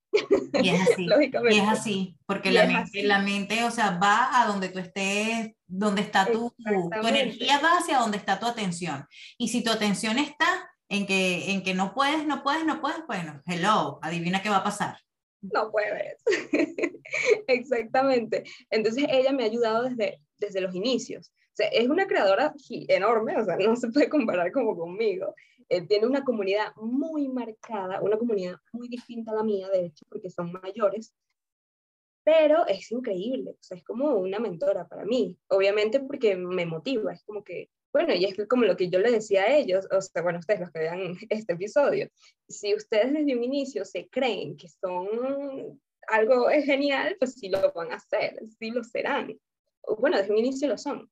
Y 0.60 0.68
es 0.68 0.80
así. 0.82 1.04
Lógicamente. 1.06 1.56
Y 1.56 1.60
es 1.60 1.68
así, 1.68 2.18
porque 2.26 2.50
la 2.50 2.66
mente, 2.66 3.02
la 3.04 3.18
mente, 3.20 3.64
o 3.64 3.70
sea, 3.70 3.98
va 3.98 4.42
a 4.42 4.46
donde 4.46 4.68
tú 4.68 4.78
estés, 4.80 5.52
donde 5.66 6.02
está 6.02 6.26
tu, 6.30 6.52
tu 6.58 7.06
energía 7.06 7.58
va 7.60 7.78
hacia 7.78 7.98
donde 7.98 8.18
está 8.18 8.38
tu 8.38 8.46
atención. 8.46 9.06
Y 9.38 9.48
si 9.48 9.62
tu 9.62 9.70
atención 9.70 10.18
está 10.18 10.71
en 10.92 11.06
que, 11.06 11.50
en 11.50 11.62
que 11.62 11.72
no 11.72 11.94
puedes, 11.94 12.26
no 12.26 12.42
puedes, 12.42 12.66
no 12.66 12.82
puedes, 12.82 13.06
bueno, 13.06 13.40
hello, 13.46 13.98
adivina 14.02 14.42
qué 14.42 14.50
va 14.50 14.58
a 14.58 14.64
pasar. 14.64 14.98
No 15.40 15.70
puedes. 15.70 16.22
Exactamente. 17.46 18.44
Entonces 18.68 19.06
ella 19.08 19.32
me 19.32 19.44
ha 19.44 19.46
ayudado 19.46 19.84
desde, 19.84 20.20
desde 20.36 20.60
los 20.60 20.74
inicios. 20.74 21.32
O 21.32 21.54
sea, 21.54 21.68
es 21.68 21.88
una 21.88 22.06
creadora 22.06 22.52
enorme, 22.88 23.36
o 23.38 23.44
sea, 23.44 23.56
no 23.56 23.74
se 23.74 23.88
puede 23.88 24.10
comparar 24.10 24.52
como 24.52 24.76
conmigo. 24.76 25.34
Eh, 25.70 25.80
tiene 25.86 26.06
una 26.06 26.24
comunidad 26.24 26.74
muy 26.76 27.26
marcada, 27.28 28.02
una 28.02 28.18
comunidad 28.18 28.56
muy 28.74 28.88
distinta 28.88 29.32
a 29.32 29.36
la 29.36 29.44
mía, 29.44 29.70
de 29.70 29.86
hecho, 29.86 30.04
porque 30.10 30.28
son 30.28 30.52
mayores, 30.52 31.14
pero 32.22 32.66
es 32.66 32.92
increíble, 32.92 33.52
o 33.52 33.62
sea, 33.62 33.78
es 33.78 33.84
como 33.84 34.14
una 34.16 34.38
mentora 34.38 34.86
para 34.86 35.04
mí, 35.04 35.38
obviamente 35.48 36.00
porque 36.00 36.36
me 36.36 36.66
motiva, 36.66 37.12
es 37.12 37.24
como 37.24 37.42
que 37.42 37.70
bueno, 37.92 38.14
y 38.14 38.24
es 38.24 38.36
como 38.48 38.64
lo 38.64 38.76
que 38.76 38.88
yo 38.88 38.98
le 38.98 39.10
decía 39.10 39.42
a 39.42 39.56
ellos, 39.56 39.86
o 39.90 40.00
sea, 40.00 40.22
bueno, 40.22 40.38
ustedes 40.38 40.60
los 40.60 40.70
que 40.70 40.80
vean 40.80 41.14
este 41.28 41.52
episodio, 41.52 42.08
si 42.48 42.74
ustedes 42.74 43.12
desde 43.12 43.36
un 43.36 43.44
inicio 43.44 43.84
se 43.84 44.08
creen 44.08 44.56
que 44.56 44.68
son 44.68 45.80
algo 46.08 46.48
genial, 46.48 47.16
pues 47.18 47.34
sí 47.34 47.48
lo 47.48 47.72
van 47.72 47.92
a 47.92 47.96
hacer, 47.96 48.38
sí 48.58 48.70
lo 48.70 48.82
serán. 48.82 49.38
Bueno, 49.98 50.18
desde 50.18 50.32
un 50.32 50.38
inicio 50.38 50.68
lo 50.68 50.78
son. 50.78 51.10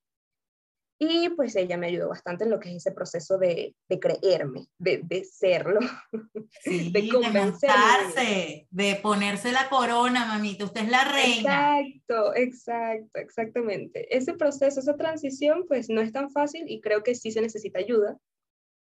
Y 1.03 1.31
pues 1.31 1.57
ella 1.57 1.79
me 1.79 1.87
ayudó 1.87 2.11
bastante 2.11 2.45
en 2.45 2.51
lo 2.51 2.61
que 2.61 2.69
es 2.69 2.77
ese 2.77 2.93
proceso 2.93 3.39
de, 3.39 3.75
de 3.89 3.99
creerme, 3.99 4.67
de, 4.77 5.01
de 5.03 5.25
serlo, 5.25 5.81
de 6.67 7.09
convencerse. 7.11 8.69
De, 8.71 8.97
ponerse 8.97 9.51
la 9.51 9.71
corona, 9.71 10.27
mamita, 10.27 10.67
usted 10.67 10.83
es 10.83 10.91
la 10.91 11.05
reina. 11.05 11.81
Exacto, 11.81 12.35
exacto, 12.37 13.19
exactamente. 13.19 14.15
Ese 14.15 14.35
proceso, 14.35 14.81
esa 14.81 14.95
transición, 14.99 15.65
pues 15.67 15.89
no 15.89 16.03
es 16.03 16.13
tan 16.13 16.29
fácil 16.31 16.65
y 16.69 16.83
creo 16.83 17.03
que 17.03 17.15
sí 17.15 17.31
se 17.31 17.41
necesita 17.41 17.79
ayuda. 17.79 18.19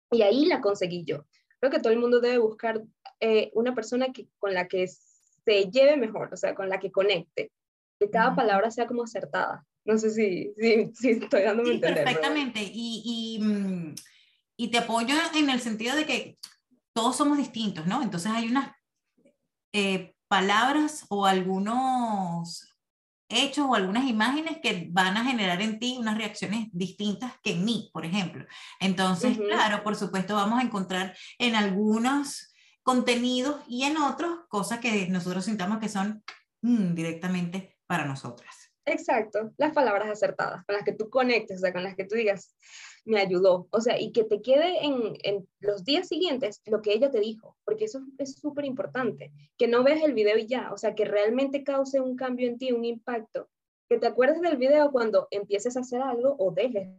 Y 0.10 0.24
ahí 0.24 0.48
la 0.48 0.62
conseguí 0.62 1.06
yo. 1.06 1.28
Creo 1.60 1.72
que 1.72 1.80
todo 1.80 1.94
el 1.94 2.00
mundo 2.00 2.22
debe 2.22 2.40
buscar 2.40 2.82
eh, 3.20 3.52
una 3.54 3.76
persona 3.76 4.12
que, 4.12 4.28
con 4.40 4.56
la 4.56 4.68
que 4.68 4.88
se 4.88 5.70
lleve 5.70 5.96
mejor, 5.96 6.34
o 6.34 6.38
sea, 6.38 6.56
con 6.56 6.70
la 6.70 6.80
que 6.80 6.92
conecte, 6.92 7.52
que 8.00 8.10
cada 8.10 8.36
palabra 8.36 8.72
sea 8.72 8.88
como 8.88 9.04
acertada. 9.04 9.68
No 9.86 9.98
sé 9.98 10.12
si, 10.12 10.54
si, 10.58 10.92
si 10.94 11.10
estoy 11.12 11.44
dándome 11.44 11.70
a 11.70 11.74
entender. 11.74 12.04
Perfectamente, 12.04 12.62
y, 12.62 13.38
y, 13.40 13.44
mm, 13.44 13.96
y, 14.58 14.68
te 14.70 14.78
apoyo 14.80 15.16
en 15.34 15.50
el 15.50 15.62
sentido 15.62 15.96
de 15.96 16.06
que 16.06 16.38
todos 16.94 17.16
somos 17.16 17.38
distintos, 17.38 17.88
¿no? 17.88 18.02
Entonces 18.02 18.32
hay 18.32 18.48
unas 18.48 18.72
eh, 19.74 20.14
palabras 20.28 21.06
o 21.10 21.26
algunos 21.26 22.70
hechos 23.30 23.66
o 23.70 23.76
algunas 23.76 24.06
imágenes 24.06 24.58
que 24.62 24.88
van 24.92 25.16
a 25.16 25.24
generar 25.24 25.62
en 25.62 25.80
ti 25.80 25.98
unas 26.00 26.18
reacciones 26.18 26.68
distintas 26.72 27.34
que 27.44 27.52
en 27.52 27.64
mí, 27.64 27.90
por 27.94 28.06
ejemplo. 28.06 28.46
Entonces, 28.80 29.38
claro, 29.38 29.84
por 29.84 29.96
supuesto, 29.96 30.36
vamos 30.36 30.60
a 30.60 30.64
encontrar 30.64 31.16
en 31.38 31.56
algunos 31.56 32.52
contenidos 32.84 33.62
y 33.68 33.84
en 33.84 33.98
otros 33.98 34.40
cosas 34.48 34.80
que 34.80 35.08
nosotros 35.10 35.46
sintamos 35.46 35.80
que 35.80 35.90
son 35.90 36.24
mm, 36.62 36.96
directamente 36.96 37.78
para 37.86 38.06
nosotras. 38.06 38.59
Exacto, 38.92 39.52
las 39.58 39.74
palabras 39.74 40.10
acertadas, 40.10 40.66
con 40.66 40.76
las 40.76 40.84
que 40.84 40.94
tú 40.94 41.10
conectes, 41.10 41.58
o 41.58 41.60
sea, 41.62 41.74
con 41.74 41.84
las 41.84 41.96
que 41.96 42.06
tú 42.06 42.16
digas, 42.16 42.56
me 43.06 43.20
ayudó, 43.20 43.68
o 43.72 43.82
sea, 43.82 44.00
y 44.00 44.12
que 44.12 44.24
te 44.24 44.42
quede 44.42 44.86
en, 44.86 45.18
en 45.24 45.48
los 45.60 45.84
días 45.84 46.08
siguientes 46.08 46.62
lo 46.66 46.82
que 46.82 46.94
ella 46.94 47.10
te 47.10 47.20
dijo, 47.20 47.58
porque 47.66 47.86
eso 47.86 48.02
es 48.18 48.36
súper 48.36 48.66
importante, 48.66 49.32
que 49.58 49.68
no 49.68 49.84
veas 49.84 50.04
el 50.04 50.14
video 50.14 50.38
y 50.38 50.48
ya, 50.48 50.72
o 50.74 50.78
sea, 50.78 50.96
que 50.96 51.06
realmente 51.06 51.64
cause 51.64 52.00
un 52.00 52.16
cambio 52.16 52.48
en 52.48 52.58
ti, 52.58 52.72
un 52.72 52.86
impacto, 52.86 53.50
que 53.90 53.98
te 53.98 54.08
acuerdes 54.08 54.42
del 54.42 54.58
video 54.58 54.92
cuando 54.92 55.28
empieces 55.32 55.76
a 55.76 55.82
hacer 55.82 56.02
algo 56.02 56.36
o 56.38 56.52
dejes 56.52 56.90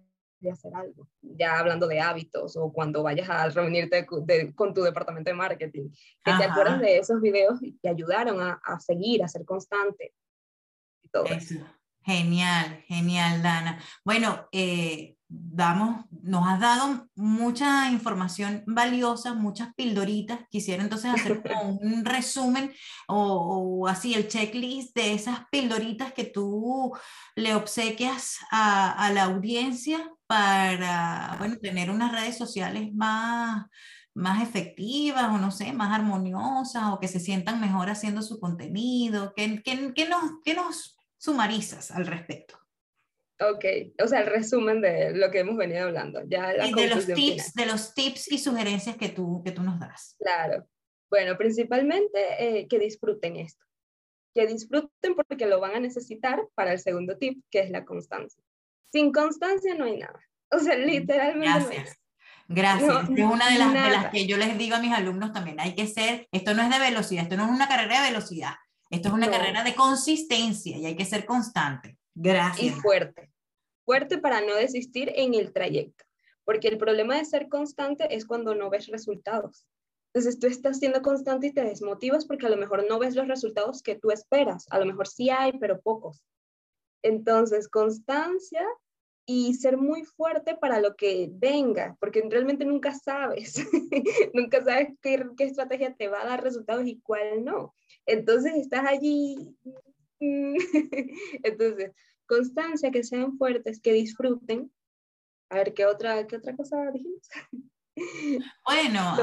de 0.40 0.50
hacer 0.50 0.74
algo, 0.74 1.06
ya 1.20 1.58
hablando 1.58 1.86
de 1.86 2.00
hábitos 2.00 2.56
o 2.56 2.72
cuando 2.72 3.02
vayas 3.02 3.28
a 3.28 3.48
reunirte 3.48 4.06
con 4.06 4.74
tu 4.74 4.82
departamento 4.82 5.30
de 5.30 5.36
marketing, 5.36 5.90
que 6.24 6.32
te 6.32 6.44
acuerdes 6.44 6.80
de 6.80 6.98
esos 6.98 7.20
videos 7.20 7.62
y 7.62 7.72
te 7.72 7.88
ayudaron 7.88 8.40
a, 8.40 8.60
a 8.64 8.80
seguir, 8.80 9.22
a 9.22 9.28
ser 9.28 9.44
constante. 9.44 10.14
Y 11.02 11.08
todo 11.08 11.26
eso. 11.26 11.56
Genial, 12.10 12.82
genial, 12.88 13.40
Dana. 13.40 13.78
Bueno, 14.04 14.48
eh, 14.50 15.14
damos, 15.28 16.06
nos 16.10 16.44
has 16.44 16.58
dado 16.58 17.08
mucha 17.14 17.88
información 17.92 18.64
valiosa, 18.66 19.34
muchas 19.34 19.72
pildoritas. 19.76 20.40
Quisiera 20.50 20.82
entonces 20.82 21.14
hacer 21.14 21.40
como 21.46 21.78
un 21.78 22.04
resumen 22.04 22.72
o, 23.06 23.86
así 23.86 24.14
el 24.14 24.26
checklist 24.26 24.92
de 24.96 25.14
esas 25.14 25.42
pildoritas 25.52 26.12
que 26.12 26.24
tú 26.24 26.92
le 27.36 27.54
obsequias 27.54 28.38
a, 28.50 28.90
a 28.90 29.12
la 29.12 29.24
audiencia 29.24 30.10
para, 30.26 31.36
bueno, 31.38 31.58
tener 31.62 31.92
unas 31.92 32.10
redes 32.10 32.36
sociales 32.36 32.92
más 32.92 33.66
más 34.12 34.42
efectivas 34.42 35.26
o 35.30 35.38
no 35.38 35.52
sé, 35.52 35.72
más 35.72 35.92
armoniosas 35.92 36.92
o 36.92 36.98
que 36.98 37.06
se 37.06 37.20
sientan 37.20 37.60
mejor 37.60 37.88
haciendo 37.88 38.22
su 38.22 38.40
contenido? 38.40 39.32
¿Qué, 39.36 39.62
qué, 39.62 39.92
qué 39.94 40.08
nos, 40.08 40.24
qué 40.44 40.54
nos 40.54 40.99
sumarizas 41.20 41.90
al 41.90 42.06
respecto? 42.06 42.58
Ok, 43.40 43.64
o 44.02 44.06
sea, 44.06 44.20
el 44.20 44.26
resumen 44.26 44.80
de 44.80 45.12
lo 45.14 45.30
que 45.30 45.40
hemos 45.40 45.56
venido 45.56 45.84
hablando. 45.84 46.22
Ya 46.26 46.52
y 46.66 46.74
de 46.74 46.88
los, 46.88 47.06
tips, 47.06 47.54
de 47.54 47.66
los 47.66 47.94
tips 47.94 48.30
y 48.32 48.38
sugerencias 48.38 48.96
que 48.96 49.08
tú, 49.08 49.42
que 49.44 49.52
tú 49.52 49.62
nos 49.62 49.78
das. 49.78 50.16
Claro. 50.18 50.66
Bueno, 51.08 51.36
principalmente 51.38 52.20
eh, 52.38 52.68
que 52.68 52.78
disfruten 52.78 53.36
esto. 53.36 53.64
Que 54.34 54.46
disfruten 54.46 55.14
porque 55.16 55.46
lo 55.46 55.58
van 55.58 55.74
a 55.74 55.80
necesitar 55.80 56.46
para 56.54 56.72
el 56.72 56.78
segundo 56.78 57.16
tip, 57.16 57.42
que 57.50 57.60
es 57.60 57.70
la 57.70 57.84
constancia. 57.84 58.42
Sin 58.92 59.10
constancia 59.10 59.74
no 59.74 59.84
hay 59.84 59.96
nada. 59.96 60.20
O 60.50 60.58
sea, 60.58 60.76
mm, 60.76 60.82
literalmente. 60.82 61.46
Gracias. 61.46 61.96
Gracias. 62.46 63.10
es 63.16 63.24
una 63.24 63.48
de 63.48 63.58
las, 63.58 63.72
de 63.72 63.90
las 63.90 64.10
que 64.10 64.26
yo 64.26 64.36
les 64.36 64.58
digo 64.58 64.76
a 64.76 64.80
mis 64.80 64.92
alumnos 64.92 65.32
también. 65.32 65.60
Hay 65.60 65.74
que 65.74 65.86
ser, 65.86 66.28
esto 66.32 66.52
no 66.52 66.62
es 66.62 66.70
de 66.70 66.78
velocidad, 66.78 67.22
esto 67.22 67.36
no 67.36 67.44
es 67.44 67.50
una 67.50 67.68
carrera 67.68 68.02
de 68.02 68.10
velocidad. 68.10 68.54
Esto 68.90 69.08
es 69.08 69.14
una 69.14 69.30
carrera 69.30 69.62
de 69.62 69.74
consistencia 69.74 70.76
y 70.76 70.84
hay 70.84 70.96
que 70.96 71.04
ser 71.04 71.24
constante. 71.24 71.96
Gracias. 72.14 72.66
Y 72.66 72.70
fuerte. 72.70 73.32
Fuerte 73.84 74.18
para 74.18 74.40
no 74.40 74.54
desistir 74.56 75.12
en 75.14 75.34
el 75.34 75.52
trayecto. 75.52 76.04
Porque 76.44 76.68
el 76.68 76.78
problema 76.78 77.16
de 77.16 77.24
ser 77.24 77.48
constante 77.48 78.14
es 78.14 78.26
cuando 78.26 78.54
no 78.54 78.68
ves 78.68 78.88
resultados. 78.88 79.64
Entonces 80.12 80.40
tú 80.40 80.48
estás 80.48 80.80
siendo 80.80 81.02
constante 81.02 81.46
y 81.46 81.52
te 81.52 81.62
desmotivas 81.62 82.26
porque 82.26 82.46
a 82.46 82.50
lo 82.50 82.56
mejor 82.56 82.84
no 82.88 82.98
ves 82.98 83.14
los 83.14 83.28
resultados 83.28 83.82
que 83.82 83.94
tú 83.94 84.10
esperas. 84.10 84.66
A 84.70 84.80
lo 84.80 84.86
mejor 84.86 85.06
sí 85.06 85.30
hay, 85.30 85.52
pero 85.58 85.80
pocos. 85.80 86.24
Entonces, 87.02 87.68
constancia 87.68 88.66
y 89.24 89.54
ser 89.54 89.76
muy 89.76 90.04
fuerte 90.04 90.56
para 90.56 90.80
lo 90.80 90.96
que 90.96 91.28
venga, 91.32 91.96
porque 92.00 92.22
realmente 92.28 92.64
nunca 92.64 92.92
sabes, 92.92 93.54
nunca 94.34 94.64
sabes 94.64 94.88
qué, 95.00 95.24
qué, 95.36 95.44
estrategia 95.44 95.94
te 95.94 96.08
va 96.08 96.22
a 96.22 96.26
dar 96.26 96.42
resultados 96.42 96.84
y 96.86 97.00
cuál 97.00 97.44
no. 97.44 97.74
Entonces 98.10 98.54
estás 98.56 98.86
allí. 98.86 99.56
Entonces, 101.42 101.92
constancia, 102.26 102.90
que 102.90 103.02
sean 103.02 103.36
fuertes, 103.38 103.80
que 103.80 103.92
disfruten. 103.92 104.70
A 105.48 105.56
ver, 105.56 105.74
¿qué 105.74 105.86
otra, 105.86 106.26
qué 106.26 106.36
otra 106.36 106.56
cosa 106.56 106.90
dijimos? 106.92 107.28
Bueno, 108.64 109.16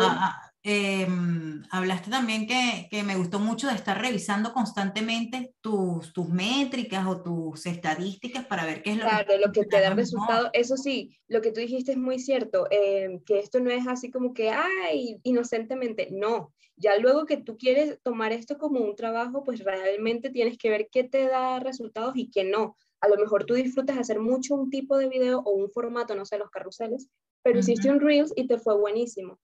Em, 0.70 1.64
hablaste 1.72 2.12
también 2.12 2.46
que, 2.46 2.90
que, 2.92 3.02
me 3.02 3.16
gustó 3.16 3.40
mucho 3.40 3.68
de 3.68 3.76
estar 3.76 4.02
revisando 4.02 4.52
constantemente 4.52 5.54
tus, 5.62 6.12
tus 6.12 6.28
métricas 6.28 7.08
o 7.08 7.24
tus 7.24 7.66
estadísticas 7.66 8.46
para 8.48 8.66
ver 8.66 8.84
qué 8.84 8.92
es 8.92 8.98
lo 8.98 9.04
claro, 9.04 9.28
que, 9.28 9.38
lo 9.38 9.52
que 9.54 9.64
te 9.64 9.80
da 9.80 9.94
resultado. 9.94 10.50
Eso 10.52 10.76
sí, 10.76 11.18
lo 11.30 11.42
que 11.42 11.54
tú 11.54 11.62
dijiste 11.62 11.94
es 11.94 11.98
muy 11.98 12.20
cierto, 12.20 12.68
em, 12.70 13.22
que 13.22 13.40
esto 13.40 13.62
no 13.62 13.70
es 13.70 13.88
así 13.88 14.12
como 14.12 14.34
que, 14.34 14.50
ay, 14.50 15.22
inocentemente, 15.24 16.10
no. 16.12 16.54
Ya 16.78 16.98
luego 16.98 17.26
que 17.26 17.38
tú 17.38 17.58
quieres 17.58 18.00
tomar 18.04 18.32
esto 18.32 18.58
como 18.58 18.80
un 18.82 18.96
trabajo, 18.96 19.44
pues 19.44 19.64
realmente 19.64 20.30
tienes 20.30 20.58
que 20.58 20.70
ver 20.70 20.90
qué 20.92 21.04
te 21.04 21.28
da 21.28 21.60
resultados 21.60 22.16
y 22.16 22.30
qué 22.30 22.44
no. 22.44 22.76
A 23.02 23.08
lo 23.08 23.18
mejor 23.18 23.46
tú 23.46 23.56
disfrutas 23.56 23.98
hacer 23.98 24.20
mucho 24.20 24.56
un 24.56 24.70
tipo 24.70 24.98
de 24.98 25.10
video 25.10 25.40
o 25.40 25.52
un 25.52 25.70
formato, 25.72 26.16
no 26.16 26.26
sé, 26.26 26.38
los 26.38 26.50
carruseles, 26.50 27.10
pero 27.44 27.60
hiciste 27.60 27.90
un 27.90 28.00
Reels 28.00 28.34
y 28.36 28.48
te 28.48 28.58
fue 28.58 28.78
buenísimo 28.78 29.40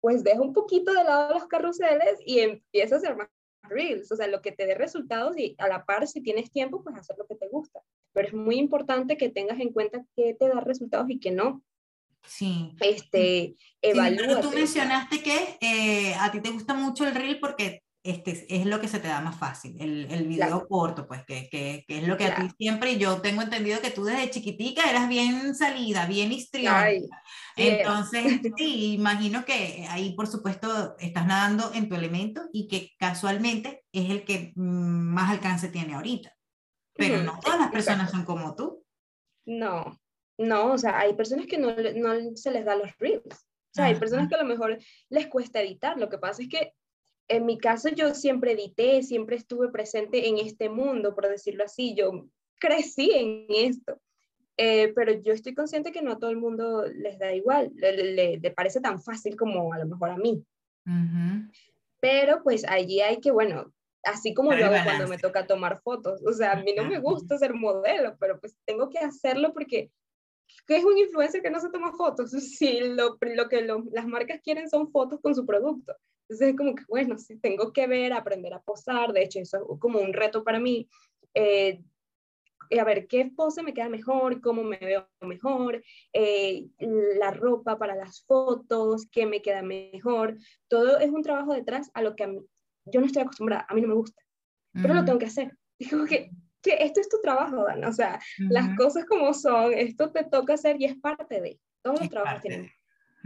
pues 0.00 0.22
deja 0.22 0.40
un 0.40 0.52
poquito 0.52 0.92
de 0.92 1.02
lado 1.02 1.34
los 1.34 1.46
carruseles 1.46 2.20
y 2.24 2.38
empieza 2.38 2.94
a 2.94 2.98
hacer 2.98 3.16
más 3.16 3.28
reels, 3.68 4.12
o 4.12 4.14
sea, 4.14 4.28
lo 4.28 4.40
que 4.40 4.52
te 4.52 4.64
dé 4.64 4.76
resultados 4.76 5.36
y 5.36 5.56
a 5.58 5.66
la 5.66 5.84
par, 5.84 6.06
si 6.06 6.22
tienes 6.22 6.52
tiempo, 6.52 6.84
pues 6.84 6.96
hacer 6.96 7.16
lo 7.18 7.26
que 7.26 7.34
te 7.34 7.48
gusta. 7.48 7.82
Pero 8.12 8.28
es 8.28 8.34
muy 8.34 8.56
importante 8.56 9.16
que 9.16 9.28
tengas 9.30 9.58
en 9.58 9.72
cuenta 9.72 10.06
qué 10.14 10.34
te 10.34 10.48
da 10.48 10.60
resultados 10.60 11.10
y 11.10 11.18
qué 11.18 11.32
no. 11.32 11.64
Sí. 12.26 12.74
Este, 12.80 13.54
evalúa. 13.80 14.40
tú 14.40 14.50
mencionaste 14.50 15.22
que 15.22 15.58
eh, 15.60 16.14
a 16.14 16.30
ti 16.30 16.40
te 16.40 16.50
gusta 16.50 16.74
mucho 16.74 17.06
el 17.06 17.14
reel 17.14 17.38
porque 17.38 17.82
este, 18.06 18.46
es 18.48 18.66
lo 18.66 18.80
que 18.80 18.86
se 18.86 19.00
te 19.00 19.08
da 19.08 19.20
más 19.20 19.36
fácil, 19.36 19.76
el, 19.80 20.06
el 20.08 20.28
video 20.28 20.68
corto, 20.68 21.08
pues, 21.08 21.24
que, 21.26 21.48
que, 21.48 21.84
que, 21.88 21.98
es 21.98 22.06
lo 22.06 22.16
que 22.16 22.26
a 22.26 22.36
ti 22.36 22.48
siempre, 22.56 22.92
y 22.92 22.98
yo 22.98 23.20
tengo 23.20 23.42
entendido 23.42 23.80
que 23.80 23.90
tú 23.90 24.04
desde 24.04 24.30
chiquitica 24.30 24.88
eras 24.88 25.08
bien 25.08 25.56
salida, 25.56 26.06
bien 26.06 26.30
histriónica. 26.30 27.22
Entonces, 27.56 28.22
sí, 28.56 28.92
imagino 28.92 29.44
que 29.44 29.88
ahí, 29.90 30.14
por 30.14 30.28
supuesto, 30.28 30.94
estás 31.00 31.26
nadando 31.26 31.72
en 31.74 31.88
tu 31.88 31.96
elemento 31.96 32.42
y 32.52 32.68
que 32.68 32.92
casualmente 32.96 33.82
es 33.90 34.08
el 34.08 34.24
que 34.24 34.52
más 34.54 35.30
alcance 35.30 35.68
tiene 35.68 35.94
ahorita. 35.94 36.32
Pero 36.94 37.24
no 37.24 37.40
todas 37.40 37.58
las 37.58 37.72
personas 37.72 38.12
son 38.12 38.24
como 38.24 38.54
tú. 38.54 38.84
No, 39.46 39.98
no, 40.38 40.72
o 40.72 40.78
sea, 40.78 40.98
hay 40.98 41.14
personas 41.14 41.46
que 41.46 41.58
no, 41.58 41.74
no 41.74 42.36
se 42.36 42.50
les 42.50 42.64
da 42.64 42.76
los 42.76 42.96
reels. 42.98 43.24
O 43.24 43.74
sea, 43.76 43.86
hay 43.86 43.96
personas 43.96 44.28
que 44.28 44.34
a 44.34 44.42
lo 44.42 44.48
mejor 44.48 44.78
les 45.10 45.26
cuesta 45.26 45.60
editar. 45.60 45.98
Lo 45.98 46.08
que 46.08 46.18
pasa 46.18 46.42
es 46.42 46.48
que 46.48 46.72
en 47.28 47.44
mi 47.44 47.58
caso 47.58 47.88
yo 47.88 48.14
siempre 48.14 48.52
edité, 48.52 49.02
siempre 49.02 49.36
estuve 49.36 49.68
presente 49.68 50.28
en 50.28 50.38
este 50.38 50.68
mundo, 50.68 51.14
por 51.14 51.28
decirlo 51.28 51.64
así, 51.64 51.94
yo 51.94 52.26
crecí 52.58 53.10
en 53.12 53.46
esto, 53.48 54.00
eh, 54.56 54.92
pero 54.94 55.12
yo 55.12 55.32
estoy 55.32 55.54
consciente 55.54 55.92
que 55.92 56.02
no 56.02 56.12
a 56.12 56.18
todo 56.18 56.30
el 56.30 56.38
mundo 56.38 56.86
les 56.86 57.18
da 57.18 57.34
igual, 57.34 57.72
le, 57.74 58.38
le, 58.38 58.50
parece 58.52 58.80
tan 58.80 59.02
fácil 59.02 59.36
como 59.36 59.72
a 59.72 59.78
lo 59.78 59.86
mejor 59.86 60.10
a 60.10 60.16
mí. 60.16 60.42
Pero 62.00 62.42
pues 62.42 62.64
allí 62.64 63.00
hay 63.00 63.20
que, 63.20 63.32
bueno, 63.32 63.72
así 64.04 64.32
como 64.32 64.54
yo 64.54 64.66
hago 64.66 64.84
cuando 64.84 65.08
me 65.08 65.18
toca 65.18 65.46
tomar 65.46 65.80
fotos, 65.82 66.22
o 66.24 66.32
sea, 66.32 66.52
a 66.52 66.62
mí 66.62 66.72
no 66.76 66.84
me 66.84 67.00
gusta 67.00 67.36
ser 67.38 67.54
modelo, 67.54 68.16
pero 68.18 68.38
pues 68.38 68.56
tengo 68.64 68.88
que 68.88 68.98
hacerlo 68.98 69.52
porque 69.52 69.90
¿qué 70.66 70.76
es 70.76 70.84
un 70.84 70.98
influencer 70.98 71.42
que 71.42 71.50
no 71.50 71.60
se 71.60 71.70
toma 71.70 71.92
fotos? 71.92 72.30
Si 72.40 72.80
lo, 72.80 73.18
lo 73.20 73.48
que 73.48 73.66
las 73.92 74.06
marcas 74.06 74.40
quieren 74.42 74.68
son 74.68 74.90
fotos 74.90 75.20
con 75.20 75.34
su 75.34 75.44
producto. 75.44 75.94
Entonces 76.28 76.48
es 76.48 76.56
como 76.56 76.74
que, 76.74 76.84
bueno, 76.88 77.18
sí, 77.18 77.38
tengo 77.38 77.72
que 77.72 77.86
ver, 77.86 78.12
aprender 78.12 78.52
a 78.52 78.60
posar, 78.60 79.12
de 79.12 79.22
hecho 79.22 79.38
eso 79.38 79.58
es 79.58 79.78
como 79.78 80.00
un 80.00 80.12
reto 80.12 80.42
para 80.42 80.58
mí, 80.58 80.88
eh, 81.34 81.82
a 82.76 82.84
ver 82.84 83.06
qué 83.06 83.30
pose 83.36 83.62
me 83.62 83.74
queda 83.74 83.88
mejor, 83.88 84.40
cómo 84.40 84.64
me 84.64 84.78
veo 84.78 85.08
mejor, 85.20 85.84
eh, 86.12 86.66
la 86.78 87.30
ropa 87.30 87.78
para 87.78 87.94
las 87.94 88.24
fotos, 88.24 89.06
qué 89.10 89.24
me 89.24 89.40
queda 89.40 89.62
mejor, 89.62 90.36
todo 90.68 90.98
es 90.98 91.10
un 91.10 91.22
trabajo 91.22 91.54
detrás 91.54 91.90
a 91.94 92.02
lo 92.02 92.16
que 92.16 92.24
a 92.24 92.26
mí, 92.26 92.40
yo 92.86 93.00
no 93.00 93.06
estoy 93.06 93.22
acostumbrada, 93.22 93.66
a 93.68 93.74
mí 93.74 93.80
no 93.80 93.88
me 93.88 93.94
gusta, 93.94 94.20
pero 94.72 94.94
lo 94.94 95.04
tengo 95.04 95.18
que 95.18 95.26
hacer. 95.26 95.56
Digo 95.78 96.04
que, 96.06 96.30
que 96.66 96.84
esto 96.84 97.00
es 97.00 97.08
tu 97.08 97.20
trabajo, 97.20 97.64
Dan, 97.64 97.84
o 97.84 97.92
sea, 97.92 98.20
las 98.38 98.76
cosas 98.76 99.04
como 99.06 99.32
son, 99.32 99.72
esto 99.72 100.10
te 100.10 100.24
toca 100.24 100.54
hacer 100.54 100.76
y 100.78 100.84
es 100.84 100.96
parte 100.96 101.40
de, 101.40 101.60
todos 101.82 102.00
los 102.00 102.10
trabajos 102.10 102.42
tienen 102.42 102.70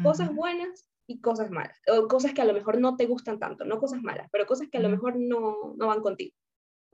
cosas 0.02 0.34
buenas 0.34 0.86
y 1.06 1.20
cosas 1.20 1.50
malas, 1.50 1.76
o 1.88 2.06
cosas 2.06 2.32
que 2.32 2.42
a 2.42 2.44
lo 2.44 2.54
mejor 2.54 2.80
no 2.80 2.96
te 2.96 3.06
gustan 3.06 3.38
tanto, 3.38 3.64
no 3.64 3.78
cosas 3.78 4.02
malas, 4.02 4.28
pero 4.30 4.46
cosas 4.46 4.68
que 4.70 4.78
a 4.78 4.82
lo 4.82 4.88
mejor 4.88 5.16
no, 5.16 5.74
no 5.76 5.86
van 5.88 6.00
contigo. 6.00 6.34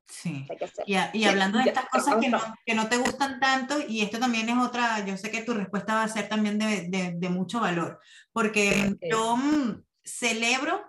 Sí. 0.09 0.47
Y, 0.87 0.95
y, 1.19 1.25
hablando 1.25 1.59
de 1.59 1.65
estas 1.65 1.89
cosas 1.89 2.17
que 2.21 2.29
no, 2.29 2.41
que 2.65 2.75
no, 2.75 2.89
te 2.89 2.97
gustan 2.97 3.41
tanto, 3.41 3.75
y 3.89 4.03
esto 4.03 4.21
también 4.21 4.49
es 4.49 4.57
otra, 4.57 5.05
yo 5.05 5.17
sé 5.17 5.33
que 5.33 5.43
tu 5.43 5.53
respuesta 5.53 5.97
va 5.97 6.05
a 6.05 6.09
ser 6.09 6.29
también 6.29 6.59
de, 6.59 6.89
de, 6.89 7.13
de 7.17 7.29
mucho 7.29 7.61
valor, 7.61 7.99
porque 8.33 8.97
yo 9.03 9.37
mm, 9.37 9.83
celebro 10.05 10.81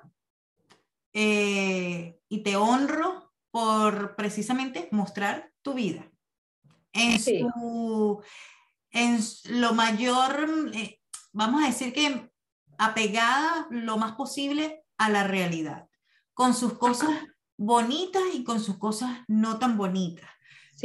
eh, 1.14 2.20
y 2.30 2.43
te 2.43 2.55
honro 2.55 3.27
por 3.58 4.16
precisamente 4.16 4.88
mostrar 4.91 5.51
tu 5.64 5.74
vida. 5.74 6.08
En, 6.93 7.20
su, 7.20 8.22
en 8.91 9.20
lo 9.45 9.74
mayor, 9.74 10.47
eh, 10.76 11.01
vamos 11.34 11.64
a 11.64 11.66
decir 11.66 11.91
que 11.91 12.30
apegada 12.78 13.66
lo 13.72 13.97
más 13.97 14.12
posible 14.12 14.84
a 14.99 15.10
la 15.10 15.24
realidad, 15.24 15.88
con 16.36 16.53
sus 16.53 16.78
cosas 16.78 17.10
bonitas 17.58 18.22
y 18.36 18.43
con 18.43 18.60
sus 18.60 18.78
cosas 18.78 19.24
no 19.28 19.58
tan 19.58 19.76
bonitas. 19.76 20.30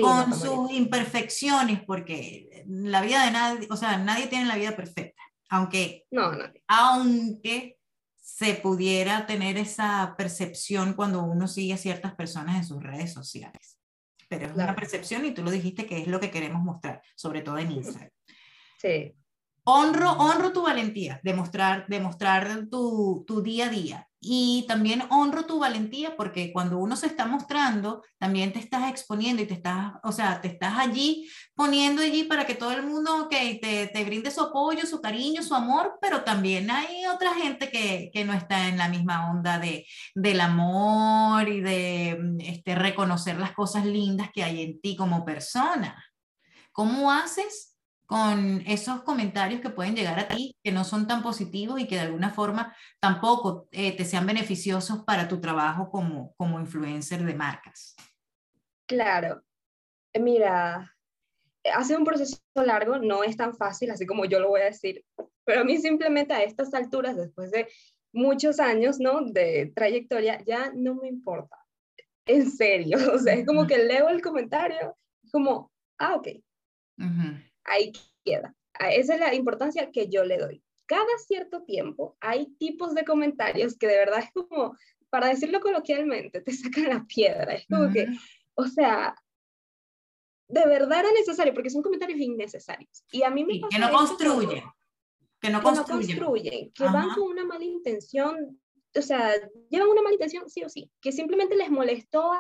con 0.01 0.33
sus 0.33 0.73
imperfecciones, 0.73 1.83
porque 1.85 2.65
la 2.67 3.03
vida 3.03 3.27
de 3.27 3.33
nadie, 3.33 3.69
o 3.71 3.77
sea, 3.77 3.99
nadie 3.99 4.29
tiene 4.29 4.47
la 4.47 4.57
vida 4.57 4.75
perfecta, 4.75 5.23
aunque, 5.51 6.07
no, 6.11 6.33
aunque 6.69 7.77
se 8.23 8.55
pudiera 8.55 9.27
tener 9.27 9.59
esa 9.59 10.15
percepción 10.17 10.95
cuando 10.95 11.25
uno 11.25 11.49
sigue 11.49 11.75
a 11.75 11.77
ciertas 11.77 12.15
personas 12.15 12.57
en 12.57 12.65
sus 12.65 12.81
redes 12.81 13.13
sociales. 13.13 13.81
Pero 14.29 14.47
es 14.47 14.55
una 14.55 14.77
percepción 14.77 15.25
y 15.25 15.33
tú 15.35 15.43
lo 15.43 15.51
dijiste 15.51 15.87
que 15.87 15.99
es 15.99 16.07
lo 16.07 16.21
que 16.21 16.31
queremos 16.31 16.63
mostrar, 16.63 17.03
sobre 17.17 17.43
todo 17.43 17.59
en 17.59 17.73
Instagram. 17.73 18.11
Sí. 18.79 19.13
Honro, 19.65 20.13
honro 20.13 20.53
tu 20.53 20.63
valentía, 20.63 21.21
demostrar, 21.25 21.87
demostrar 21.89 22.69
tu, 22.71 23.25
tu 23.27 23.43
día 23.43 23.67
a 23.67 23.71
día. 23.71 24.09
Y 24.25 24.65
también 24.69 25.03
honro 25.11 25.47
tu 25.47 25.59
valentía 25.59 26.17
porque 26.17 26.53
cuando 26.53 26.79
uno 26.79 26.95
se 26.95 27.09
está 27.09 27.27
mostrando, 27.27 28.05
también 28.19 28.53
te 28.53 28.61
estás 28.61 28.89
exponiendo 28.89 29.43
y 29.43 29.47
te 29.47 29.55
estás, 29.55 29.95
o 30.05 30.13
sea, 30.13 30.41
te 30.41 30.47
estás 30.47 30.79
allí 30.79 31.29
poniendo 31.57 32.03
allí 32.03 32.23
para 32.23 32.47
que 32.47 32.55
todo 32.55 32.71
el 32.71 32.85
mundo 32.85 33.27
que 33.29 33.59
te, 33.61 33.89
te, 33.89 34.05
brinde 34.05 34.31
su 34.31 34.41
apoyo, 34.41 34.87
su 34.87 35.01
cariño, 35.01 35.43
su 35.43 35.57
amor, 35.57 35.99
pero 36.01 36.23
también 36.23 36.71
hay 36.71 37.05
otra 37.07 37.35
gente 37.35 37.69
que, 37.69 38.11
que 38.13 38.25
no 38.25 38.33
está 38.33 38.69
en 38.69 38.79
la 38.79 38.89
misma 38.89 39.29
onda 39.29 39.59
de, 39.59 39.89
del 40.15 40.41
amor 40.41 41.49
y 41.49 41.61
de 41.61 42.37
este, 42.45 42.77
reconocer 42.77 43.41
las 43.41 43.51
cosas 43.51 43.85
lindas 43.85 44.31
que 44.33 44.45
hay 44.45 44.63
en 44.63 44.81
ti 44.81 44.95
como 44.95 45.25
persona. 45.25 46.01
¿Cómo 46.71 47.11
haces 47.11 47.72
con 48.13 48.63
esos 48.67 49.05
comentarios 49.05 49.63
que 49.63 49.71
pueden 49.71 49.97
llegar 49.97 50.19
a 50.19 50.29
ti, 50.29 50.55
que 50.63 50.71
no 50.71 50.85
son 50.85 51.07
tan 51.07 51.23
positivos 51.23 51.81
y 51.81 51.87
que 51.87 51.95
de 51.95 52.03
alguna 52.03 52.29
forma 52.29 52.77
tampoco 53.01 53.69
eh, 53.71 53.97
te 53.97 54.05
sean 54.05 54.27
beneficiosos 54.27 55.03
para 55.07 55.29
tu 55.29 55.41
trabajo 55.41 55.89
como, 55.91 56.35
como 56.37 56.61
influencer 56.61 57.25
de 57.25 57.35
marcas. 57.35 57.97
Claro, 58.87 59.43
mira, 60.21 60.95
hace 61.73 61.97
un 61.97 62.05
proceso 62.05 62.37
largo, 62.55 62.99
no 62.99 63.25
es 63.25 63.35
tan 63.35 63.57
fácil, 63.57 63.91
así 63.91 64.05
como 64.05 64.27
yo 64.27 64.41
lo 64.41 64.51
voy 64.51 64.61
a 64.61 64.67
decir, 64.67 65.03
pero 65.47 65.63
a 65.63 65.65
mí 65.65 65.79
simplemente 65.79 66.35
a 66.35 66.43
estas 66.43 66.75
alturas, 66.75 67.17
después 67.17 67.51
de 67.51 67.67
muchos 68.13 68.61
años, 68.61 69.01
¿no? 69.01 69.23
De 69.25 69.73
trayectoria, 69.75 70.39
ya 70.45 70.71
no 70.75 70.97
me 70.97 71.09
importa. 71.09 71.57
En 72.27 72.51
serio, 72.51 72.99
o 73.15 73.19
sea, 73.19 73.33
es 73.33 73.47
como 73.47 73.67
que 73.67 73.79
leo 73.79 74.11
el 74.11 74.21
comentario, 74.21 74.99
como, 75.33 75.73
ah, 75.99 76.17
ok. 76.17 76.29
Uh 76.99 77.52
ahí 77.65 77.93
queda. 78.25 78.55
Esa 78.91 79.15
es 79.15 79.21
la 79.21 79.35
importancia 79.35 79.91
que 79.91 80.09
yo 80.09 80.25
le 80.25 80.39
doy. 80.39 80.63
Cada 80.87 81.19
cierto 81.27 81.63
tiempo 81.63 82.17
hay 82.21 82.47
tipos 82.59 82.95
de 82.95 83.05
comentarios 83.05 83.77
que 83.77 83.87
de 83.87 83.97
verdad 83.97 84.21
es 84.21 84.31
como, 84.33 84.77
para 85.11 85.29
decirlo 85.29 85.61
coloquialmente, 85.61 86.41
te 86.41 86.53
sacan 86.53 86.89
la 86.89 87.05
piedra. 87.07 87.55
Es 87.55 87.67
como 87.67 87.93
que, 87.93 88.09
o 88.55 88.67
sea, 88.67 89.15
de 90.49 90.67
verdad 90.67 91.01
era 91.01 91.13
necesario, 91.13 91.55
porque 91.55 91.71
son 91.71 91.83
comentarios 91.83 92.21
innecesarios. 92.21 93.05
Y 93.11 93.23
a 93.23 93.31
mí 93.31 93.45
me 93.45 93.61
que 93.71 93.79
no 93.79 93.91
construyen. 93.91 94.65
Que 95.41 95.51
no 95.51 95.63
construyen. 95.63 96.73
que 96.73 96.85
van 96.85 97.15
con 97.15 97.25
una 97.25 97.45
mala 97.45 97.65
intención, 97.65 98.61
o 98.95 99.03
sea, 99.03 99.33
llevan 99.71 99.89
una 99.89 100.03
mala 100.03 100.15
intención 100.15 100.49
sí 100.49 100.63
o 100.63 100.69
sí, 100.69 100.91
que 101.01 101.11
simplemente 101.11 101.57
les 101.57 101.71
molestó 101.71 102.33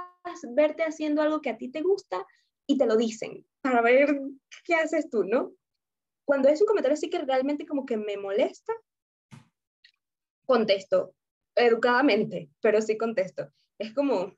verte 0.54 0.82
haciendo 0.82 1.22
algo 1.22 1.40
que 1.40 1.50
a 1.50 1.56
ti 1.56 1.70
te 1.70 1.80
gusta 1.80 2.24
y 2.72 2.78
te 2.78 2.86
lo 2.86 2.96
dicen 2.96 3.44
para 3.60 3.82
ver 3.82 4.18
qué 4.64 4.74
haces 4.74 5.08
tú, 5.10 5.24
¿no? 5.24 5.52
Cuando 6.24 6.48
es 6.48 6.60
un 6.60 6.66
comentario 6.66 6.94
así 6.94 7.10
que 7.10 7.18
realmente 7.18 7.66
como 7.66 7.84
que 7.84 7.96
me 7.96 8.16
molesta, 8.16 8.72
contesto 10.46 11.14
educadamente, 11.54 12.48
pero 12.60 12.80
sí 12.80 12.96
contesto. 12.96 13.52
Es 13.78 13.92
como, 13.92 14.34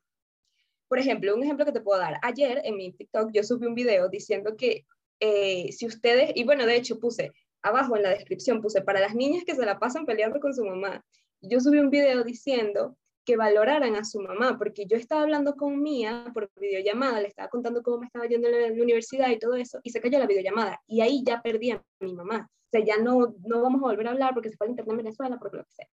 por 0.87 0.99
ejemplo, 0.99 1.33
un 1.35 1.43
ejemplo 1.43 1.65
que 1.65 1.71
te 1.71 1.81
puedo 1.81 1.99
dar. 1.99 2.19
Ayer 2.21 2.61
en 2.65 2.75
mi 2.75 2.91
TikTok 2.91 3.31
yo 3.31 3.43
subí 3.43 3.65
un 3.67 3.75
video 3.75 4.09
diciendo 4.09 4.55
que 4.57 4.85
eh, 5.19 5.71
si 5.71 5.85
ustedes, 5.85 6.31
y 6.35 6.43
bueno, 6.43 6.65
de 6.65 6.75
hecho 6.75 6.99
puse 6.99 7.31
abajo 7.61 7.95
en 7.95 8.03
la 8.03 8.09
descripción, 8.09 8.61
puse 8.61 8.81
para 8.81 8.99
las 8.99 9.15
niñas 9.15 9.43
que 9.45 9.55
se 9.55 9.65
la 9.65 9.79
pasan 9.79 10.05
peleando 10.05 10.39
con 10.39 10.53
su 10.53 10.65
mamá. 10.65 11.05
Yo 11.41 11.59
subí 11.59 11.79
un 11.79 11.89
video 11.89 12.23
diciendo 12.23 12.97
que 13.25 13.37
valoraran 13.37 13.95
a 13.95 14.05
su 14.05 14.21
mamá, 14.21 14.57
porque 14.57 14.85
yo 14.85 14.97
estaba 14.97 15.23
hablando 15.23 15.55
con 15.55 15.81
Mía 15.81 16.31
por 16.33 16.49
videollamada, 16.59 17.19
le 17.19 17.27
estaba 17.27 17.49
contando 17.49 17.81
cómo 17.81 17.99
me 17.99 18.05
estaba 18.05 18.27
yendo 18.27 18.47
en 18.47 18.77
la 18.77 18.83
universidad 18.83 19.29
y 19.29 19.39
todo 19.39 19.55
eso, 19.55 19.79
y 19.83 19.89
se 19.89 19.99
cayó 19.99 20.19
la 20.19 20.27
videollamada, 20.27 20.81
y 20.87 21.01
ahí 21.01 21.23
ya 21.25 21.41
perdí 21.41 21.71
a 21.71 21.83
mi 21.99 22.13
mamá. 22.13 22.49
O 22.49 22.69
sea, 22.71 22.83
ya 22.83 22.97
no, 22.97 23.35
no 23.45 23.61
vamos 23.61 23.81
a 23.83 23.87
volver 23.87 24.07
a 24.07 24.11
hablar 24.11 24.33
porque 24.33 24.49
se 24.49 24.57
fue 24.57 24.67
al 24.67 24.71
internet 24.71 24.91
en 24.91 24.97
Venezuela, 24.97 25.37
por 25.37 25.53
lo 25.53 25.63
que 25.63 25.71
sea. 25.71 25.87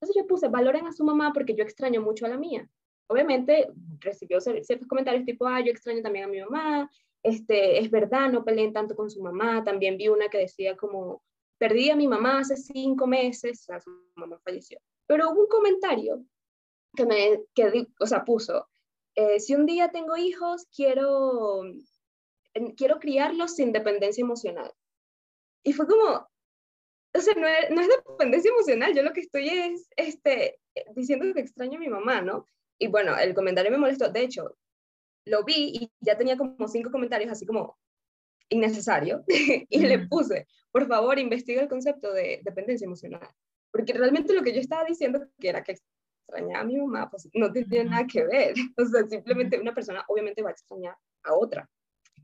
Entonces 0.00 0.22
yo 0.22 0.26
puse, 0.26 0.48
valoren 0.48 0.86
a 0.86 0.92
su 0.92 1.04
mamá 1.04 1.32
porque 1.32 1.54
yo 1.54 1.62
extraño 1.62 2.00
mucho 2.00 2.26
a 2.26 2.28
la 2.28 2.38
mía. 2.38 2.68
Obviamente 3.06 3.68
recibió 3.98 4.40
ciertos 4.40 4.86
comentarios 4.86 5.24
tipo, 5.24 5.46
ah, 5.46 5.60
yo 5.60 5.70
extraño 5.70 6.00
también 6.00 6.24
a 6.24 6.28
mi 6.28 6.40
mamá, 6.40 6.90
este, 7.22 7.78
es 7.78 7.90
verdad, 7.90 8.30
no 8.30 8.44
peleen 8.44 8.72
tanto 8.72 8.96
con 8.96 9.10
su 9.10 9.22
mamá. 9.22 9.62
También 9.62 9.98
vi 9.98 10.08
una 10.08 10.28
que 10.28 10.38
decía 10.38 10.76
como, 10.76 11.22
perdí 11.58 11.90
a 11.90 11.96
mi 11.96 12.08
mamá 12.08 12.38
hace 12.38 12.56
cinco 12.56 13.06
meses, 13.06 13.60
o 13.60 13.64
sea, 13.64 13.80
su 13.80 13.90
mamá 14.14 14.40
falleció. 14.42 14.78
Pero 15.06 15.30
hubo 15.30 15.42
un 15.42 15.48
comentario 15.48 16.24
que 16.96 17.06
me, 17.06 17.40
que, 17.54 17.86
o 17.98 18.06
sea, 18.06 18.24
puso, 18.24 18.68
eh, 19.14 19.40
si 19.40 19.54
un 19.54 19.66
día 19.66 19.88
tengo 19.88 20.16
hijos, 20.16 20.66
quiero, 20.74 21.62
quiero 22.76 22.98
criarlos 22.98 23.56
sin 23.56 23.72
dependencia 23.72 24.22
emocional. 24.22 24.72
Y 25.62 25.72
fue 25.72 25.86
como, 25.86 26.28
o 27.14 27.20
sea, 27.20 27.34
no 27.34 27.46
es, 27.46 27.70
no 27.70 27.80
es, 27.80 27.88
dependencia 27.88 28.50
emocional, 28.50 28.94
yo 28.94 29.02
lo 29.02 29.12
que 29.12 29.20
estoy 29.20 29.48
es 29.48 29.88
este, 29.96 30.58
diciendo 30.94 31.32
que 31.34 31.40
extraño 31.40 31.76
a 31.76 31.80
mi 31.80 31.88
mamá, 31.88 32.22
¿no? 32.22 32.46
Y 32.78 32.86
bueno, 32.86 33.16
el 33.18 33.34
comentario 33.34 33.70
me 33.70 33.78
molestó, 33.78 34.08
de 34.10 34.22
hecho, 34.22 34.56
lo 35.26 35.44
vi 35.44 35.72
y 35.74 35.92
ya 36.00 36.16
tenía 36.16 36.36
como 36.36 36.68
cinco 36.68 36.90
comentarios 36.90 37.30
así 37.30 37.44
como 37.44 37.78
innecesario, 38.48 39.24
y 39.28 39.80
le 39.80 40.06
puse, 40.06 40.46
por 40.72 40.86
favor, 40.88 41.18
investiga 41.18 41.62
el 41.62 41.68
concepto 41.68 42.12
de 42.12 42.40
dependencia 42.42 42.86
emocional, 42.86 43.28
porque 43.70 43.92
realmente 43.92 44.32
lo 44.32 44.42
que 44.42 44.54
yo 44.54 44.60
estaba 44.60 44.84
diciendo 44.84 45.20
que 45.38 45.48
era 45.48 45.62
que 45.62 45.76
extrañar 46.30 46.60
a 46.60 46.64
mi 46.64 46.76
mamá, 46.76 47.10
pues 47.10 47.28
no 47.34 47.52
tiene 47.52 47.84
nada 47.84 48.06
que 48.06 48.24
ver. 48.24 48.54
O 48.78 48.84
sea, 48.86 49.06
simplemente 49.08 49.58
una 49.58 49.74
persona 49.74 50.04
obviamente 50.08 50.42
va 50.42 50.50
a 50.50 50.52
extrañar 50.52 50.96
a 51.24 51.34
otra, 51.34 51.68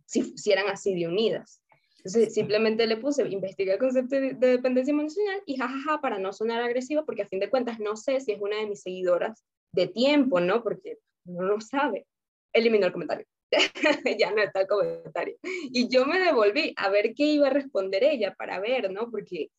si, 0.06 0.36
si 0.36 0.52
eran 0.52 0.68
así 0.68 0.94
de 0.94 1.08
unidas. 1.08 1.62
Entonces, 1.98 2.34
simplemente 2.34 2.86
le 2.86 2.98
puse, 2.98 3.28
investigué 3.28 3.72
el 3.72 3.78
concepto 3.78 4.14
de, 4.14 4.34
dependencia 4.34 4.92
emocional 4.92 5.42
y 5.44 5.56
jajaja, 5.56 6.00
para 6.00 6.18
no 6.18 6.32
sonar 6.32 6.62
agresiva, 6.62 7.04
porque 7.04 7.22
a 7.22 7.28
fin 7.28 7.40
de 7.40 7.50
cuentas 7.50 7.80
no 7.80 7.96
sé 7.96 8.20
si 8.20 8.32
es 8.32 8.40
una 8.40 8.58
de 8.58 8.66
mis 8.66 8.82
seguidoras 8.82 9.44
de 9.72 9.88
tiempo, 9.88 10.38
¿no? 10.38 10.62
Porque 10.62 10.98
no 11.24 11.42
lo 11.42 11.60
sabe. 11.60 12.06
Eliminó 12.52 12.86
el 12.86 12.92
comentario. 12.92 13.26
ya 14.18 14.30
no 14.30 14.40
está 14.40 14.60
el 14.60 14.66
comentario. 14.68 15.36
Y 15.42 15.88
yo 15.88 16.06
me 16.06 16.20
devolví 16.20 16.74
a 16.76 16.90
ver 16.90 17.12
qué 17.14 17.24
iba 17.24 17.48
a 17.48 17.50
responder 17.50 18.04
ella 18.04 18.34
para 18.38 18.60
ver, 18.60 18.92
¿no? 18.92 19.10
Porque 19.10 19.50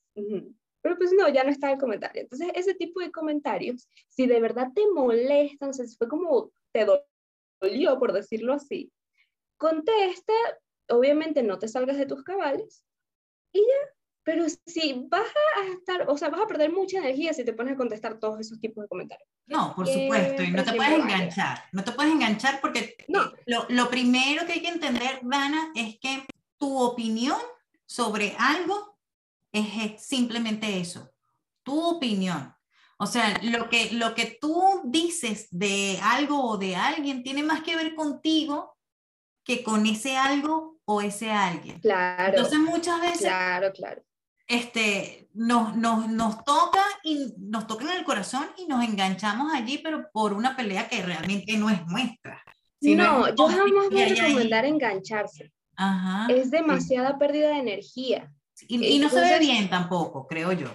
pero 0.87 0.99
pues 0.99 1.11
no, 1.11 1.27
ya 1.27 1.43
no 1.43 1.49
está 1.49 1.69
el 1.69 1.77
comentario. 1.77 2.21
Entonces, 2.21 2.47
ese 2.55 2.73
tipo 2.73 3.01
de 3.01 3.11
comentarios, 3.11 3.89
si 4.07 4.25
de 4.25 4.39
verdad 4.39 4.69
te 4.73 4.83
molestan, 4.95 5.71
o 5.71 5.73
sea, 5.73 5.85
fue 5.97 6.07
como 6.07 6.53
te 6.71 6.87
dolió, 7.59 7.99
por 7.99 8.13
decirlo 8.13 8.53
así, 8.53 8.89
contesta, 9.57 10.31
obviamente 10.87 11.43
no 11.43 11.59
te 11.59 11.67
salgas 11.67 11.97
de 11.97 12.05
tus 12.05 12.23
cabales 12.23 12.85
y 13.51 13.59
ya. 13.59 13.93
Pero 14.23 14.45
si 14.65 15.05
vas 15.09 15.27
a 15.57 15.73
estar, 15.73 16.09
o 16.09 16.17
sea, 16.17 16.29
vas 16.29 16.39
a 16.39 16.47
perder 16.47 16.71
mucha 16.71 16.99
energía 16.99 17.33
si 17.33 17.43
te 17.43 17.51
pones 17.51 17.73
a 17.73 17.77
contestar 17.77 18.17
todos 18.17 18.39
esos 18.39 18.57
tipos 18.61 18.85
de 18.85 18.87
comentarios. 18.87 19.27
No, 19.45 19.73
por 19.75 19.87
supuesto, 19.87 20.41
y 20.41 20.51
no 20.51 20.63
te 20.63 20.71
puedes 20.73 20.93
enganchar, 20.93 21.63
no 21.73 21.83
te 21.83 21.91
puedes 21.91 22.13
enganchar 22.13 22.61
porque 22.61 22.95
no. 23.09 23.33
lo, 23.45 23.65
lo 23.67 23.89
primero 23.89 24.45
que 24.45 24.53
hay 24.53 24.61
que 24.61 24.69
entender, 24.69 25.19
Dana, 25.23 25.69
es 25.75 25.99
que 25.99 26.25
tu 26.57 26.79
opinión 26.79 27.37
sobre 27.85 28.37
algo 28.39 28.96
es 29.59 30.05
simplemente 30.05 30.79
eso, 30.79 31.11
tu 31.63 31.79
opinión. 31.81 32.53
O 32.99 33.05
sea, 33.05 33.39
lo 33.43 33.69
que, 33.69 33.91
lo 33.91 34.15
que 34.15 34.37
tú 34.41 34.81
dices 34.85 35.47
de 35.51 35.99
algo 36.01 36.43
o 36.43 36.57
de 36.57 36.75
alguien 36.75 37.23
tiene 37.23 37.43
más 37.43 37.61
que 37.61 37.75
ver 37.75 37.93
contigo 37.93 38.75
que 39.43 39.63
con 39.63 39.85
ese 39.85 40.17
algo 40.17 40.79
o 40.85 41.01
ese 41.01 41.31
alguien. 41.31 41.79
Claro. 41.79 42.35
Entonces 42.35 42.59
muchas 42.59 42.99
veces... 43.01 43.19
Claro, 43.19 43.71
claro. 43.71 44.01
este, 44.47 45.29
nos, 45.33 45.75
nos, 45.75 46.09
nos, 46.09 46.43
toca 46.43 46.83
y 47.03 47.33
nos 47.37 47.67
toca 47.67 47.85
en 47.85 47.99
el 47.99 48.03
corazón 48.03 48.47
y 48.57 48.65
nos 48.65 48.83
enganchamos 48.83 49.53
allí, 49.53 49.77
pero 49.77 50.09
por 50.11 50.33
una 50.33 50.55
pelea 50.55 50.89
que 50.89 51.03
realmente 51.03 51.55
no 51.57 51.69
es 51.69 51.85
nuestra. 51.85 52.43
No, 52.81 53.33
yo 53.33 53.47
jamás 53.47 53.89
voy 53.91 54.01
a 54.01 54.07
recomendar 54.07 54.65
engancharse. 54.65 55.51
Ajá, 55.75 56.27
es 56.33 56.49
demasiada 56.49 57.19
pérdida 57.19 57.49
de 57.49 57.59
energía. 57.59 58.31
Y, 58.67 58.99
no 58.99 59.09
se 59.09 59.21
ve 59.21 59.39
bien 59.39 59.69
tampoco, 59.69 60.27
creo 60.27 60.51
yo. 60.51 60.67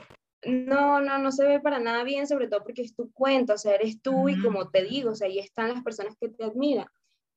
No, 0.45 1.01
no, 1.01 1.19
no 1.19 1.33
se 1.33 1.47
ve 1.47 1.61
para 1.61 1.79
nada 1.79 2.03
bien, 2.03 2.27
sobre 2.27 2.49
todo 2.49 2.63
porque 2.63 2.83
es 2.83 2.95
tu 2.95 3.13
cuenta, 3.13 3.55
o 3.55 3.59
sea, 3.59 3.75
eres 3.75 4.01
tú 4.03 4.29
y 4.29 4.41
como 4.41 4.71
te 4.71 4.83
digo, 4.83 5.11
o 5.11 5.15
sea, 5.15 5.29
ahí 5.29 5.39
están 5.39 5.73
las 5.73 5.83
personas 5.83 6.17
que 6.21 6.29
te 6.29 6.45
admiran. 6.45 6.87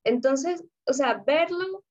Entonces, 0.03 0.63
o 0.85 0.93
sea, 0.93 1.23
verlo 1.25 1.83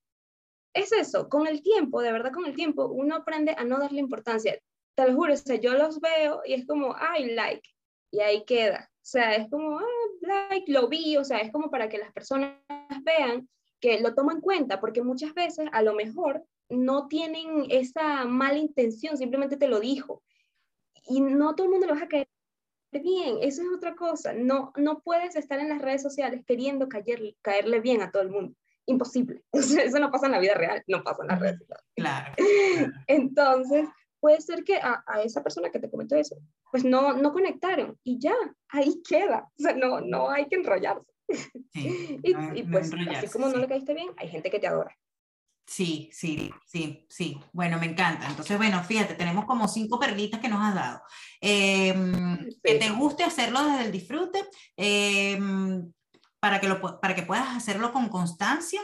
es 0.73 0.91
eso, 0.91 1.29
con 1.29 1.47
el 1.47 1.61
tiempo, 1.61 2.01
de 2.01 2.11
verdad 2.11 2.33
con 2.33 2.45
el 2.45 2.55
tiempo, 2.55 2.87
uno 2.87 3.15
aprende 3.15 3.55
a 3.57 3.63
no 3.63 3.79
darle 3.79 3.99
importancia. 3.99 4.59
Te 4.95 5.07
lo 5.07 5.15
juro, 5.15 5.33
o 5.33 5.37
sea, 5.37 5.55
yo 5.55 5.73
los 5.73 5.99
veo 6.01 6.41
y 6.45 6.53
es 6.53 6.67
como, 6.67 6.95
ay, 6.97 7.33
like, 7.33 7.69
y 8.11 8.19
ahí 8.19 8.43
queda. 8.45 8.89
O 8.91 9.05
sea, 9.07 9.35
es 9.35 9.49
como, 9.49 9.79
ah, 9.79 9.85
like, 10.49 10.69
lo 10.71 10.89
vi, 10.89 11.15
o 11.15 11.23
sea, 11.23 11.39
es 11.39 11.51
como 11.51 11.69
para 11.69 11.87
que 11.87 11.97
las 11.97 12.11
personas 12.11 12.57
vean 13.03 13.47
que 13.79 13.99
lo 13.99 14.13
tomo 14.15 14.31
en 14.31 14.41
cuenta, 14.41 14.79
porque 14.79 15.01
muchas 15.01 15.33
veces 15.33 15.67
a 15.71 15.81
lo 15.81 15.93
mejor 15.93 16.43
no 16.69 17.07
tienen 17.07 17.65
esa 17.69 18.25
mala 18.25 18.57
intención, 18.57 19.17
simplemente 19.17 19.57
te 19.57 19.67
lo 19.67 19.79
dijo. 19.79 20.23
Y 21.07 21.21
no 21.21 21.55
todo 21.55 21.67
el 21.67 21.71
mundo 21.71 21.87
lo 21.87 21.95
va 21.95 22.01
a 22.01 22.07
caer 22.07 22.27
bien, 22.91 23.39
eso 23.41 23.61
es 23.61 23.67
otra 23.75 23.95
cosa. 23.95 24.33
No, 24.33 24.71
no 24.77 25.01
puedes 25.01 25.35
estar 25.35 25.59
en 25.59 25.69
las 25.69 25.81
redes 25.81 26.01
sociales 26.01 26.43
queriendo 26.47 26.87
caerle 26.89 27.79
bien 27.81 28.01
a 28.01 28.11
todo 28.11 28.23
el 28.23 28.29
mundo 28.29 28.55
imposible. 28.85 29.43
Eso 29.53 29.99
no 29.99 30.11
pasa 30.11 30.27
en 30.27 30.33
la 30.33 30.39
vida 30.39 30.53
real, 30.53 30.83
no 30.87 31.03
pasa 31.03 31.23
en 31.23 31.29
las 31.29 31.39
redes 31.39 31.59
sociales. 31.59 31.85
Claro. 31.95 32.33
Entonces, 33.07 33.87
puede 34.19 34.41
ser 34.41 34.63
que 34.63 34.75
a, 34.77 35.03
esa 35.23 35.43
persona 35.43 35.69
que 35.69 35.79
te 35.79 35.89
comentó 35.89 36.15
eso, 36.15 36.37
pues 36.71 36.83
no, 36.83 37.13
no 37.13 37.31
conectaron 37.31 37.97
y 38.03 38.19
ya, 38.19 38.35
ahí 38.69 39.01
queda. 39.07 39.49
O 39.57 39.61
sea, 39.61 39.75
no, 39.75 40.01
no 40.01 40.29
hay 40.29 40.47
que 40.47 40.55
enrollarse. 40.55 41.05
Sí, 41.73 42.19
y, 42.23 42.63
pues, 42.63 42.91
así 43.09 43.27
como 43.27 43.49
no 43.49 43.57
le 43.57 43.67
caíste 43.67 43.93
bien, 43.93 44.09
hay 44.17 44.29
gente 44.29 44.49
que 44.49 44.59
te 44.59 44.67
adora. 44.67 44.95
Sí, 45.67 46.09
sí, 46.13 46.51
sí, 46.65 47.05
sí. 47.09 47.39
Bueno, 47.51 47.79
me 47.79 47.87
encanta. 47.87 48.27
Entonces, 48.27 48.57
bueno, 48.57 48.83
fíjate, 48.83 49.15
tenemos 49.15 49.45
como 49.45 49.67
cinco 49.67 49.99
perlitas 49.99 50.39
que 50.39 50.47
nos 50.47 50.61
has 50.61 50.75
dado. 50.75 51.01
Em, 51.41 52.37
que 52.63 52.75
te 52.75 52.89
guste 52.91 53.23
hacerlo 53.23 53.63
desde 53.63 53.85
el 53.85 53.91
disfrute, 53.91 54.45
eh, 54.77 55.39
para 56.39 56.61
que, 56.61 56.67
lo, 56.67 56.79
para 56.99 57.15
que 57.15 57.23
puedas 57.23 57.55
hacerlo 57.55 57.91
con 57.91 58.09
constancia, 58.09 58.81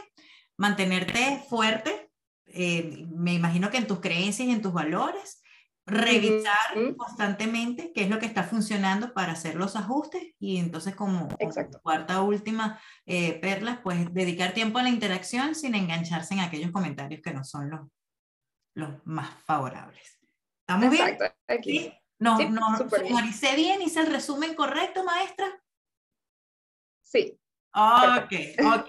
mantenerte 0.56 1.44
fuerte, 1.48 2.10
eh, 2.46 3.06
me 3.10 3.34
imagino 3.34 3.70
que 3.70 3.78
en 3.78 3.86
tus 3.86 4.00
creencias 4.00 4.48
y 4.48 4.52
en 4.52 4.62
tus 4.62 4.72
valores, 4.72 5.41
revisar 5.84 6.94
constantemente 6.96 7.92
qué 7.92 8.04
es 8.04 8.10
lo 8.10 8.18
que 8.18 8.26
está 8.26 8.44
funcionando 8.44 9.12
para 9.12 9.32
hacer 9.32 9.56
los 9.56 9.74
ajustes 9.74 10.22
y 10.38 10.58
entonces 10.58 10.94
como, 10.94 11.28
cuarta 11.82 12.22
última 12.22 12.80
eh, 13.04 13.40
perla, 13.40 13.80
pues 13.82 14.12
dedicar 14.14 14.54
tiempo 14.54 14.78
a 14.78 14.84
la 14.84 14.88
interacción 14.88 15.54
sin 15.54 15.74
engancharse 15.74 16.34
en 16.34 16.40
aquellos 16.40 16.70
comentarios 16.70 17.20
que 17.20 17.34
no 17.34 17.44
son 17.44 17.70
los, 17.70 17.80
los 18.74 19.06
más 19.06 19.30
favorables. 19.44 20.20
¿Estamos 20.60 20.90
bien? 20.90 21.18
Aquí. 21.48 21.92
No, 22.18 22.38
no, 22.38 22.78
bien, 23.56 23.82
hice 23.82 24.00
el 24.00 24.06
resumen 24.06 24.54
correcto, 24.54 25.02
maestra. 25.04 25.60
Sí, 27.02 27.36
Ok, 27.74 28.32
ok. 28.60 28.88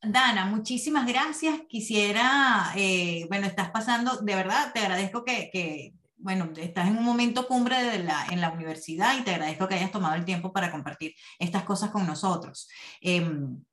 Dana, 0.00 0.46
muchísimas 0.46 1.06
gracias. 1.06 1.62
Quisiera, 1.68 2.72
eh, 2.76 3.26
bueno, 3.28 3.46
estás 3.46 3.70
pasando, 3.70 4.18
de 4.18 4.34
verdad, 4.34 4.72
te 4.72 4.80
agradezco 4.80 5.24
que, 5.24 5.50
que, 5.52 5.94
bueno, 6.16 6.50
estás 6.56 6.88
en 6.88 6.98
un 6.98 7.04
momento 7.04 7.48
cumbre 7.48 7.82
de 7.82 8.04
la, 8.04 8.26
en 8.30 8.40
la 8.40 8.50
universidad 8.50 9.18
y 9.18 9.22
te 9.22 9.32
agradezco 9.32 9.66
que 9.66 9.74
hayas 9.74 9.90
tomado 9.90 10.14
el 10.14 10.24
tiempo 10.24 10.52
para 10.52 10.70
compartir 10.70 11.14
estas 11.38 11.64
cosas 11.64 11.90
con 11.90 12.06
nosotros. 12.06 12.68
Em, 13.00 13.64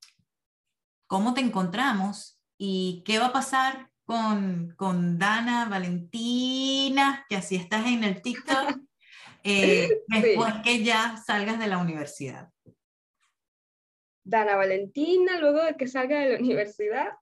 ¿Cómo 1.07 1.35
te 1.35 1.41
encontramos 1.41 2.39
y 2.57 3.03
qué 3.05 3.19
va 3.19 3.27
a 3.27 3.33
pasar 3.33 3.91
con, 4.05 4.73
con 4.77 5.19
Dana, 5.19 5.65
Valentina, 5.65 7.25
que 7.29 7.35
así 7.35 7.55
estás 7.55 7.85
en 7.85 8.03
el 8.03 8.23
TikTok, 8.23 8.79
eh, 9.43 9.89
después 10.07 10.55
que 10.63 10.83
ya 10.83 11.17
salgas 11.23 11.59
de 11.59 11.67
la 11.67 11.77
universidad? 11.77 12.49
Dana 14.25 14.55
Valentina, 14.55 15.39
luego 15.39 15.63
de 15.63 15.75
que 15.75 15.87
salga 15.87 16.19
de 16.19 16.33
la 16.33 16.39
universidad, 16.39 17.13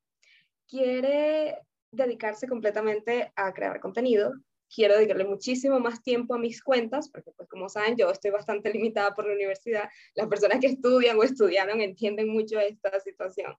quiere 0.67 1.59
dedicarse 1.91 2.47
completamente 2.47 3.31
a 3.35 3.53
crear 3.53 3.79
contenido. 3.79 4.33
Quiero 4.73 4.95
dedicarle 4.95 5.25
muchísimo 5.25 5.79
más 5.79 6.01
tiempo 6.01 6.33
a 6.33 6.39
mis 6.39 6.63
cuentas, 6.63 7.09
porque 7.09 7.31
pues 7.31 7.47
como 7.49 7.69
saben, 7.69 7.95
yo 7.97 8.09
estoy 8.09 8.31
bastante 8.31 8.71
limitada 8.71 9.13
por 9.13 9.27
la 9.27 9.33
universidad. 9.33 9.89
Las 10.15 10.27
personas 10.27 10.59
que 10.59 10.67
estudian 10.67 11.19
o 11.19 11.23
estudiaron 11.23 11.81
entienden 11.81 12.29
mucho 12.29 12.59
esta 12.59 12.99
situación. 13.01 13.55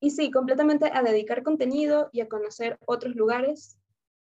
Y 0.00 0.10
sí, 0.10 0.30
completamente 0.30 0.90
a 0.92 1.02
dedicar 1.02 1.42
contenido 1.44 2.10
y 2.12 2.20
a 2.20 2.28
conocer 2.28 2.78
otros 2.84 3.14
lugares 3.14 3.78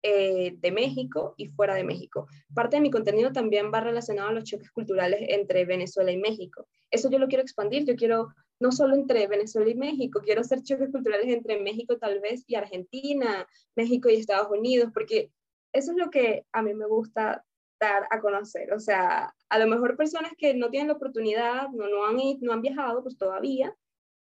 eh, 0.07 0.55
de 0.59 0.71
México 0.71 1.33
y 1.39 1.47
fuera 1.47 1.75
de 1.75 1.83
México. 1.83 2.27
Parte 2.53 2.77
de 2.77 2.83
mi 2.83 2.91
contenido 2.91 3.33
también 3.33 3.73
va 3.73 3.81
relacionado 3.81 4.29
a 4.29 4.33
los 4.33 4.45
choques 4.45 4.71
culturales 4.71 5.21
entre 5.31 5.65
Venezuela 5.65 6.13
y 6.13 6.19
México. 6.19 6.69
Eso 6.91 7.11
yo 7.11 7.19
lo 7.19 7.27
quiero 7.27 7.41
expandir, 7.41 7.87
yo 7.87 7.97
quiero 7.97 8.29
no 8.61 8.71
solo 8.71 8.97
entre 8.97 9.27
Venezuela 9.29 9.71
y 9.71 9.75
México, 9.75 10.21
quiero 10.23 10.43
hacer 10.43 10.63
choques 10.63 10.91
culturales 10.91 11.29
entre 11.29 11.59
México 11.59 11.97
tal 11.97 12.21
vez 12.21 12.45
y 12.47 12.55
Argentina, 12.55 13.49
México 13.77 14.11
y 14.11 14.17
Estados 14.17 14.51
Unidos, 14.51 14.91
porque 14.93 15.31
eso 15.73 15.93
es 15.93 15.97
lo 15.97 16.11
que 16.11 16.45
a 16.53 16.61
mí 16.61 16.75
me 16.75 16.87
gusta 16.87 17.43
dar 17.81 18.07
a 18.11 18.21
conocer. 18.21 18.75
O 18.75 18.81
sea, 18.81 19.35
a 19.49 19.59
lo 19.59 19.67
mejor 19.67 19.97
personas 19.97 20.33
que 20.37 20.53
no 20.53 20.69
tienen 20.69 20.89
la 20.89 20.97
oportunidad, 20.97 21.71
no, 21.71 21.89
no, 21.89 22.05
han, 22.05 22.19
no 22.43 22.53
han 22.53 22.61
viajado, 22.61 23.03
pues 23.03 23.17
todavía, 23.17 23.75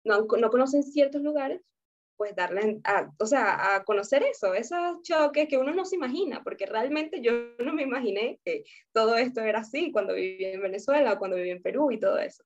no, 0.05 0.27
no 0.39 0.51
conocen 0.51 0.83
ciertos 0.83 1.23
lugares, 1.23 1.63
pues 2.21 2.37
darle, 2.37 2.83
a, 2.85 3.11
o 3.19 3.25
sea, 3.25 3.77
a 3.77 3.83
conocer 3.83 4.23
eso, 4.25 4.53
esos 4.53 5.01
choques 5.01 5.49
que 5.49 5.57
uno 5.57 5.73
no 5.73 5.87
se 5.87 5.97
imagina, 5.97 6.45
porque 6.45 6.67
realmente 6.67 7.23
yo 7.23 7.33
no 7.65 7.73
me 7.73 7.85
imaginé 7.85 8.39
que 8.45 8.65
todo 8.93 9.17
esto 9.17 9.41
era 9.41 9.61
así 9.61 9.91
cuando 9.91 10.13
viví 10.13 10.45
en 10.45 10.61
Venezuela 10.61 11.19
cuando 11.19 11.39
viví 11.39 11.49
en 11.49 11.63
Perú 11.63 11.91
y 11.91 11.99
todo 11.99 12.19
eso. 12.19 12.45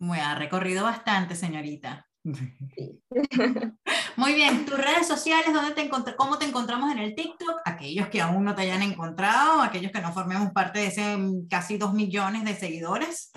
Muy, 0.00 0.18
ha 0.18 0.34
recorrido 0.34 0.82
bastante, 0.82 1.36
señorita. 1.36 2.08
Muy 4.16 4.34
bien, 4.34 4.66
tus 4.66 4.78
redes 4.78 5.06
sociales, 5.06 5.54
¿dónde 5.54 5.70
te 5.70 5.88
¿cómo 6.16 6.38
te 6.38 6.46
encontramos 6.46 6.90
en 6.90 6.98
el 6.98 7.14
TikTok? 7.14 7.60
Aquellos 7.64 8.08
que 8.08 8.20
aún 8.20 8.42
no 8.42 8.56
te 8.56 8.62
hayan 8.62 8.82
encontrado, 8.82 9.62
aquellos 9.62 9.92
que 9.92 10.00
no 10.00 10.12
formemos 10.12 10.50
parte 10.50 10.80
de 10.80 10.86
ese 10.88 11.16
mm, 11.16 11.46
casi 11.46 11.78
dos 11.78 11.94
millones 11.94 12.44
de 12.44 12.54
seguidores. 12.54 13.30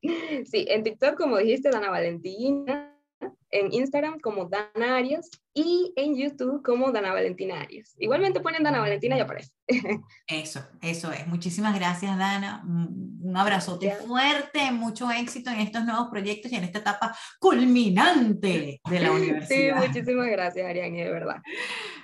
Sí, 0.00 0.66
en 0.68 0.84
TikTok, 0.84 1.16
como 1.16 1.38
dijiste, 1.38 1.70
Dana 1.70 1.90
Valentina, 1.90 2.91
en 3.52 3.72
Instagram 3.72 4.18
como 4.18 4.46
Dana 4.46 4.96
Arias 4.96 5.30
y 5.54 5.92
en 5.96 6.16
YouTube 6.16 6.62
como 6.62 6.90
Dana 6.90 7.12
Valentina 7.12 7.60
Arias. 7.60 7.94
Igualmente 7.98 8.40
ponen 8.40 8.62
Dana 8.62 8.80
Valentina 8.80 9.16
y 9.16 9.20
aparece. 9.20 9.52
Eso, 10.26 10.66
eso 10.80 11.12
es. 11.12 11.26
Muchísimas 11.26 11.74
gracias, 11.74 12.18
Dana. 12.18 12.62
Un 12.64 13.36
abrazote 13.36 13.90
fuerte, 13.92 14.72
mucho 14.72 15.10
éxito 15.10 15.50
en 15.50 15.60
estos 15.60 15.84
nuevos 15.84 16.08
proyectos 16.08 16.50
y 16.50 16.56
en 16.56 16.64
esta 16.64 16.80
etapa 16.80 17.16
culminante 17.38 18.80
de 18.88 19.00
la 19.00 19.12
universidad. 19.12 19.80
Sí, 19.80 19.86
muchísimas 19.86 20.28
gracias, 20.28 20.66
Ariane, 20.66 21.04
de 21.04 21.10
verdad. 21.10 21.36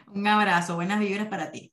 Un 0.06 0.26
abrazo, 0.26 0.76
buenas 0.76 1.00
vibras 1.00 1.26
para 1.26 1.50
ti. 1.50 1.72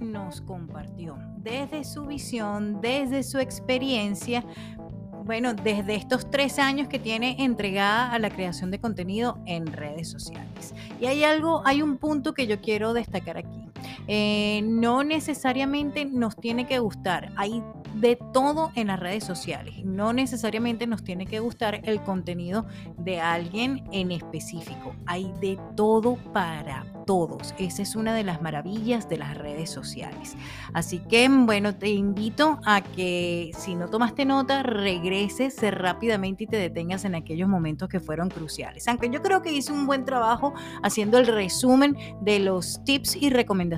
Nos 0.00 0.40
compartió, 0.42 1.16
desde 1.38 1.84
su 1.84 2.06
visión, 2.06 2.80
desde 2.80 3.22
su 3.22 3.38
experiencia, 3.38 4.44
bueno, 5.24 5.54
desde 5.54 5.94
estos 5.94 6.30
tres 6.30 6.58
años 6.58 6.88
que 6.88 6.98
tiene 6.98 7.36
entregada 7.38 8.12
a 8.12 8.18
la 8.18 8.28
creación 8.30 8.70
de 8.70 8.80
contenido 8.80 9.38
en 9.46 9.66
redes 9.66 10.10
sociales. 10.10 10.74
Y 11.00 11.06
hay 11.06 11.24
algo, 11.24 11.62
hay 11.64 11.80
un 11.80 11.96
punto 11.96 12.34
que 12.34 12.46
yo 12.46 12.60
quiero 12.60 12.92
destacar 12.92 13.38
aquí. 13.38 13.71
Eh, 14.06 14.62
no 14.64 15.04
necesariamente 15.04 16.04
nos 16.04 16.36
tiene 16.36 16.66
que 16.66 16.78
gustar, 16.78 17.32
hay 17.36 17.62
de 17.94 18.18
todo 18.32 18.72
en 18.74 18.86
las 18.88 19.00
redes 19.00 19.24
sociales. 19.24 19.84
No 19.84 20.12
necesariamente 20.12 20.86
nos 20.86 21.04
tiene 21.04 21.26
que 21.26 21.40
gustar 21.40 21.80
el 21.84 22.02
contenido 22.02 22.66
de 22.98 23.20
alguien 23.20 23.84
en 23.92 24.12
específico. 24.12 24.94
Hay 25.06 25.30
de 25.40 25.58
todo 25.76 26.16
para 26.32 26.86
todos. 27.06 27.54
Esa 27.58 27.82
es 27.82 27.96
una 27.96 28.14
de 28.14 28.22
las 28.22 28.40
maravillas 28.40 29.08
de 29.08 29.18
las 29.18 29.36
redes 29.36 29.70
sociales. 29.70 30.36
Así 30.72 31.00
que, 31.00 31.28
bueno, 31.28 31.74
te 31.74 31.90
invito 31.90 32.60
a 32.64 32.80
que 32.80 33.50
si 33.58 33.74
no 33.74 33.88
tomaste 33.88 34.24
nota, 34.24 34.62
regreses 34.62 35.56
rápidamente 35.72 36.44
y 36.44 36.46
te 36.46 36.56
detengas 36.56 37.04
en 37.04 37.14
aquellos 37.14 37.48
momentos 37.48 37.88
que 37.88 38.00
fueron 38.00 38.30
cruciales. 38.30 38.88
Aunque 38.88 39.10
yo 39.10 39.20
creo 39.20 39.42
que 39.42 39.52
hice 39.52 39.72
un 39.72 39.86
buen 39.86 40.04
trabajo 40.04 40.54
haciendo 40.82 41.18
el 41.18 41.26
resumen 41.26 41.96
de 42.20 42.38
los 42.38 42.82
tips 42.84 43.16
y 43.16 43.30
recomendaciones 43.30 43.71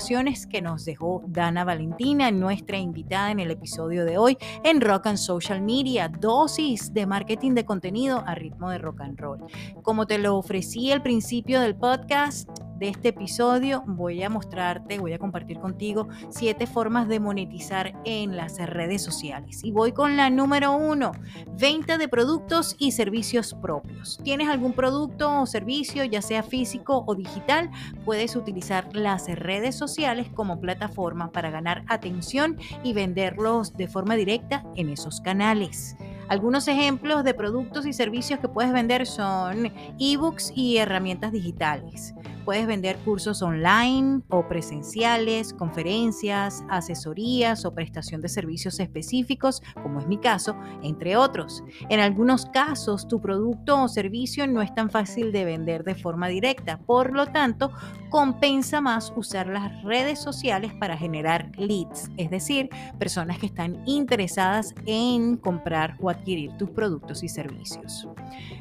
que 0.51 0.61
nos 0.61 0.85
dejó 0.85 1.23
Dana 1.29 1.63
Valentina, 1.63 2.33
nuestra 2.33 2.79
invitada 2.79 3.31
en 3.31 3.39
el 3.39 3.53
episodio 3.53 4.05
de 4.05 4.19
hoy 4.19 4.37
en 4.65 4.81
Rock 4.81 5.07
and 5.07 5.19
Social 5.19 5.63
Media, 5.63 6.09
dosis 6.09 6.93
de 6.93 7.07
marketing 7.07 7.53
de 7.53 7.65
contenido 7.65 8.25
a 8.27 8.35
ritmo 8.35 8.71
de 8.71 8.79
rock 8.79 9.03
and 9.03 9.21
roll. 9.21 9.39
Como 9.83 10.07
te 10.07 10.19
lo 10.19 10.37
ofrecí 10.37 10.91
al 10.91 11.01
principio 11.01 11.61
del 11.61 11.77
podcast, 11.77 12.49
este 12.85 13.09
episodio 13.09 13.83
voy 13.87 14.23
a 14.23 14.31
mostrarte, 14.31 14.99
voy 14.99 15.13
a 15.13 15.19
compartir 15.19 15.59
contigo 15.59 16.09
siete 16.29 16.67
formas 16.67 17.09
de 17.09 17.21
monetizar 17.21 17.95
en 18.05 18.37
las 18.37 18.59
redes 18.59 19.03
sociales. 19.03 19.63
Y 19.65 19.73
voy 19.73 19.93
con 19.93 20.17
la 20.17 20.31
número 20.31 20.73
uno, 20.73 21.13
venta 21.59 21.99
de 21.99 22.09
productos 22.09 22.77
y 22.79 22.93
servicios 22.93 23.55
propios. 23.55 24.21
¿Tienes 24.23 24.49
algún 24.49 24.73
producto 24.73 25.43
o 25.43 25.47
servicio, 25.47 26.05
ya 26.05 26.23
sea 26.23 26.43
físico 26.43 27.05
o 27.07 27.15
digital? 27.15 27.71
Puedes 28.05 28.37
utilizar 28.37 28.95
las 28.95 29.27
redes 29.27 29.77
sociales 29.77 30.29
como 30.35 30.61
plataforma 30.61 31.33
para 31.33 31.51
ganar 31.51 31.85
atención 31.89 32.59
y 32.83 32.93
venderlos 32.93 33.77
de 33.77 33.89
forma 33.89 34.17
directa 34.17 34.65
en 34.77 34.89
esos 34.89 35.21
canales. 35.21 35.97
Algunos 36.29 36.69
ejemplos 36.69 37.23
de 37.23 37.35
productos 37.35 37.85
y 37.87 37.93
servicios 37.93 38.41
que 38.41 38.49
puedes 38.49 38.73
vender 38.73 39.07
son 39.07 39.73
ebooks 39.99 40.53
y 40.55 40.79
herramientas 40.79 41.33
digitales. 41.33 42.15
Puedes 42.45 42.67
vender 42.67 42.99
cursos 42.99 43.41
online 43.43 44.21
o 44.29 44.47
presenciales, 44.47 45.55
conferencias, 45.55 46.63
asesorías 46.69 47.65
o 47.65 47.75
prestación 47.75 48.21
de 48.21 48.29
servicios 48.29 48.81
específicos, 48.81 49.63
como 49.83 50.01
es 50.01 50.07
mi 50.07 50.19
caso, 50.19 50.55
entre 50.83 51.17
otros. 51.17 51.65
En 51.89 52.01
algunos 52.01 52.47
casos, 52.47 53.09
tu 53.09 53.21
producto 53.21 53.83
o 53.83 53.89
servicio 53.89 54.47
no 54.47 54.61
es 54.61 54.75
tan 54.75 54.91
fácil 54.91 55.33
de 55.33 55.45
vender 55.47 55.85
de 55.85 55.95
forma 55.95 56.29
directa, 56.29 56.79
por 56.79 57.15
lo 57.15 57.27
tanto, 57.27 57.71
compensa 58.11 58.81
más 58.81 59.13
usar 59.17 59.47
las 59.47 59.83
redes 59.83 60.19
sociales 60.19 60.73
para 60.79 60.97
generar 60.97 61.51
leads, 61.57 62.11
es 62.17 62.31
decir, 62.31 62.69
personas 62.99 63.39
que 63.39 63.47
están 63.47 63.83
interesadas 63.87 64.75
en 64.87 65.37
comprar 65.37 65.97
o 66.01 66.11
adquirir 66.11 66.57
tus 66.59 66.71
productos 66.71 67.23
y 67.23 67.29
servicios. 67.29 68.07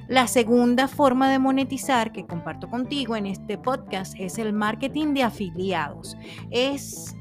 La 0.08 0.28
segunda 0.28 0.88
forma 0.88 1.32
de 1.32 1.40
monetizar 1.40 2.12
que 2.12 2.28
comparto 2.28 2.70
contigo 2.70 3.16
en 3.16 3.26
este 3.26 3.58
podcast 3.58 4.16
es 4.20 4.38
el 4.38 4.52
marketing 4.52 5.14
de 5.14 5.24
afiliados. 5.24 6.18
Es 6.52 7.16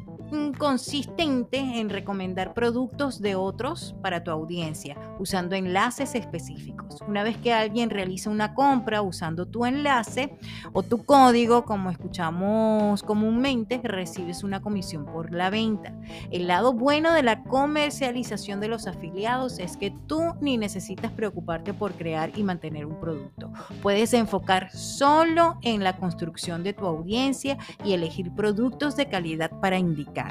consistente 0.59 1.59
en 1.59 1.91
recomendar 1.91 2.55
productos 2.55 3.21
de 3.21 3.35
otros 3.35 3.95
para 4.01 4.25
tu 4.25 4.31
audiencia, 4.31 4.97
usando 5.19 5.55
enlaces 5.55 6.15
específicos. 6.15 7.01
Una 7.07 7.23
vez 7.23 7.37
que 7.37 7.53
alguien 7.53 7.91
realiza 7.91 8.31
una 8.31 8.55
compra 8.55 9.03
usando 9.03 9.47
tu 9.47 9.67
enlace 9.67 10.37
o 10.73 10.83
tu 10.83 11.05
código, 11.05 11.65
como 11.65 11.91
escuchamos 11.91 13.03
comúnmente, 13.03 13.81
recibes 13.83 14.43
una 14.43 14.63
comisión 14.63 15.05
por 15.05 15.33
la 15.33 15.51
venta. 15.51 15.95
El 16.31 16.47
lado 16.47 16.73
bueno 16.73 17.13
de 17.13 17.23
la 17.23 17.43
comercialización 17.45 18.61
de 18.61 18.69
los 18.69 18.87
afiliados 18.87 19.59
es 19.59 19.77
que 19.77 19.93
tú 20.07 20.35
ni 20.41 20.57
necesitas 20.57 21.13
preocuparte 21.13 21.75
por 21.75 21.93
crear 21.93 22.33
y 22.37 22.43
mantener 22.43 22.87
un 22.87 22.99
producto. 23.01 23.53
Puedes 23.83 24.15
enfocar 24.15 24.71
solo 24.73 25.59
en 25.63 25.85
la 25.85 25.97
construcción 25.97 26.63
de 26.63 26.73
tu 26.73 26.87
audiencia 26.87 27.59
y 27.85 27.93
elegir 27.93 28.33
productos 28.33 28.97
de 28.97 29.07
calidad 29.07 29.51
para 29.61 29.79
indicar 29.79 30.22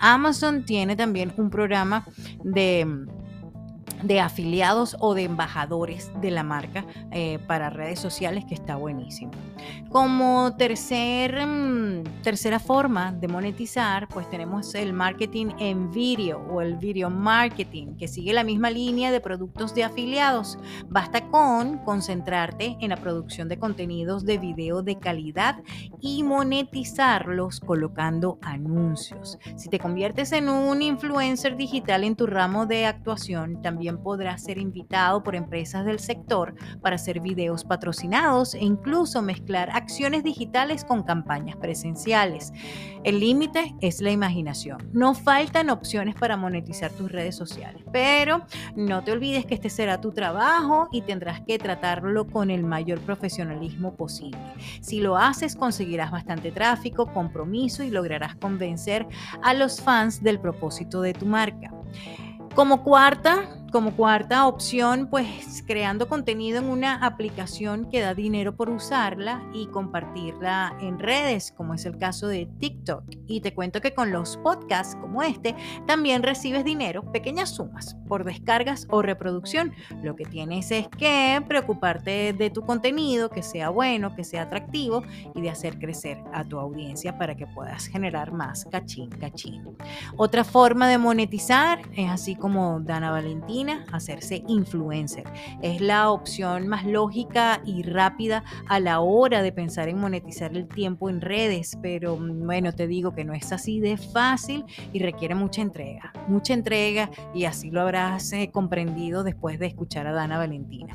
Amazon 0.00 0.64
tiene 0.64 0.96
también 0.96 1.32
un 1.36 1.50
programa 1.50 2.06
de 2.42 2.86
de 4.02 4.20
afiliados 4.20 4.96
o 5.00 5.14
de 5.14 5.24
embajadores 5.24 6.10
de 6.20 6.30
la 6.30 6.42
marca 6.42 6.84
eh, 7.10 7.38
para 7.46 7.70
redes 7.70 7.98
sociales 7.98 8.44
que 8.44 8.54
está 8.54 8.76
buenísimo. 8.76 9.32
Como 9.90 10.54
tercer, 10.56 11.46
mm, 11.46 12.22
tercera 12.22 12.60
forma 12.60 13.12
de 13.12 13.28
monetizar, 13.28 14.08
pues 14.08 14.28
tenemos 14.30 14.74
el 14.74 14.92
marketing 14.92 15.46
en 15.58 15.90
video 15.90 16.38
o 16.50 16.60
el 16.60 16.76
video 16.76 17.10
marketing, 17.10 17.96
que 17.96 18.06
sigue 18.06 18.32
la 18.32 18.44
misma 18.44 18.70
línea 18.70 19.10
de 19.10 19.20
productos 19.20 19.74
de 19.74 19.84
afiliados. 19.84 20.58
Basta 20.88 21.26
con 21.28 21.78
concentrarte 21.78 22.76
en 22.80 22.90
la 22.90 22.96
producción 22.96 23.48
de 23.48 23.58
contenidos 23.58 24.24
de 24.24 24.38
video 24.38 24.82
de 24.82 24.98
calidad 24.98 25.56
y 26.00 26.22
monetizarlos 26.22 27.60
colocando 27.60 28.38
anuncios. 28.42 29.38
Si 29.56 29.68
te 29.68 29.78
conviertes 29.78 30.32
en 30.32 30.48
un 30.48 30.82
influencer 30.82 31.56
digital 31.56 32.04
en 32.04 32.14
tu 32.14 32.26
ramo 32.26 32.66
de 32.66 32.86
actuación, 32.86 33.60
también 33.62 33.77
podrá 34.02 34.36
ser 34.38 34.58
invitado 34.58 35.22
por 35.22 35.34
empresas 35.34 35.84
del 35.84 35.98
sector 35.98 36.54
para 36.80 36.96
hacer 36.96 37.20
videos 37.20 37.64
patrocinados 37.64 38.54
e 38.54 38.64
incluso 38.64 39.22
mezclar 39.22 39.70
acciones 39.70 40.24
digitales 40.24 40.84
con 40.84 41.02
campañas 41.02 41.56
presenciales. 41.56 42.52
El 43.04 43.20
límite 43.20 43.74
es 43.80 44.00
la 44.00 44.10
imaginación. 44.10 44.90
No 44.92 45.14
faltan 45.14 45.70
opciones 45.70 46.14
para 46.14 46.36
monetizar 46.36 46.90
tus 46.90 47.10
redes 47.10 47.36
sociales, 47.36 47.82
pero 47.92 48.44
no 48.76 49.02
te 49.02 49.12
olvides 49.12 49.46
que 49.46 49.54
este 49.54 49.70
será 49.70 50.00
tu 50.00 50.12
trabajo 50.12 50.88
y 50.92 51.02
tendrás 51.02 51.40
que 51.42 51.58
tratarlo 51.58 52.26
con 52.26 52.50
el 52.50 52.64
mayor 52.64 53.00
profesionalismo 53.00 53.94
posible. 53.94 54.38
Si 54.80 55.00
lo 55.00 55.16
haces, 55.16 55.56
conseguirás 55.56 56.10
bastante 56.10 56.50
tráfico, 56.50 57.12
compromiso 57.12 57.82
y 57.82 57.90
lograrás 57.90 58.36
convencer 58.36 59.06
a 59.42 59.54
los 59.54 59.80
fans 59.80 60.22
del 60.22 60.40
propósito 60.40 61.00
de 61.00 61.12
tu 61.12 61.26
marca. 61.26 61.72
Como 62.54 62.82
cuarta, 62.82 63.48
como 63.70 63.92
cuarta 63.92 64.46
opción, 64.46 65.08
pues 65.10 65.62
creando 65.66 66.08
contenido 66.08 66.58
en 66.58 66.66
una 66.66 66.94
aplicación 67.04 67.90
que 67.90 68.00
da 68.00 68.14
dinero 68.14 68.56
por 68.56 68.70
usarla 68.70 69.42
y 69.52 69.66
compartirla 69.66 70.76
en 70.80 70.98
redes, 70.98 71.52
como 71.52 71.74
es 71.74 71.84
el 71.84 71.98
caso 71.98 72.28
de 72.28 72.46
TikTok. 72.58 73.04
Y 73.26 73.40
te 73.40 73.52
cuento 73.54 73.80
que 73.80 73.92
con 73.92 74.10
los 74.10 74.36
podcasts 74.38 74.96
como 75.00 75.22
este 75.22 75.54
también 75.86 76.22
recibes 76.22 76.64
dinero, 76.64 77.10
pequeñas 77.12 77.50
sumas, 77.50 77.96
por 78.08 78.24
descargas 78.24 78.86
o 78.90 79.02
reproducción. 79.02 79.72
Lo 80.02 80.16
que 80.16 80.24
tienes 80.24 80.70
es 80.70 80.88
que 80.88 81.42
preocuparte 81.46 82.32
de 82.32 82.50
tu 82.50 82.62
contenido, 82.62 83.28
que 83.28 83.42
sea 83.42 83.68
bueno, 83.68 84.14
que 84.14 84.24
sea 84.24 84.42
atractivo 84.42 85.02
y 85.34 85.40
de 85.40 85.50
hacer 85.50 85.78
crecer 85.78 86.18
a 86.32 86.44
tu 86.44 86.58
audiencia 86.58 87.18
para 87.18 87.36
que 87.36 87.46
puedas 87.46 87.86
generar 87.86 88.32
más 88.32 88.64
cachín, 88.70 89.10
cachín. 89.10 89.76
Otra 90.16 90.44
forma 90.44 90.88
de 90.88 90.98
monetizar 90.98 91.80
es 91.94 92.10
así 92.10 92.34
como 92.34 92.80
Dana 92.80 93.10
Valentín 93.10 93.57
hacerse 93.92 94.44
influencer. 94.46 95.24
Es 95.62 95.80
la 95.80 96.10
opción 96.10 96.68
más 96.68 96.86
lógica 96.86 97.60
y 97.64 97.82
rápida 97.82 98.44
a 98.68 98.78
la 98.78 99.00
hora 99.00 99.42
de 99.42 99.52
pensar 99.52 99.88
en 99.88 99.98
monetizar 99.98 100.56
el 100.56 100.68
tiempo 100.68 101.10
en 101.10 101.20
redes, 101.20 101.76
pero 101.82 102.16
mm, 102.16 102.46
bueno, 102.46 102.72
te 102.72 102.86
digo 102.86 103.14
que 103.14 103.24
no 103.24 103.32
es 103.32 103.52
así 103.52 103.80
de 103.80 103.96
fácil 103.96 104.64
y 104.92 105.00
requiere 105.00 105.34
mucha 105.34 105.62
entrega, 105.62 106.12
mucha 106.28 106.54
entrega 106.54 107.10
y 107.34 107.44
así 107.44 107.70
lo 107.70 107.80
habrás 107.80 108.32
eh, 108.32 108.50
comprendido 108.52 109.24
después 109.24 109.58
de 109.58 109.66
escuchar 109.66 110.06
a 110.06 110.12
Dana 110.12 110.38
Valentina. 110.38 110.94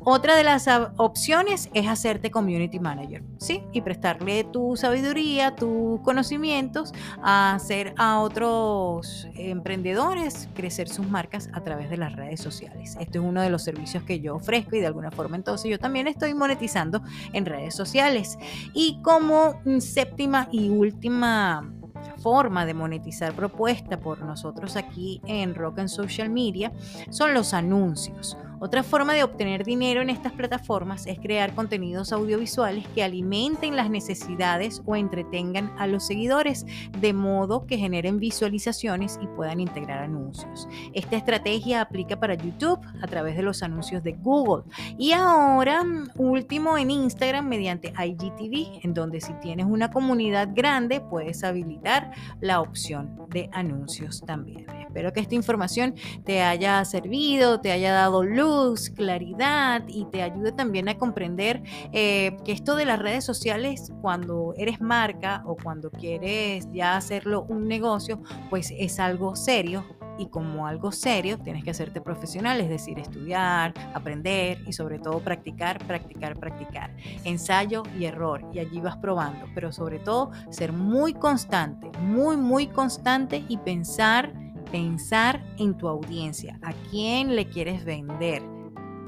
Otra 0.00 0.34
de 0.34 0.44
las 0.44 0.68
opciones 0.96 1.70
es 1.74 1.86
hacerte 1.86 2.30
community 2.30 2.80
manager, 2.80 3.22
¿sí? 3.38 3.62
Y 3.72 3.82
prestarle 3.82 4.44
tu 4.44 4.76
sabiduría, 4.76 5.54
tus 5.54 6.00
conocimientos 6.00 6.92
a 7.22 7.54
hacer 7.54 7.94
a 7.96 8.20
otros 8.20 9.28
emprendedores 9.34 10.48
crecer 10.54 10.88
sus 10.88 11.08
marcas 11.08 11.48
a 11.52 11.62
través 11.62 11.90
de 11.90 11.96
las 12.00 12.14
redes 12.14 12.40
sociales. 12.40 12.96
Esto 12.98 13.18
es 13.18 13.24
uno 13.24 13.42
de 13.42 13.50
los 13.50 13.62
servicios 13.62 14.02
que 14.02 14.20
yo 14.20 14.36
ofrezco 14.36 14.76
y 14.76 14.80
de 14.80 14.86
alguna 14.86 15.10
forma 15.10 15.36
entonces 15.36 15.70
yo 15.70 15.78
también 15.78 16.06
estoy 16.06 16.34
monetizando 16.34 17.02
en 17.32 17.46
redes 17.46 17.74
sociales. 17.74 18.38
Y 18.74 19.00
como 19.02 19.60
séptima 19.78 20.48
y 20.50 20.68
última 20.68 21.72
forma 22.18 22.66
de 22.66 22.74
monetizar 22.74 23.32
propuesta 23.34 23.98
por 23.98 24.22
nosotros 24.22 24.76
aquí 24.76 25.20
en 25.26 25.54
Rock 25.54 25.80
and 25.80 25.88
Social 25.88 26.30
Media 26.30 26.72
son 27.10 27.34
los 27.34 27.54
anuncios. 27.54 28.36
Otra 28.62 28.82
forma 28.82 29.14
de 29.14 29.24
obtener 29.24 29.64
dinero 29.64 30.02
en 30.02 30.10
estas 30.10 30.34
plataformas 30.34 31.06
es 31.06 31.18
crear 31.18 31.54
contenidos 31.54 32.12
audiovisuales 32.12 32.86
que 32.88 33.02
alimenten 33.02 33.74
las 33.74 33.88
necesidades 33.88 34.82
o 34.84 34.96
entretengan 34.96 35.72
a 35.78 35.86
los 35.86 36.06
seguidores, 36.06 36.66
de 36.98 37.14
modo 37.14 37.64
que 37.64 37.78
generen 37.78 38.18
visualizaciones 38.18 39.18
y 39.22 39.26
puedan 39.28 39.60
integrar 39.60 40.00
anuncios. 40.02 40.68
Esta 40.92 41.16
estrategia 41.16 41.80
aplica 41.80 42.20
para 42.20 42.34
YouTube 42.34 42.80
a 43.00 43.06
través 43.06 43.34
de 43.34 43.42
los 43.42 43.62
anuncios 43.62 44.02
de 44.02 44.12
Google 44.12 44.64
y 44.98 45.12
ahora 45.12 45.82
último 46.16 46.76
en 46.76 46.90
Instagram 46.90 47.48
mediante 47.48 47.94
IGTV, 47.98 48.84
en 48.84 48.92
donde 48.92 49.22
si 49.22 49.32
tienes 49.40 49.64
una 49.64 49.90
comunidad 49.90 50.50
grande 50.52 51.00
puedes 51.00 51.44
habilitar 51.44 52.12
la 52.42 52.60
opción 52.60 53.26
de 53.30 53.48
anuncios 53.54 54.20
también. 54.26 54.66
Espero 54.86 55.14
que 55.14 55.20
esta 55.20 55.34
información 55.34 55.94
te 56.24 56.42
haya 56.42 56.84
servido, 56.84 57.60
te 57.60 57.72
haya 57.72 57.92
dado 57.92 58.22
luz 58.22 58.49
claridad 58.94 59.84
y 59.88 60.04
te 60.06 60.22
ayude 60.22 60.52
también 60.52 60.88
a 60.88 60.96
comprender 60.96 61.62
eh, 61.92 62.36
que 62.44 62.52
esto 62.52 62.76
de 62.76 62.84
las 62.84 62.98
redes 62.98 63.24
sociales, 63.24 63.92
cuando 64.00 64.54
eres 64.56 64.80
marca 64.80 65.42
o 65.46 65.56
cuando 65.56 65.90
quieres 65.90 66.68
ya 66.72 66.96
hacerlo 66.96 67.44
un 67.48 67.68
negocio, 67.68 68.20
pues 68.48 68.72
es 68.76 68.98
algo 69.00 69.36
serio 69.36 69.84
y 70.20 70.26
como 70.26 70.66
algo 70.66 70.92
serio 70.92 71.38
tienes 71.38 71.64
que 71.64 71.70
hacerte 71.70 72.02
profesional, 72.02 72.60
es 72.60 72.68
decir, 72.68 72.98
estudiar, 72.98 73.72
aprender 73.94 74.58
y 74.66 74.72
sobre 74.74 74.98
todo 74.98 75.20
practicar, 75.20 75.78
practicar, 75.86 76.38
practicar. 76.38 76.94
Ensayo 77.24 77.82
y 77.98 78.04
error 78.04 78.44
y 78.52 78.58
allí 78.58 78.80
vas 78.80 78.98
probando, 78.98 79.46
pero 79.54 79.72
sobre 79.72 79.98
todo 79.98 80.30
ser 80.50 80.72
muy 80.72 81.14
constante, 81.14 81.90
muy, 82.00 82.36
muy 82.36 82.66
constante 82.66 83.44
y 83.48 83.56
pensar, 83.58 84.34
pensar 84.70 85.42
en 85.58 85.76
tu 85.76 85.88
audiencia, 85.88 86.58
a 86.62 86.72
quién 86.90 87.36
le 87.36 87.48
quieres 87.48 87.84
vender 87.84 88.42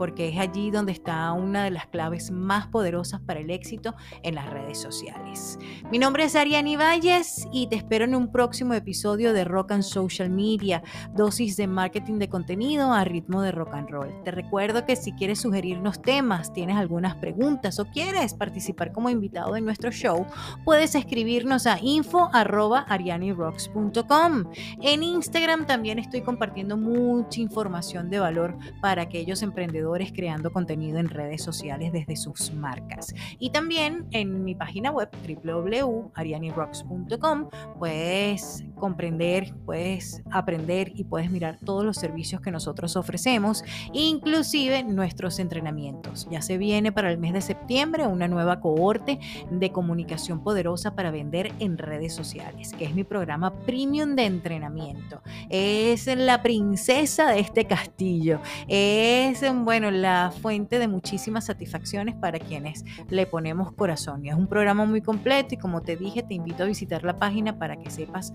porque 0.03 0.31
es 0.31 0.37
allí 0.37 0.73
donde 0.73 0.91
está 0.91 1.31
una 1.31 1.63
de 1.63 1.71
las 1.71 1.87
claves 1.87 2.33
más 2.33 2.67
poderosas 2.67 3.21
para 3.21 3.39
el 3.39 3.53
éxito 3.53 3.95
en 4.25 4.35
las 4.35 4.51
redes 4.51 4.81
sociales. 4.81 5.61
Mi 5.93 6.01
nombre 6.01 6.25
es 6.25 6.35
Ariani 6.35 6.75
Valles 6.75 7.47
y 7.53 7.69
te 7.69 7.77
espero 7.77 8.05
en 8.05 8.17
un 8.17 8.33
próximo 8.33 8.75
episodio 8.75 9.33
de 9.33 9.45
Rock 9.45 9.71
and 9.71 9.85
Social 9.85 10.29
Media, 10.29 10.83
dosis 11.15 11.57
de 11.57 11.69
marketing 11.69 12.19
de 12.19 12.29
contenido 12.29 12.93
a 12.93 13.05
ritmo 13.05 13.43
de 13.43 13.53
rock 13.53 13.75
and 13.75 13.91
roll. 13.91 14.25
Te 14.25 14.33
recuerdo 14.33 14.85
que 14.87 14.97
si 14.97 15.13
quieres 15.13 15.41
sugerirnos 15.41 16.03
temas, 16.03 16.53
tienes 16.53 16.79
algunas 16.79 17.15
preguntas 17.15 17.79
o 17.79 17.85
quieres 17.85 18.35
participar 18.35 18.91
como 18.91 19.09
invitado 19.09 19.55
en 19.55 19.65
nuestro 19.65 19.93
show, 19.93 20.27
puedes 20.65 20.97
escribirnos 20.97 21.69
a 21.69 21.79
info@arianirocks.com. 21.81 24.45
En 24.81 25.05
Instagram 25.05 25.65
también 25.65 26.01
estoy 26.01 26.23
compartiendo 26.23 26.77
mucha 26.77 27.41
información 27.41 28.11
de 28.11 28.19
valor 28.19 28.59
para 28.81 29.03
aquellos 29.03 29.43
emprendedores 29.43 29.92
creando 30.15 30.53
contenido 30.53 30.99
en 30.99 31.09
redes 31.09 31.43
sociales 31.43 31.93
desde 31.93 32.17
sus 32.17 32.53
marcas. 32.53 33.15
Y 33.39 33.51
también 33.51 34.07
en 34.11 34.45
mi 34.45 34.55
página 34.55 34.91
web 34.91 35.09
www.arianirocks.com 35.45 37.49
puedes 37.79 38.65
comprender, 38.77 39.55
puedes 39.65 40.23
aprender 40.31 40.93
y 40.95 41.05
puedes 41.05 41.31
mirar 41.31 41.59
todos 41.65 41.85
los 41.85 41.97
servicios 41.97 42.41
que 42.41 42.51
nosotros 42.51 42.97
ofrecemos, 42.97 43.65
inclusive 43.93 44.83
nuestros 44.83 45.39
entrenamientos. 45.39 46.27
Ya 46.31 46.43
se 46.43 46.59
viene 46.59 46.91
para 46.91 47.11
el 47.11 47.19
mes 47.19 47.35
de 47.35 47.43
septiembre 47.43 48.07
una 48.07 48.29
nueva 48.29 48.61
cohorte 48.61 49.19
de 49.51 49.71
comunicación 49.71 50.43
poderosa 50.43 50.95
para 50.95 51.11
vender 51.11 51.53
en 51.59 51.77
redes 51.79 52.15
sociales, 52.15 52.73
que 52.73 52.87
es 52.87 52.95
mi 52.95 53.05
programa 53.05 53.53
premium 53.67 54.17
de 54.17 54.25
entrenamiento. 54.25 55.21
Es 55.49 56.07
la 56.07 56.43
princesa 56.43 57.31
de 57.31 57.41
este 57.41 57.67
castillo. 57.67 58.41
Es, 58.69 59.43
bueno, 59.73 59.91
la 59.91 60.31
fuente 60.43 60.79
de 60.79 60.87
muchísimas 60.87 61.47
satisfacciones 61.47 62.15
para 62.15 62.39
quienes 62.39 62.85
le 63.09 63.25
ponemos 63.25 63.73
corazón. 63.73 64.23
Y 64.23 64.29
es 64.29 64.35
un 64.35 64.47
programa 64.47 64.85
muy 64.85 65.01
completo 65.01 65.55
y 65.55 65.57
como 65.57 65.81
te 65.81 65.97
dije, 65.97 66.23
te 66.23 66.35
invito 66.35 66.65
a 66.65 66.67
visitar 66.67 67.05
la 67.05 67.19
página 67.19 67.59
para 67.59 67.79
que 67.79 67.89
sepas 67.89 68.35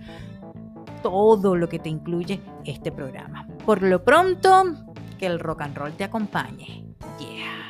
todo 1.04 1.56
lo 1.56 1.70
que 1.70 1.78
te 1.78 1.90
incluye 1.90 2.42
este 2.66 2.92
programa. 2.92 3.48
Por 3.68 3.84
lo 3.84 4.04
pronto, 4.04 4.64
que 5.20 5.28
el 5.28 5.40
rock 5.40 5.62
and 5.62 5.78
roll 5.78 5.94
te 5.94 6.06
acompañe. 6.06 6.84
Yeah. 7.20 7.67